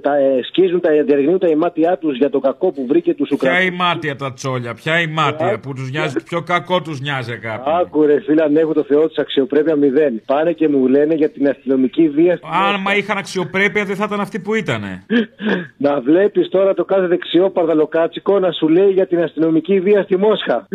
τα 0.00 0.16
ε, 0.16 0.42
σκίζουν, 0.48 0.80
τα 0.80 0.90
διαρριγνύουν 1.06 1.38
τα 1.38 1.48
ημάτια 1.48 1.98
τους 1.98 2.16
για 2.16 2.30
το 2.30 2.38
κακό 2.38 2.72
που 2.72 2.86
βρήκε 2.86 3.14
τους 3.14 3.28
Ποια 3.28 3.36
Ουκρανούς. 3.36 3.66
η 3.66 3.70
μάτια 3.70 4.16
τα 4.16 4.32
τσόλια, 4.32 4.74
ποια 4.74 5.00
η 5.00 5.06
μάτια 5.06 5.58
που 5.62 5.72
τους 5.74 5.90
νοιάζει, 5.90 6.22
πιο 6.22 6.42
κακό 6.42 6.82
τους 6.82 7.00
νοιάζει 7.00 7.32
αγάπη. 7.32 7.70
Άκου 7.80 8.06
ρε 8.06 8.20
φίλε, 8.20 8.42
αν 8.42 8.56
έχω 8.56 8.72
το 8.72 8.82
Θεό 8.82 9.08
της 9.08 9.18
αξιοπρέπεια 9.18 9.76
μηδέν. 9.76 10.22
Πάνε 10.26 10.52
και 10.52 10.68
μου 10.68 10.86
λένε 10.86 11.14
για 11.14 11.30
την 11.30 11.48
αστυνομική 11.48 12.08
βία. 12.08 12.36
στην 12.36 12.48
Αν 12.52 12.80
μα 12.84 12.94
είχαν 12.96 13.18
αξιοπρέπεια 13.18 13.84
δεν 13.84 13.96
θα 13.96 14.04
ήταν 14.04 14.20
αυτοί 14.20 14.38
που 14.38 14.54
ήτανε. 14.54 15.04
Να 15.86 16.00
βλέπεις 16.00 16.48
τώρα 16.48 16.74
το 16.74 16.84
κάθε 16.84 17.06
δεξιό 17.06 17.50
παρδαλοκάτσικο 17.50 18.38
να 18.38 18.50
σου 18.52 18.68
λέει 18.68 18.90
για 18.90 19.06
την 19.06 19.22
αστυνομική 19.22 19.80
βία 19.80 20.02
στη 20.02 20.16
Μόσχα. 20.16 20.68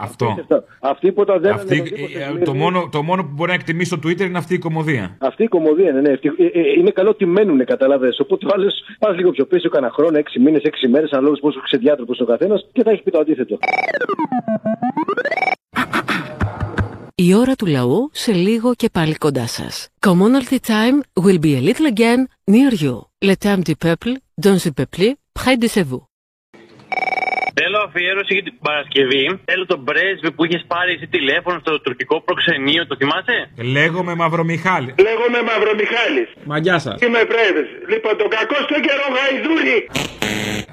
Αυτό. 0.00 0.36
Αυτή 0.92 1.12
που 1.12 1.24
τα 1.24 1.38
δεν 1.38 1.52
Αυτή, 1.52 1.82
ε, 2.40 2.44
το, 2.44 2.54
μόνο, 2.54 2.88
το 2.92 3.02
μόνο 3.02 3.22
που 3.24 3.30
μπορεί 3.34 3.48
να 3.48 3.54
εκτιμήσει 3.54 3.86
στο 3.90 3.98
Twitter 4.04 4.20
είναι 4.20 4.38
αυτή 4.38 4.54
η 4.54 4.58
κομμωδία. 4.58 5.16
Αυτή 5.20 5.42
η 5.42 5.48
κομμωδία 5.48 5.90
είναι, 5.90 6.00
ναι. 6.00 6.08
Ευτυχ- 6.08 6.38
ε, 6.38 6.44
ε, 6.44 6.60
είναι 6.78 6.90
καλό 6.90 7.10
ότι 7.10 7.26
μένουν, 7.26 7.64
καταλαβέ. 7.64 8.08
Οπότε 8.20 8.46
ο 8.46 8.48
άλλος 8.52 8.72
πας 8.98 9.16
λίγο 9.16 9.30
πιο 9.30 9.46
πίσω, 9.46 9.68
κανένα 9.68 9.92
χρόνο, 9.92 10.18
6 10.18 10.40
μήνες, 10.40 10.62
6 10.64 10.88
μέρες, 10.88 11.10
ανάλογα 11.12 11.40
πόσο 11.40 11.60
ξεδιάτροπος 11.60 12.20
ο 12.20 12.24
καθένας 12.24 12.68
και 12.72 12.82
θα 12.82 12.90
έχεις 12.90 13.02
πει 13.02 13.10
το 13.10 13.18
αντίθετο. 13.18 13.58
Η 17.14 17.34
ώρα 17.34 17.54
του 17.54 17.66
λαού 17.66 18.08
σε 18.12 18.32
λίγο 18.32 18.74
και 18.74 18.88
πάλι 18.92 19.14
κοντά 19.14 19.46
σας. 19.46 19.88
Commonalty 20.06 20.56
time 20.66 21.22
will 21.24 21.38
be 21.38 21.56
a 21.56 21.60
little 21.68 21.92
again 21.96 22.20
near 22.50 22.72
you. 22.82 22.94
Le 23.26 23.34
temps 23.44 23.62
du 23.68 23.74
peuple, 23.86 24.12
dans 24.44 24.58
le 24.64 24.70
peuple, 24.78 25.06
près 25.38 25.56
de 25.62 25.68
chez 25.74 25.84
vous. 25.90 26.02
Θέλω 27.84 27.96
αφιέρωση 27.96 28.32
για 28.36 28.44
την 28.48 28.54
Παρασκευή. 28.68 29.24
Θέλω 29.50 29.64
τον 29.72 29.80
πρέσβη 29.88 30.30
που 30.34 30.42
είχες 30.44 30.62
πάρει 30.72 30.90
εσύ 30.96 31.06
τηλέφωνο 31.16 31.56
στο 31.64 31.72
τουρκικό 31.84 32.16
προξενείο, 32.26 32.82
το 32.86 32.94
θυμάσαι; 33.00 33.36
Λέγομαι 33.76 34.14
Μαυρομιχάλη. 34.22 34.90
Λέγομαι 35.06 35.40
Μαυρομιχάλης. 35.50 36.28
Μαγιά 36.50 36.78
σας. 36.84 36.96
Είμαι 37.04 37.22
πρέβης. 37.32 37.68
Λοιπόν, 37.92 38.12
τον 38.20 38.28
κακό 38.36 38.56
στο 38.66 38.76
καιρό 38.86 39.06
γαϊδούρι. 39.16 39.78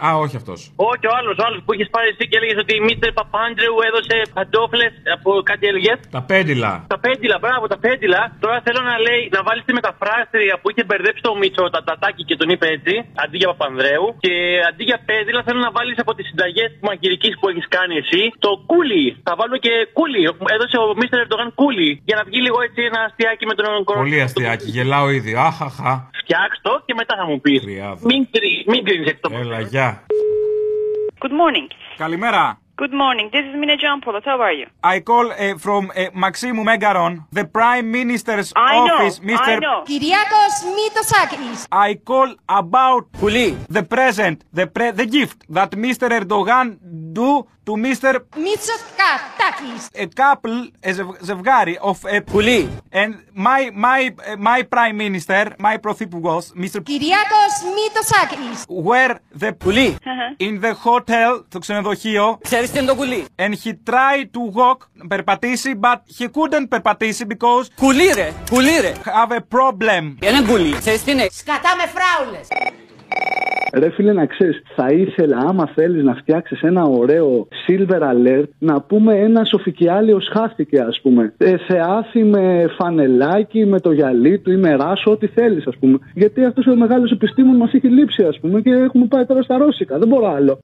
Α, 0.08 0.10
όχι 0.24 0.36
αυτός. 0.42 0.60
Όχι, 0.92 1.06
ο 1.12 1.14
άλλος, 1.20 1.36
ο 1.42 1.44
άλλος 1.48 1.60
που 1.66 1.72
είχες 1.74 1.90
πάρει 1.96 2.08
εσύ 2.14 2.24
και 2.30 2.38
έλεγες 2.40 2.60
ότι 2.64 2.74
η 2.80 2.82
Μίτερ 2.88 3.12
Παπάντρεου 3.20 3.78
έδωσε 3.88 4.16
παντόφλες 4.38 4.94
από 5.16 5.30
κάτι 5.50 5.64
έλεγες. 5.72 5.98
Τα 6.18 6.22
πέντυλα. 6.30 6.74
Τα 6.94 6.98
πέντυλα, 7.04 7.38
μπράβο, 7.44 7.64
τα 7.74 7.78
πέντυλα. 7.86 8.22
Τώρα 8.44 8.58
θέλω 8.66 8.82
να 8.92 8.96
λέει 9.06 9.22
να 9.36 9.40
βάλεις 9.48 9.64
τη 9.68 9.74
μεταφράστρια 9.80 10.54
που 10.60 10.68
είχε 10.72 10.84
μπερδέψει 10.88 11.22
το 11.28 11.34
Μίτσο, 11.42 11.64
τα 11.76 11.82
τατάκι 11.88 12.24
και 12.30 12.36
τον 12.42 12.48
είπε 12.54 12.68
έτσι, 12.78 12.94
αντί 13.24 13.36
για 13.42 13.48
Παπανδρέου. 13.52 14.06
Και 14.26 14.34
αντί 14.70 14.84
για 14.90 15.00
πέντυλα 15.10 15.42
θέλω 15.48 15.60
να 15.68 15.72
βάλεις 15.78 15.98
από 16.04 16.12
τις 16.18 16.26
συνταγές 16.30 16.70
μαγειρική 17.02 17.30
που 17.40 17.50
έχεις 17.50 17.68
κάνει 17.68 17.96
εσύ 18.04 18.22
το 18.46 18.50
κούλι. 18.66 19.06
Θα 19.28 19.34
βάλω 19.40 19.58
και 19.66 19.74
κούλι. 19.98 20.22
Έδωσε 20.56 20.78
ο 20.84 20.86
Μίστερ 21.00 21.20
Ερντογάν 21.24 21.50
κούλι. 21.60 22.02
Για 22.08 22.16
να 22.20 22.24
βγει 22.24 22.40
λίγο 22.42 22.58
έτσι 22.68 22.82
ένα 22.90 23.00
αστιάκι 23.08 23.46
με 23.46 23.54
τον 23.54 23.66
Πολύ 23.84 24.22
αστείακι, 24.22 24.70
γελάω 24.70 25.10
ήδη. 25.10 25.34
Αχαχα. 25.48 26.10
Φτιάξ 26.22 26.52
το 26.62 26.84
και 26.86 26.94
μετά 26.94 27.14
θα 27.20 27.26
μου 27.30 27.42
πεις. 27.42 27.62
Μην, 28.10 28.28
κρι- 28.32 28.64
μην 28.72 28.84
κρίνεις 28.86 29.08
έτσι 29.12 29.22
το 29.22 29.30
Έλα, 29.42 29.60
γεια. 29.62 30.06
Good 31.24 31.34
morning. 31.42 31.68
Καλημέρα. 31.98 32.61
Good 32.82 32.94
morning. 32.94 33.30
This 33.32 33.46
is 33.46 33.54
Mine 33.54 33.78
Jean 33.78 34.02
Polot. 34.02 34.24
How 34.26 34.42
are 34.42 34.52
you? 34.52 34.66
I 34.84 35.02
call 35.02 35.32
uh, 35.32 35.56
from 35.60 35.92
uh, 35.92 36.10
Maximou 36.24 36.64
Megaron, 36.66 37.28
the 37.32 37.46
Prime 37.46 37.92
Minister's 37.92 38.52
I 38.56 38.78
office, 38.78 39.22
know, 39.22 39.34
Mr. 39.36 39.62
I. 39.62 39.86
Kyriakos 39.86 40.56
Mitosakis. 40.78 41.68
I 41.72 41.94
call 42.04 42.34
about 42.50 43.06
the 43.70 43.84
present, 43.88 44.46
the, 44.52 44.66
pre- 44.66 44.90
the 44.90 45.06
gift 45.06 45.46
that 45.50 45.70
Mr. 45.74 46.10
Erdogan 46.10 46.80
do 47.14 47.46
to 47.66 47.72
Mr. 47.72 48.14
Μητσοκατάκης. 48.36 49.88
a 49.96 50.08
couple, 50.22 50.90
a 50.90 50.92
ζευ- 50.92 51.18
ζευγάρι 51.22 51.80
of 51.82 51.98
a 52.06 52.20
And 52.94 53.14
my 53.36 53.62
my 53.86 54.02
uh, 54.10 54.38
my 54.48 54.62
Prime 54.76 54.98
Minister, 54.98 55.46
my 55.60 55.78
Πρωθυπουργός, 55.82 56.52
Mr. 56.62 56.84
Κυριάκος 56.84 57.54
Μητοσάκης. 57.76 58.64
were 58.68 59.16
the 59.40 59.52
in 60.40 60.60
the 60.66 60.74
hotel, 60.86 61.44
το 61.50 61.60
ξενοδοχείο. 61.60 62.38
Ξέρεις 62.42 62.72
τι 62.72 62.78
είναι 62.78 62.88
το 62.88 62.96
κουλί. 62.96 63.26
And 63.36 63.52
he 63.64 63.72
tried 63.90 64.26
to 64.36 64.58
walk, 64.60 64.78
περπατήσει, 65.08 65.80
but 65.82 65.98
he 66.20 66.24
couldn't 66.26 66.68
περπατήσει 66.70 67.26
because 67.30 67.66
κουλί 67.76 68.12
ρε, 68.14 68.32
κουλί 68.50 68.80
ρε. 68.80 68.94
Have 69.06 69.32
a 69.32 69.40
problem. 69.58 70.16
Είναι 70.24 70.42
κουλί. 70.48 70.76
Ξέρεις 70.78 71.04
τι 71.04 71.12
είναι; 71.12 71.28
Σκατά 71.32 71.76
με 71.76 71.84
φράουλες. 71.94 72.48
Ρε 73.74 73.90
φίλε 73.90 74.14
να 74.14 74.26
ξέρεις, 74.26 74.62
θα 74.76 74.88
ήθελα 74.88 75.38
άμα 75.38 75.68
θέλεις 75.76 76.04
να 76.04 76.16
φτιάξεις 76.16 76.62
ένα 76.62 76.84
ωραίο 76.84 77.48
silver 77.68 78.02
alert 78.02 78.48
να 78.60 78.82
πούμε 78.82 79.14
ένα 79.20 79.46
σοφικιάλιος 79.46 80.30
χάθηκε 80.34 80.80
ας 80.80 81.00
πούμε. 81.02 81.34
Ε, 81.38 81.56
θεάθη 81.68 82.24
με 82.24 82.66
φανελάκι, 82.78 83.66
με 83.66 83.80
το 83.80 83.92
γυαλί 83.92 84.40
του 84.40 84.52
ή 84.52 84.58
με 84.58 84.70
ράσο, 84.76 85.12
ό,τι 85.12 85.28
θέλεις 85.28 85.68
ας 85.68 85.78
πούμε. 85.80 85.98
Γιατί 86.14 86.46
αυτός 86.46 86.68
ο 86.68 86.76
μεγάλος 86.76 87.12
επιστήμον 87.12 87.56
μας 87.56 87.74
έχει 87.74 87.88
λείψει 87.88 88.24
ας 88.24 88.40
πούμε 88.40 88.62
και 88.62 88.70
έχουμε 88.70 89.06
πάει 89.06 89.26
τώρα 89.26 89.42
στα 89.42 89.58
ρώσικα, 89.58 89.98
δεν 89.98 90.08
μπορώ 90.08 90.28
άλλο. 90.28 90.60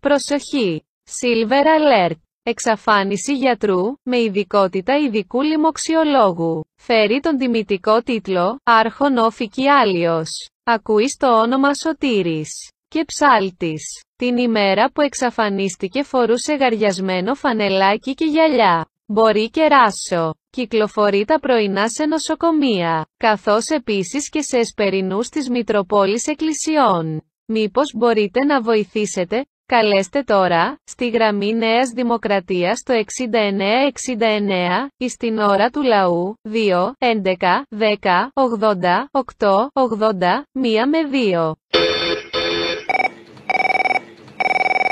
Προσοχή! 0.00 0.84
Silver 1.20 1.66
Alert! 1.76 2.31
Εξαφάνιση 2.44 3.36
γιατρού, 3.36 3.80
με 4.02 4.18
ειδικότητα 4.20 4.98
ειδικού 4.98 5.42
λοιμοξιολόγου. 5.42 6.64
Φέρει 6.76 7.20
τον 7.20 7.36
τιμητικό 7.36 8.02
τίτλο 8.02 8.58
«Άρχον 8.62 9.16
όφικη 9.16 9.68
Άλιος». 9.68 10.28
Ακούει 10.62 11.14
το 11.18 11.40
όνομα 11.40 11.74
Σωτήρης 11.74 12.50
και 12.88 13.04
ψάλτης. 13.04 13.82
Την 14.16 14.36
ημέρα 14.36 14.90
που 14.90 15.00
εξαφανίστηκε 15.00 16.02
φορούσε 16.02 16.54
γαριασμένο 16.54 17.34
φανελάκι 17.34 18.14
και 18.14 18.24
γυαλιά. 18.24 18.86
Μπορεί 19.06 19.50
και 19.50 19.66
ράσο. 19.66 20.34
Κυκλοφορεί 20.50 21.24
τα 21.24 21.40
πρωινά 21.40 21.88
σε 21.88 22.06
νοσοκομεία, 22.06 23.06
καθώς 23.16 23.68
επίσης 23.68 24.28
και 24.28 24.42
σε 24.42 24.58
εσπερινούς 24.58 25.28
της 25.28 25.48
Μητροπόλης 25.48 26.26
Εκκλησιών. 26.26 27.22
Μήπως 27.46 27.92
μπορείτε 27.96 28.44
να 28.44 28.62
βοηθήσετε, 28.62 29.46
καλέστε 29.76 30.22
τώρα, 30.22 30.76
στη 30.84 31.08
γραμμή 31.08 31.52
Νέας 31.52 31.88
Δημοκρατίας 31.94 32.82
το 32.82 32.92
6969, 32.92 34.88
εις 34.96 35.16
την 35.16 35.38
ώρα 35.38 35.70
του 35.70 35.82
λαού, 35.82 36.34
2, 36.42 36.92
11, 36.98 37.64
10, 37.68 38.30
80, 38.32 39.08
8, 39.10 39.68
80, 39.72 40.44
1 40.52 40.86
με 40.92 41.00
2. 41.10 41.52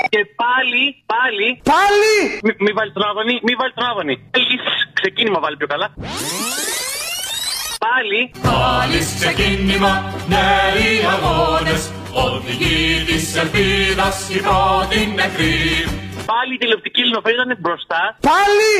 Και 0.09 0.21
πάλι, 0.43 0.83
πάλι. 1.13 1.47
Πάλι! 1.73 2.15
Μη, 2.43 2.51
μη 2.59 2.71
βάλει 2.77 2.91
τον 2.91 3.03
Άδωνη, 3.09 3.33
μη 3.43 3.53
βάλει 3.59 3.73
τον 3.73 3.85
Άδωνη. 3.89 4.15
Θέλεις 4.31 4.63
ξεκίνημα 4.93 5.39
βάλει 5.39 5.57
πιο 5.57 5.67
καλά. 5.67 5.87
Πάλι. 7.85 8.31
Πάλι 8.41 8.99
ξεκίνημα, 9.19 9.91
νέοι 10.33 10.95
αγώνες 11.13 12.00
Οδηγοί 12.13 13.03
της 13.05 13.35
ελπίδας 13.35 14.29
η 14.29 14.39
πρώτη 14.39 15.13
νεκρή 15.15 15.85
Πάλι 16.25 16.53
η 16.53 16.57
τηλεοπτική 16.57 16.99
ελληνοφρένεια 17.01 17.43
ήταν 17.43 17.57
μπροστά. 17.59 18.17
Πάλι! 18.31 18.73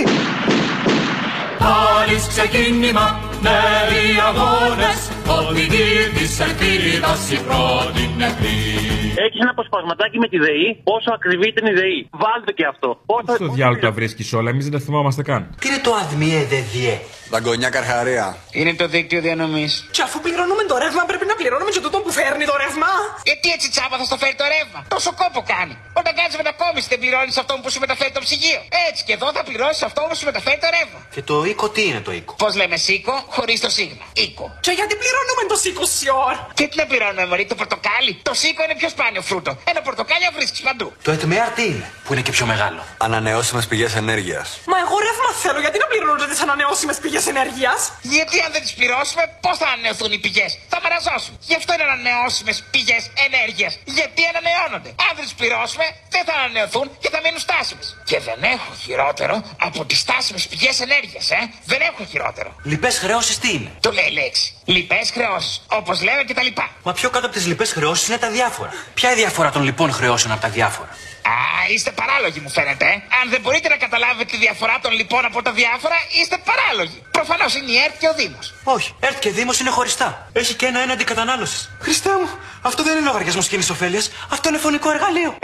Πάλι 1.66 2.16
ξεκίνημα, 2.28 3.20
νέοι 3.46 4.10
αγώνες 4.30 5.00
Οδηγοί 5.38 6.10
της 6.16 6.40
ελπίδας 6.40 7.32
η 7.32 7.38
πρώτη 7.48 8.04
νεκρή 8.18 8.92
Έχεις 9.26 9.40
ένα 9.44 9.52
αποσπασματάκι 9.56 10.18
με 10.24 10.28
τη 10.28 10.38
ΔΕΗ. 10.46 10.68
Πόσο 10.90 11.10
ακριβή 11.18 11.48
ήταν 11.54 11.66
η 11.72 11.74
ΔΕΗ. 11.80 12.00
Βάλτε 12.24 12.52
και 12.60 12.66
αυτό. 12.74 12.90
Πόσο... 13.12 13.36
Στο 13.36 13.48
διάλογο 13.58 13.80
τα 13.86 13.92
βρίσκεις 13.92 14.34
όλα, 14.40 14.50
εμείς 14.54 14.64
δεν 14.68 14.74
τα 14.78 14.82
θυμόμαστε 14.86 15.22
καν. 15.30 15.42
Τι 15.62 15.68
είναι 15.70 15.82
το 15.88 15.92
ΑΔΜΙΕ 16.02 16.42
ΔΕΔΙΕ. 16.52 16.96
Δαγκονιά 17.34 17.70
Καρχαρία. 17.76 18.28
Είναι 18.60 18.74
το 18.82 18.86
δίκτυο 18.94 19.20
διανομής. 19.28 19.74
Και 19.96 20.02
αφού 20.08 20.18
πληρώνουμε 20.26 20.64
το 20.72 20.76
ρεύμα, 20.84 21.04
πρέπει 21.12 21.26
να 21.32 21.36
πληρώνουμε 21.40 21.72
και 21.76 21.82
τούτο 21.86 21.98
που 22.04 22.12
φέρνει 22.20 22.46
το 22.52 22.56
ρεύμα. 22.64 22.92
Γιατί 23.30 23.48
έτσι 23.56 23.68
τσάμπα 23.74 23.96
θα 24.02 24.06
στο 24.10 24.18
φέρει 24.22 24.36
το 24.42 24.46
ρεύμα; 24.56 24.80
Τόσο 24.96 25.10
κόπο 25.22 25.40
κάνει. 25.54 25.76
Όταν 26.00 26.12
κάνεις 26.20 26.36
μετακόμιση 26.42 26.88
δεν 26.94 27.00
πληρώνεις 27.04 27.36
αυτό 27.44 27.54
που 27.62 27.68
σου 27.74 27.80
μεταφέρει 27.86 28.12
το 28.18 28.22
ψυγείο. 28.26 28.62
Έτσι 28.88 29.02
και 29.08 29.14
εδώ 29.18 29.28
θα 29.36 29.42
πληρώσεις 29.50 29.82
αυτό 29.90 30.00
που 30.08 30.14
σου 30.20 30.26
μεταφέρει 30.32 30.60
το 30.64 30.70
ρεύμα. 30.78 31.00
Και 31.16 31.22
το 31.30 31.36
οίκο 31.50 31.66
τι 31.76 31.82
είναι 31.90 32.02
το 32.08 32.12
οίκο; 32.18 32.32
Πώς 32.44 32.52
λέμε 32.60 32.78
σίκο 32.86 33.16
χωρίς 33.36 33.60
το 33.66 33.70
σίγμα. 33.78 34.06
Οίκο. 34.14 34.46
Και 34.66 34.72
γιατί 34.80 34.94
πληρώνουμε 35.02 35.44
το 35.52 35.56
σίκο 35.64 35.86
σιόρ; 35.96 36.36
Και 36.60 36.66
τι 36.70 36.76
να 36.82 36.86
πληρώνουμε, 36.92 37.26
Μωρή, 37.30 37.46
το 37.52 37.56
πορτοκάλι. 37.62 38.12
Το 38.30 38.34
σίκο 38.42 38.62
είναι 38.66 38.76
πιο 38.82 38.90
σπάνιο 38.96 39.22
φρούτο. 39.30 39.52
Ένα 39.72 39.82
πορτοκάλι 39.88 40.26
βρίσκει 40.38 40.60
παντού. 40.68 40.88
Το 41.08 41.12
ΕΤΜΕΑΡ 41.16 41.50
τι 41.58 41.64
είναι, 41.72 41.88
που 42.06 42.12
είναι 42.14 42.22
και 42.28 42.34
πιο 42.38 42.46
μεγάλο; 42.52 42.82
Ανανεώσιμες 43.08 43.66
πηγές 43.72 43.94
ενέργειας. 44.04 44.48
Μα 44.72 44.78
εγώ 44.84 44.96
ρεύμα 45.08 45.30
θέλω, 45.44 45.60
γιατί 45.66 45.78
να 45.84 45.88
πληρώνω 45.92 46.26
τις 46.32 46.42
ανανεώσιμες 46.46 46.98
πηγές 47.04 47.26
ενέργειας; 47.34 47.80
Γιατί 48.14 48.36
αν 48.46 48.50
δεν 48.56 48.62
τις 48.66 48.74
πληρώσουμε, 48.80 49.24
πώς 49.46 49.56
θα 49.62 49.68
ανανεωθούν 49.72 50.12
οι 50.16 50.20
πηγές; 50.26 50.52
Θα 50.74 50.78
μαραζώσουν. 50.84 51.34
Γι' 51.50 51.56
αυτό 51.60 51.70
είναι 51.74 51.86
ανανεώσιμες 51.90 52.58
πηγές 52.74 53.04
ενέργειας. 53.28 53.72
Γιατί 53.98 54.22
ανανεώνονται; 54.32 54.90
Αν 55.06 55.12
δεν 55.18 55.24
τις 55.28 55.36
πληρώσουμε, 55.40 55.86
δεν 56.16 56.24
θα 56.28 56.34
ανανεωθούν 56.40 56.86
και 57.04 57.10
θα 57.14 57.20
μείνουν 57.24 57.42
στάσιμες. 57.48 57.88
Και 58.10 58.18
δεν 58.28 58.40
έχω 58.56 58.72
χειρότερο 58.84 59.36
από 59.68 59.80
τις 59.90 60.00
στάσιμες 60.06 60.44
πηγές 60.52 60.76
ενέργειας, 60.88 61.26
ε. 61.32 61.40
Δεν 61.72 61.80
έχω 61.90 62.02
χειρότερο. 62.12 62.50
Λοιπέ 62.72 62.90
χρεώσει 63.04 63.21
τι 63.28 63.50
είναι; 63.54 63.72
Το 63.80 63.92
λέει 63.92 64.06
η 64.10 64.14
λέξη. 64.14 64.54
Λοιπές 64.66 65.10
χρεώσεις. 65.14 65.62
Όπως 65.68 66.02
λέμε 66.02 66.24
και 66.24 66.34
τα 66.34 66.44
λοιπά. 66.44 66.70
Μα 66.84 66.94
πιο 66.94 67.10
κάτω 67.10 67.26
από 67.26 67.36
τις 67.36 67.46
λοιπές 67.48 67.72
χρεώσεις 67.72 68.08
είναι 68.08 68.18
τα 68.18 68.30
διάφορα. 68.30 68.74
Ποια 68.94 69.10
είναι 69.12 69.20
η 69.20 69.24
διαφορά 69.24 69.52
των 69.52 69.64
λοιπών 69.64 69.92
χρεώσεων 69.92 70.32
από 70.34 70.42
τα 70.42 70.50
διάφορα; 70.50 70.90
Α, 71.24 71.34
είστε 71.74 71.92
παράλογοι 71.92 72.40
μου 72.40 72.50
φαίνεται. 72.50 72.86
ε. 72.86 72.92
Αν 73.22 73.30
δεν 73.30 73.42
μπορείτε 73.42 73.70
να 73.70 73.78
καταλάβετε 73.78 74.24
τη 74.32 74.38
διαφορά 74.38 74.80
των 74.82 74.92
λοιπόν 74.92 75.26
από 75.26 75.42
τα 75.42 75.52
διάφορα, 75.52 75.96
είστε 76.22 76.38
παράλογοι. 76.50 77.02
Προφανώς 77.12 77.56
είναι 77.56 77.72
η 77.72 77.78
ΕΡΤ 77.78 77.98
και 78.00 78.08
ο 78.08 78.14
Δήμος. 78.14 78.54
Όχι, 78.64 78.96
ΕΡΤ 79.00 79.20
και 79.20 79.32
Δήμος 79.32 79.60
είναι 79.60 79.70
χωριστά. 79.70 80.30
Έχει 80.34 80.54
και 80.54 80.66
ένα 80.66 80.80
έναντι 80.80 81.04
κατανάλωσης. 81.04 81.70
Χριστέ 81.80 82.10
μου, 82.10 82.30
αυτό 82.62 82.84
δεν 82.84 82.98
είναι 82.98 83.06
λογαριασμός 83.06 83.48
κοινής 83.48 83.70
ωφέλειας. 83.70 84.12
Αυτό 84.30 84.50
είναι 84.50 84.58
φωνικό 84.58 84.92
εργαλείο. 84.92 85.36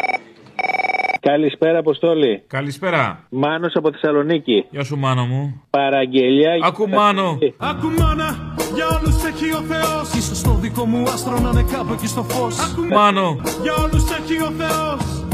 Καλησπέρα, 1.21 1.77
Αποστόλη. 1.79 2.43
Καλησπέρα. 2.47 3.19
Μάνος 3.29 3.73
από 3.75 3.91
Θεσσαλονίκη. 3.91 4.65
Γεια 4.69 4.83
σου, 4.83 4.97
μάνο 4.97 5.25
μου. 5.25 5.63
Παραγγελιά. 5.69 6.51
Ακού, 6.63 6.89
Μάνο. 6.89 7.37
Ακού 7.57 7.87
μάνα, 7.99 8.55
για 8.75 8.85
όλους 8.97 9.23
έχει 9.23 9.51
ο 9.53 9.61
Θεός 9.61 10.13
Ίσως 10.13 10.41
το 10.41 10.53
δικό 10.53 10.85
μου 10.85 11.03
άστρο 11.03 11.39
να 11.39 11.49
είναι 11.49 11.65
κάπου 11.71 11.93
εκεί 11.93 12.07
στο 12.07 12.23
φως 12.23 12.59
Ακού 12.59 12.83
Μάνο. 12.87 13.37
για 13.61 13.73
όλους 13.73 14.03
έχει 14.11 14.41
ο 14.41 14.51
Θεός 14.57 15.25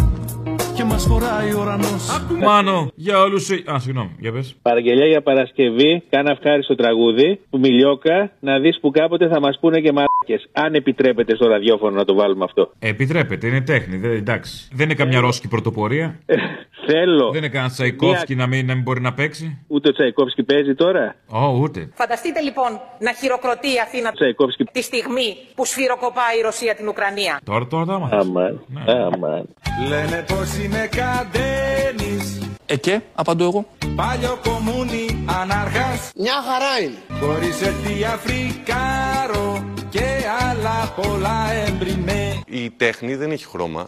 Και 0.83 0.89
μας 0.89 1.05
χωράει 1.05 1.53
ο 1.53 1.59
ουρανός 1.61 2.09
Ακού 2.15 2.35
Μάνο, 2.35 2.91
για 2.95 3.19
όλους. 3.19 3.49
Α, 3.51 3.79
συγγνώμη, 3.79 4.15
για 4.19 4.31
πες. 4.31 4.55
Παραγγελιά 4.61 5.05
για 5.05 5.21
Παρασκευή. 5.21 6.03
Κάνα 6.09 6.31
ευχάριστο 6.31 6.75
τραγούδι. 6.75 7.39
Που 7.49 7.59
μιλιόκα. 7.59 8.31
Να 8.39 8.59
δεις 8.59 8.79
που 8.79 8.91
κάποτε 8.91 9.27
θα 9.27 9.39
μας 9.39 9.57
πούνε 9.59 9.79
και 9.79 9.91
μαράκε. 9.91 10.49
Αν 10.51 10.73
επιτρέπετε 10.73 11.35
στο 11.35 11.47
ραδιόφωνο 11.47 11.95
να 11.95 12.05
το 12.05 12.13
βάλουμε 12.13 12.43
αυτό. 12.43 12.71
Επιτρέπεται, 12.79 13.47
είναι 13.47 13.61
τέχνη. 13.61 13.97
Δεν, 13.97 14.11
εντάξει. 14.11 14.69
Δεν 14.73 14.85
είναι 14.85 14.93
καμιά 14.93 15.19
ρώσικη 15.19 15.47
πρωτοπορία. 15.47 16.19
Θέλω. 16.85 17.29
Δεν 17.31 17.37
είναι 17.43 17.49
κανένα 17.49 17.71
Τσαϊκόφσκι 17.73 18.35
να 18.35 18.47
μην, 18.47 18.65
να 18.65 18.73
μην 18.73 18.83
μπορεί 18.83 19.01
να 19.01 19.13
παίξει; 19.13 19.63
Ούτε 19.67 19.89
ο 19.89 19.91
Τσαϊκόφσκι 19.91 20.43
παίζει 20.43 20.75
τώρα. 20.75 21.15
Ω, 21.27 21.47
ούτε. 21.47 21.89
Φανταστείτε 21.93 22.41
λοιπόν 22.41 22.79
να 22.99 23.13
χειροκροτεί 23.13 23.67
η 23.67 23.79
Αθήνα 23.85 24.11
Τσαϊκόφσκι. 24.11 24.63
τη 24.63 24.81
στιγμή 24.81 25.35
που 25.55 25.65
σφυροκοπάει 25.65 26.37
η 26.39 26.41
Ρωσία 26.41 26.75
την 26.75 26.87
Ουκρανία. 26.87 27.39
Τώρα, 27.43 27.67
τώρα 27.67 27.85
τα 27.85 27.99
μάθες. 27.99 28.19
Αμάν. 28.19 28.65
Αμάν. 28.87 29.45
Λένε 29.89 30.25
πως 30.27 30.57
είμαι 30.63 30.89
καντένης 30.91 32.41
Ε 32.65 32.75
και, 32.77 32.99
απαντώ 33.15 33.43
εγώ. 33.43 33.65
Παλιό 33.95 34.39
κομμούνι 34.43 35.25
ανάρχας 35.41 36.11
Μια 36.15 36.33
χαρά 36.47 36.79
είναι. 36.83 36.97
Χωρίς 37.19 37.61
αιτία 37.61 38.09
φρικάρο 38.09 39.63
Και 39.89 40.05
άλλα 40.49 40.93
πολλά 41.01 41.51
εμπριμέ 41.67 42.41
Η 42.45 42.69
τέχνη 42.69 43.15
δεν 43.15 43.31
έχει 43.31 43.45
χρώμα. 43.45 43.87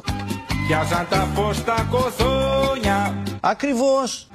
Πιάσαν 0.68 1.08
τα 1.10 1.28
φως 1.36 1.64
τα 1.64 1.88
κοθόνια 1.92 3.24
Ακριβώς. 3.40 4.28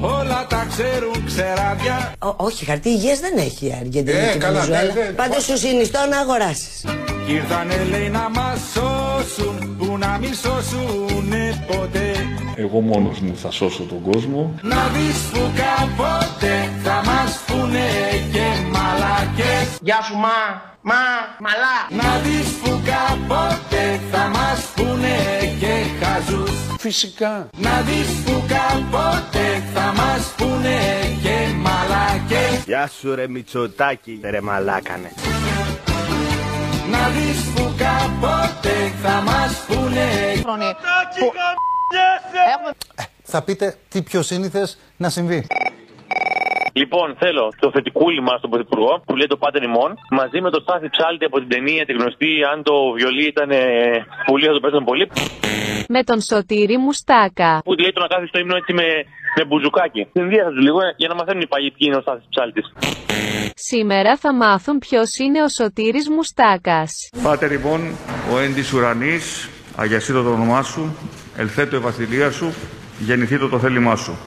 Όλα 0.00 0.46
τα 0.48 0.66
ξέρουν 0.70 1.24
ξεράδια 1.26 2.12
όχι, 2.36 2.64
χαρτί 2.64 2.88
υγείας 2.88 3.18
δεν 3.20 3.36
έχει 3.38 3.66
η 3.66 3.74
Αργεντινή 3.80 4.18
Ε, 4.18 4.30
και 4.30 4.36
η 4.36 4.40
καλά, 4.40 4.60
Βενεζουέλα. 4.60 4.94
ναι, 4.94 5.00
ναι. 5.00 5.10
Πάντως 5.10 5.44
σου 5.44 5.56
συνιστώ 5.58 5.98
να 6.10 6.18
αγοράσεις. 6.18 6.84
Κι 7.26 7.32
ήρθανε 7.32 7.84
λέει 7.90 8.08
να 8.08 8.30
μας 8.34 8.60
σώσουν 8.72 9.76
Που 9.78 9.98
να 9.98 10.18
μην 10.20 10.34
σώσουνε 10.34 11.64
ποτέ 11.66 12.14
Εγώ 12.56 12.80
μόνος 12.80 13.18
μου 13.20 13.36
θα 13.36 13.50
σώσω 13.50 13.82
τον 13.82 14.02
κόσμο. 14.02 14.54
Να 14.62 14.88
δεις 14.88 15.18
που 15.32 15.40
κάποτε 15.62 16.70
θα 16.82 17.02
μας 17.04 17.40
πούνε 17.46 17.86
και 18.32 18.46
μαλακές 18.72 19.78
Γεια 19.80 20.02
σου 20.02 20.14
μα, 20.16 20.38
μα, 20.80 21.02
μαλά. 21.40 22.02
Να 22.02 22.18
δεις 22.18 22.48
που 22.62 22.70
κάποτε 22.84 24.00
θα 24.10 24.28
μας 24.28 24.60
πούνε 24.74 25.16
και 25.60 26.04
χαζούς 26.04 26.52
Φυσικά. 26.78 27.48
Να 27.56 27.80
δεις 27.80 28.08
που 28.24 28.42
κάποτε 28.48 29.62
θα 29.74 29.92
μας 29.96 30.34
πούνε 30.36 30.78
και 31.22 31.36
μαλακές 31.62 32.64
Γεια 32.66 32.90
σου 33.00 33.14
ρε 33.14 33.28
Μητσοτάκη, 33.28 34.20
ρε 34.22 34.40
μαλάκανε. 34.40 35.10
Να 36.94 37.08
δεις 37.08 37.42
που 37.54 37.74
κάποτε 37.76 38.92
θα 39.02 39.22
μας 39.22 39.64
πούνε. 39.66 40.08
Θα 43.22 43.42
πείτε 43.42 43.78
τι 43.88 44.02
πιο 44.02 44.22
σύνηθες 44.22 44.78
να 44.96 45.08
συμβεί. 45.08 45.46
Λοιπόν, 46.80 47.16
θέλω 47.18 47.44
το 47.58 47.70
θετικούλι 47.74 48.22
μας 48.28 48.40
τον 48.40 48.50
Πρωθυπουργό 48.50 49.02
που 49.06 49.16
λέει 49.16 49.26
το 49.26 49.36
πάτε 49.36 49.58
ημών 49.64 49.90
μαζί 50.10 50.40
με 50.40 50.50
το 50.50 50.58
Στάθη 50.64 50.88
Ψάλτη 50.94 51.24
από 51.24 51.38
την 51.38 51.48
ταινία 51.48 51.84
τη 51.86 51.92
γνωστή. 51.92 52.32
Αν 52.52 52.62
το 52.62 52.74
βιολί 52.96 53.26
ήταν 53.34 53.50
ε, 53.50 53.60
πουλί, 54.26 54.46
θα 54.46 54.52
το 54.52 54.60
παίζουν 54.60 54.84
πολύ. 54.84 55.10
Με 55.88 56.02
τον 56.02 56.20
Σωτήρη 56.20 56.76
Μουστάκα. 56.78 57.60
Που 57.64 57.72
λέει 57.82 57.92
το 57.92 58.00
να 58.00 58.06
κάθεις 58.06 58.28
στο 58.28 58.38
ύμνο 58.38 58.56
έτσι 58.56 58.72
με, 58.72 58.86
με 59.36 59.44
μπουζουκάκι. 59.44 60.02
Συνδύασα 60.12 60.50
τους 60.50 60.62
λίγο 60.66 60.78
ε, 60.80 60.94
για 60.96 61.08
να 61.08 61.14
μαθαίνουν 61.14 61.42
οι 61.42 61.46
παλιοί 61.46 61.70
ποιοι 61.70 61.86
είναι 61.88 61.96
ο 61.96 62.00
Στάθης 62.00 62.26
Ψάλτης. 62.32 62.66
Σήμερα 63.54 64.16
θα 64.16 64.34
μάθουν 64.34 64.78
ποιος 64.78 65.16
είναι 65.18 65.42
ο 65.42 65.48
Σωτήρης 65.48 66.08
Μουστάκας. 66.08 67.08
Πάτερ 67.22 67.50
λοιπόν, 67.50 67.80
ο 68.32 68.38
εν 68.38 68.54
της 68.54 68.72
ουρανής, 68.72 69.48
αγιασίτω 69.76 70.22
το 70.22 70.30
όνομά 70.30 70.62
σου, 70.62 70.96
ελθέτω 71.36 71.76
η 71.76 71.78
βασιλεία 71.78 72.30
σου, 72.30 72.54
γεννηθήτω 72.98 73.48
το 73.48 73.58
θέλημά 73.58 73.96
σου. 73.96 74.18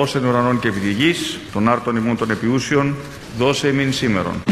Ως 0.00 0.14
εν 0.14 0.24
ουρανών 0.24 0.60
και 0.60 0.68
επί 0.68 0.80
τη 0.80 0.90
γης, 0.90 1.38
των 1.52 1.68
άρτων 1.68 1.96
ημών 1.96 2.16
των 2.16 2.30
επιούσιων, 2.30 2.96
δώσε 3.38 3.68
ημίν 3.68 3.92
σήμερον. 3.92 4.42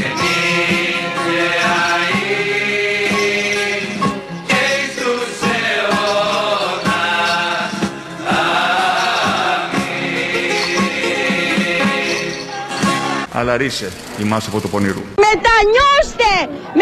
Αλλά 13.36 13.56
ρίσε 13.56 13.92
ημάς 14.20 14.46
από 14.46 14.60
το 14.60 14.68
πονηρού. 14.68 15.02
Μετανιώστε! 15.26 16.32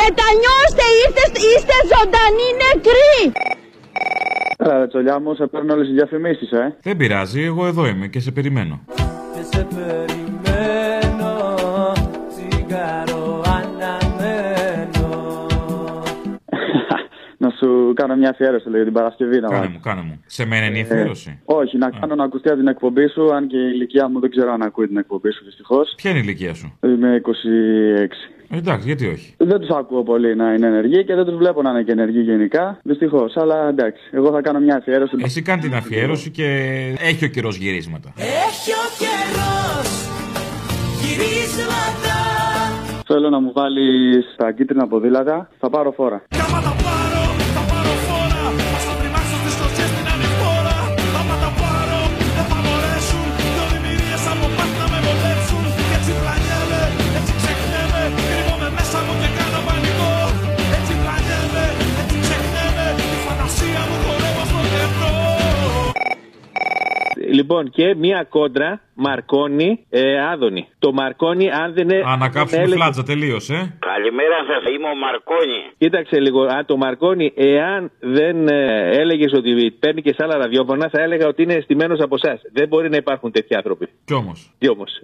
Μετανιώστε! 0.00 0.84
Είστε, 1.00 1.24
είστε 1.48 1.76
ζωντανοί 1.92 2.48
νεκροί! 2.62 3.01
Έλα, 4.64 4.86
τσολιά 4.86 5.18
μου, 5.20 5.34
σε 5.34 5.46
παίρνουν 5.46 5.70
όλες 5.70 5.88
οι 5.88 5.92
διαφημίσεις, 5.92 6.50
ε. 6.50 6.76
Δεν 6.82 6.96
πειράζει, 6.96 7.42
εγώ 7.42 7.66
εδώ 7.66 7.86
είμαι 7.86 8.06
και 8.06 8.20
σε 8.20 8.30
περιμένω. 8.30 8.80
Και 9.34 9.42
σε 9.56 9.66
περιμένω, 9.74 11.34
τσιγάρο 12.28 13.42
αναμένω. 13.46 15.46
να 17.42 17.50
σου 17.50 17.92
κάνω 17.96 18.16
μια 18.16 18.30
αφιέρωση 18.30 18.68
για 18.70 18.84
την 18.84 18.92
Παρασκευή 18.92 19.40
να 19.40 19.48
Κάνε 19.48 19.58
βάλεις. 19.60 19.72
μου, 19.74 19.80
κάνε 19.82 20.00
μου. 20.02 20.20
Σε 20.26 20.46
μένα 20.46 20.66
είναι 20.66 20.78
η 20.78 20.80
Ε, 20.80 20.84
αφιέρωση. 20.84 21.40
όχι, 21.44 21.78
να 21.78 21.90
κάνω 21.90 22.14
να 22.14 22.24
ακουστεί 22.24 22.48
από 22.48 22.58
την 22.58 22.66
εκπομπή 22.68 23.08
σου, 23.08 23.34
αν 23.34 23.46
και 23.46 23.56
η 23.56 23.70
ηλικία 23.74 24.08
μου 24.08 24.20
δεν 24.20 24.30
ξέρω 24.30 24.52
αν 24.52 24.62
ακούει 24.62 24.86
την 24.86 24.96
εκπομπή 24.96 25.32
σου, 25.32 25.44
δυστυχώς. 25.44 25.94
Ποια 25.96 26.10
είναι 26.10 26.18
η 26.18 26.22
ηλικία 26.24 26.54
σου; 26.54 26.78
Είμαι 26.82 27.20
26. 27.24 27.28
Εντάξει, 28.54 28.86
γιατί 28.86 29.06
όχι. 29.06 29.34
Δεν 29.36 29.60
τους 29.60 29.68
ακούω 29.70 30.02
πολύ 30.02 30.36
να 30.36 30.52
είναι 30.52 30.66
ενεργοί 30.66 31.04
και 31.04 31.14
δεν 31.14 31.24
τους 31.24 31.36
βλέπω 31.36 31.62
να 31.62 31.70
είναι 31.70 31.82
και 31.82 31.92
ενεργοί 31.92 32.20
γενικά. 32.20 32.78
Δυστυχώς. 32.82 33.36
Αλλά 33.36 33.68
εντάξει, 33.68 34.02
εγώ 34.10 34.30
θα 34.30 34.40
κάνω 34.40 34.58
μια 34.58 34.76
αφιέρωση. 34.76 35.16
Εσύ 35.24 35.42
κάνει 35.42 35.62
την 35.62 35.74
αφιέρωση 35.74 36.30
και 36.30 36.46
έχει 37.00 37.24
ο 37.24 37.28
καιρός 37.28 37.56
γυρίσματα. 37.56 38.12
Έχει 38.16 38.70
ο 38.70 38.86
καιρός 38.98 39.88
γυρίσματα 41.02 42.22
Θέλω 43.06 43.30
να 43.30 43.40
μου 43.40 43.52
βάλεις 43.52 44.24
στα 44.32 44.52
κίτρινα 44.52 44.86
ποδήλατα. 44.86 45.48
Θα 45.58 45.70
πάρω 45.70 45.92
φόρα. 45.92 46.22
Λοιπόν, 67.32 67.70
και 67.70 67.94
μία 67.94 68.26
κόντρα 68.28 68.80
Μαρκόνι 68.94 69.86
ε, 69.90 70.20
Άδωνη. 70.32 70.68
Το 70.78 70.92
Μαρκόνι, 70.92 71.50
αν 71.50 71.72
δεν. 71.74 71.90
ε- 71.90 72.02
Ανακάψουμε 72.06 72.62
έλεγε- 72.62 72.82
φλάτζα, 72.82 73.02
τελείωσε. 73.02 73.76
Καλημέρα 73.78 74.36
σας, 74.46 74.72
είμαι 74.74 74.88
ο 74.88 74.94
Μαρκόνι. 74.96 75.60
Κοίταξε 75.78 76.20
λίγο, 76.20 76.42
α, 76.42 76.64
το 76.66 76.76
Μαρκόνι, 76.76 77.32
εάν 77.36 77.90
δεν 78.00 78.48
ε, 78.48 78.90
έλεγες 78.90 79.32
ότι 79.32 79.76
παίρνει 79.80 80.02
και 80.02 80.12
σε 80.12 80.22
άλλα 80.24 80.36
ραδιόφωνα, 80.36 80.88
θα 80.88 81.02
έλεγα 81.02 81.26
ότι 81.26 81.42
είναι 81.42 81.54
αισθημένος 81.54 82.00
από 82.00 82.14
εσάς. 82.22 82.40
Δεν 82.52 82.68
μπορεί 82.68 82.88
να 82.90 82.96
υπάρχουν 82.96 83.32
τέτοιοι 83.32 83.54
άνθρωποι. 83.54 83.88
Κι 84.04 84.14
όμως. 84.14 84.50
Τι 84.58 84.68
όμως. 84.68 85.00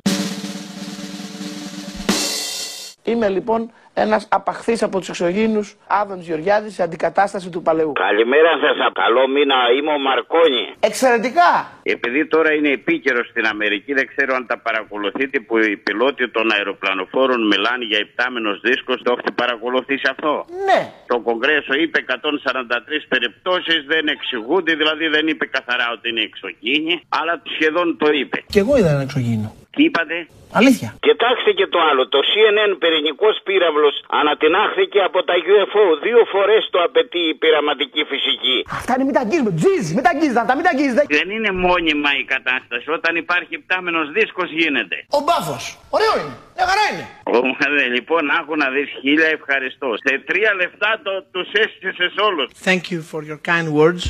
Είμαι 3.05 3.29
λοιπόν 3.29 3.71
ένας 3.95 4.29
απαχθής 4.31 4.83
από 4.83 4.99
τους 4.99 5.09
εξωγήνου 5.09 5.69
Άδων 5.87 6.21
Γεωργιάδης 6.21 6.75
σε 6.75 6.83
αντικατάσταση 6.83 7.51
του 7.51 7.63
παλαιού. 7.63 7.93
Καλημέρα 7.93 8.51
σας, 8.63 8.77
καλό 8.93 9.29
μήνα, 9.29 9.55
είμαι 9.79 9.93
ο 9.93 9.99
Μαρκόνι. 9.99 10.65
Εξαιρετικά! 10.81 11.51
Επειδή 11.97 12.27
τώρα 12.27 12.51
είναι 12.57 12.71
επίκαιρο 12.79 13.25
στην 13.25 13.45
Αμερική, 13.47 13.93
δεν 13.93 14.07
ξέρω 14.13 14.35
αν 14.35 14.47
τα 14.47 14.59
παρακολουθείτε 14.59 15.41
που 15.47 15.59
οι 15.59 15.77
πιλότοι 15.77 16.29
των 16.37 16.47
αεροπλανοφόρων 16.57 17.41
μιλάνε 17.47 17.85
για 17.85 17.99
υπτάμενος 17.99 18.61
δίσκος. 18.61 19.03
Το 19.03 19.11
έχετε 19.13 19.31
παρακολουθήσει 19.43 20.07
αυτό; 20.11 20.45
Ναι. 20.69 20.81
Το 21.07 21.17
Κογκρέσο 21.27 21.75
είπε 21.83 21.99
143 21.99 23.05
περιπτώσεις, 23.09 23.81
δεν 23.87 24.05
εξηγούνται, 24.09 24.75
δηλαδή 24.75 25.07
δεν 25.07 25.25
είπε 25.31 25.47
καθαρά 25.47 25.87
ότι 25.97 26.09
είναι 26.09 26.25
εξωγήινοι, 26.31 26.95
αλλά 27.09 27.43
σχεδόν 27.55 27.97
το 27.97 28.09
είπε. 28.21 28.39
Κι 28.47 28.59
εγώ 28.59 28.77
είδα 28.77 28.91
ένα 28.91 29.03
εξωγήινο. 29.09 29.49
Τι 29.75 29.83
είπατε; 29.85 30.17
Αλήθεια. 30.53 30.89
Κοιτάξτε 31.09 31.51
και 31.59 31.67
το 31.75 31.79
άλλο. 31.91 32.03
Το 32.15 32.21
CNN 32.31 32.73
πυρηνικός 32.83 33.35
πύραυλος 33.47 33.95
ανατινάχθηκε 34.21 34.99
από 35.09 35.19
τα 35.29 35.35
UFO. 35.53 35.85
Δύο 36.07 36.21
φορές 36.33 36.63
το 36.71 36.79
απαιτεί 36.87 37.23
η 37.33 37.35
πειραματική 37.43 38.03
φυσική. 38.13 38.57
Αυτά 38.79 38.93
είναι 38.95 39.05
μην 39.09 39.15
τα 39.17 39.23
αγγίζουμε. 39.25 39.51
Τζιζ, 39.59 39.87
μην 39.97 40.03
τα 40.07 40.11
αγγίζετε 40.15 40.41
αυτά, 40.45 40.53
μην 40.57 40.65
τα 40.67 40.71
αγγίζετε. 40.75 41.03
Δεν 41.19 41.29
είναι 41.37 41.51
μόνιμα 41.79 42.11
η 42.23 42.25
κατάσταση. 42.35 42.91
Όταν 42.91 43.17
υπάρχει 43.17 43.59
πτάμενος 43.59 44.07
δίσκος 44.17 44.51
γίνεται. 44.51 44.97
Ο 45.19 45.21
μπάφος. 45.27 45.79
Ωραίο 45.91 46.13
είναι. 46.21 46.37
Μια 46.57 46.67
χαρά 46.71 46.85
είναι. 46.93 47.07
Ομαδε, 47.23 47.85
λοιπόν, 47.97 48.31
άκου 48.39 48.57
να 48.57 48.71
δεις 48.71 48.89
χίλια 49.01 49.29
ευχαριστώ. 49.39 49.89
Σε 50.05 50.13
τρία 50.29 50.55
λεφτά 50.61 51.01
το, 51.03 51.13
τους 51.33 51.49
έστησες 51.53 52.15
όλους. 52.29 52.47
Thank 52.69 52.83
you 52.93 53.01
for 53.11 53.21
your 53.31 53.41
kind 53.51 53.69
words. 53.81 54.03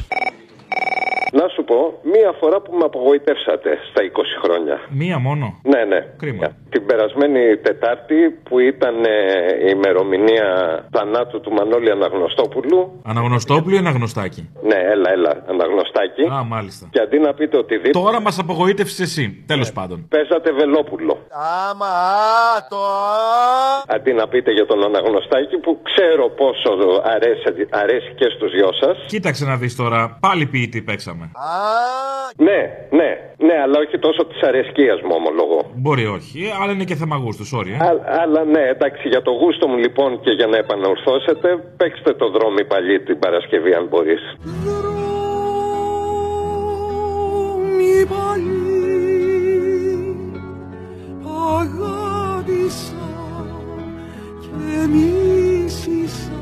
Να 1.32 1.48
σου 1.54 1.64
πω, 1.64 1.78
μία 2.14 2.30
φορά 2.40 2.60
που 2.60 2.72
με 2.78 2.84
απογοητεύσατε 2.84 3.70
στα 3.90 4.00
20 4.02 4.22
χρόνια. 4.42 4.76
Μία 4.88 5.18
μόνο; 5.18 5.46
Ναι, 5.62 5.84
ναι. 5.84 6.00
Κρίμα. 6.18 6.46
Την 6.70 6.86
περασμένη 6.86 7.56
Τετάρτη 7.56 8.14
που 8.48 8.58
ήταν 8.58 8.94
ε, 9.04 9.12
η 9.68 9.70
ημερομηνία 9.76 10.48
θανάτου 10.92 11.40
του 11.40 11.52
Μανώλη 11.52 11.90
Αναγνωστόπουλου. 11.90 13.00
Αναγνωστόπουλο 13.04 13.74
ή 13.74 13.78
αναγνωστάκι. 13.78 14.50
Ναι, 14.62 14.74
έλα, 14.74 15.10
έλα, 15.10 15.32
Αναγνωστάκι. 15.48 16.22
Α, 16.36 16.44
μάλιστα. 16.44 16.88
Και 16.90 17.00
αντί 17.00 17.18
να 17.18 17.34
πείτε 17.34 17.56
οτιδήποτε. 17.58 18.04
Τώρα 18.04 18.20
μας 18.20 18.38
απογοήτευσες 18.38 19.00
εσύ. 19.00 19.44
Τέλος 19.46 19.72
πάντων. 19.72 20.06
Παίζατε 20.08 20.52
Βελόπουλο. 20.52 21.18
Άμα, 21.70 21.86
α, 21.86 22.66
το 22.68 22.76
α. 22.76 23.96
Αντί 23.96 24.12
να 24.12 24.28
πείτε 24.28 24.50
για 24.52 24.66
τον 24.66 24.84
Αναγνωστάκη 24.84 25.56
που 25.58 25.78
ξέρω 25.82 26.28
πόσο 26.28 26.70
αρέσει, 27.14 27.66
αρέσει 27.70 28.12
και 28.14 28.26
στους 28.36 28.50
δυο 28.52 28.70
σας. 28.80 28.96
Κοίταξε 29.06 29.44
να 29.44 29.56
δεις 29.56 29.76
τώρα. 29.76 30.16
Πάλι 30.20 30.46
ποιητή 30.58 30.82
παίξαμε. 30.82 31.30
Ναι, 32.36 32.58
ναι, 32.98 33.10
ναι, 33.46 33.54
αλλά 33.62 33.76
όχι 33.78 33.98
τόσο 33.98 34.22
της 34.26 34.40
αρεσκίας 34.48 34.98
μου 35.06 35.14
ομολογώ. 35.20 35.60
Μπορεί 35.74 36.06
όχι, 36.06 36.40
αλλά 36.62 36.72
είναι 36.72 36.84
και 36.84 36.94
θέμα 36.94 37.16
γούστου, 37.16 37.46
sorry. 37.56 37.70
ε. 37.80 37.84
Α- 37.88 38.04
αλλά 38.22 38.44
ναι, 38.44 38.60
εντάξει, 38.74 39.08
για 39.08 39.22
το 39.22 39.30
γούστο 39.30 39.68
μου 39.68 39.76
λοιπόν 39.76 40.20
και 40.20 40.30
για 40.30 40.46
να 40.46 40.56
επανορθώσετε, 40.56 41.48
παίξτε 41.76 42.12
το 42.14 42.30
δρόμο 42.30 42.56
παλιή 42.68 43.00
την 43.00 43.18
Παρασκευή 43.18 43.72
αν 43.74 43.86
μπορείς. 43.90 44.22
μη 47.76 48.06
παλιή 48.06 48.76
αγάπησα 51.58 53.06
και 54.40 54.86
μίσησα 54.92 56.32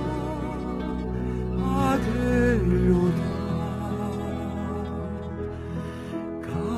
ατέλειωτα 1.93 3.26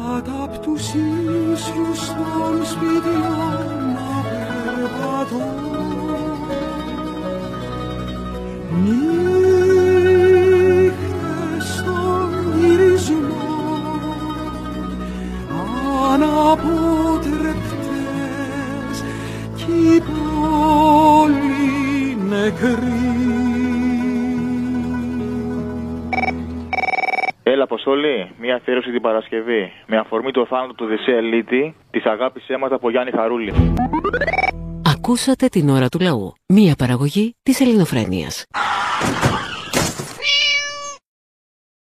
κάτω 0.08 0.32
απ' 0.44 0.58
τους 0.58 0.88
ίσιους 0.88 2.00
των 2.06 2.64
σπιτιών 2.64 3.92
να 3.94 4.10
περπατώ 4.28 5.48
νύχτες 8.84 11.66
στον 11.76 12.30
γυρισμό 12.58 13.52
αναποτρεπτές 16.12 18.96
κι 19.54 19.72
η 19.94 19.96
πόλη 20.00 21.68
νεκρή. 22.28 23.47
Έλα, 27.50 27.62
Αποστολή, 27.62 28.30
μια 28.40 28.54
αφιέρωση 28.54 28.90
την 28.90 29.00
Παρασκευή. 29.00 29.72
Με 29.86 29.96
αφορμή 29.96 30.30
το 30.30 30.46
θάνατο 30.46 30.74
του 30.74 30.86
Δεσσέα 30.86 31.20
Λίτη, 31.20 31.74
της 31.90 32.04
αγάπης 32.04 32.48
αίματα 32.48 32.74
από 32.74 32.90
Γιάννη 32.90 33.10
Χαρούλη. 33.10 33.52
Ακούσατε 34.94 35.46
την 35.46 35.68
ώρα 35.68 35.88
του 35.88 35.98
λαού. 36.00 36.32
Μία 36.46 36.74
παραγωγή 36.78 37.34
της 37.42 37.60
ελληνοφρένειας. 37.60 38.46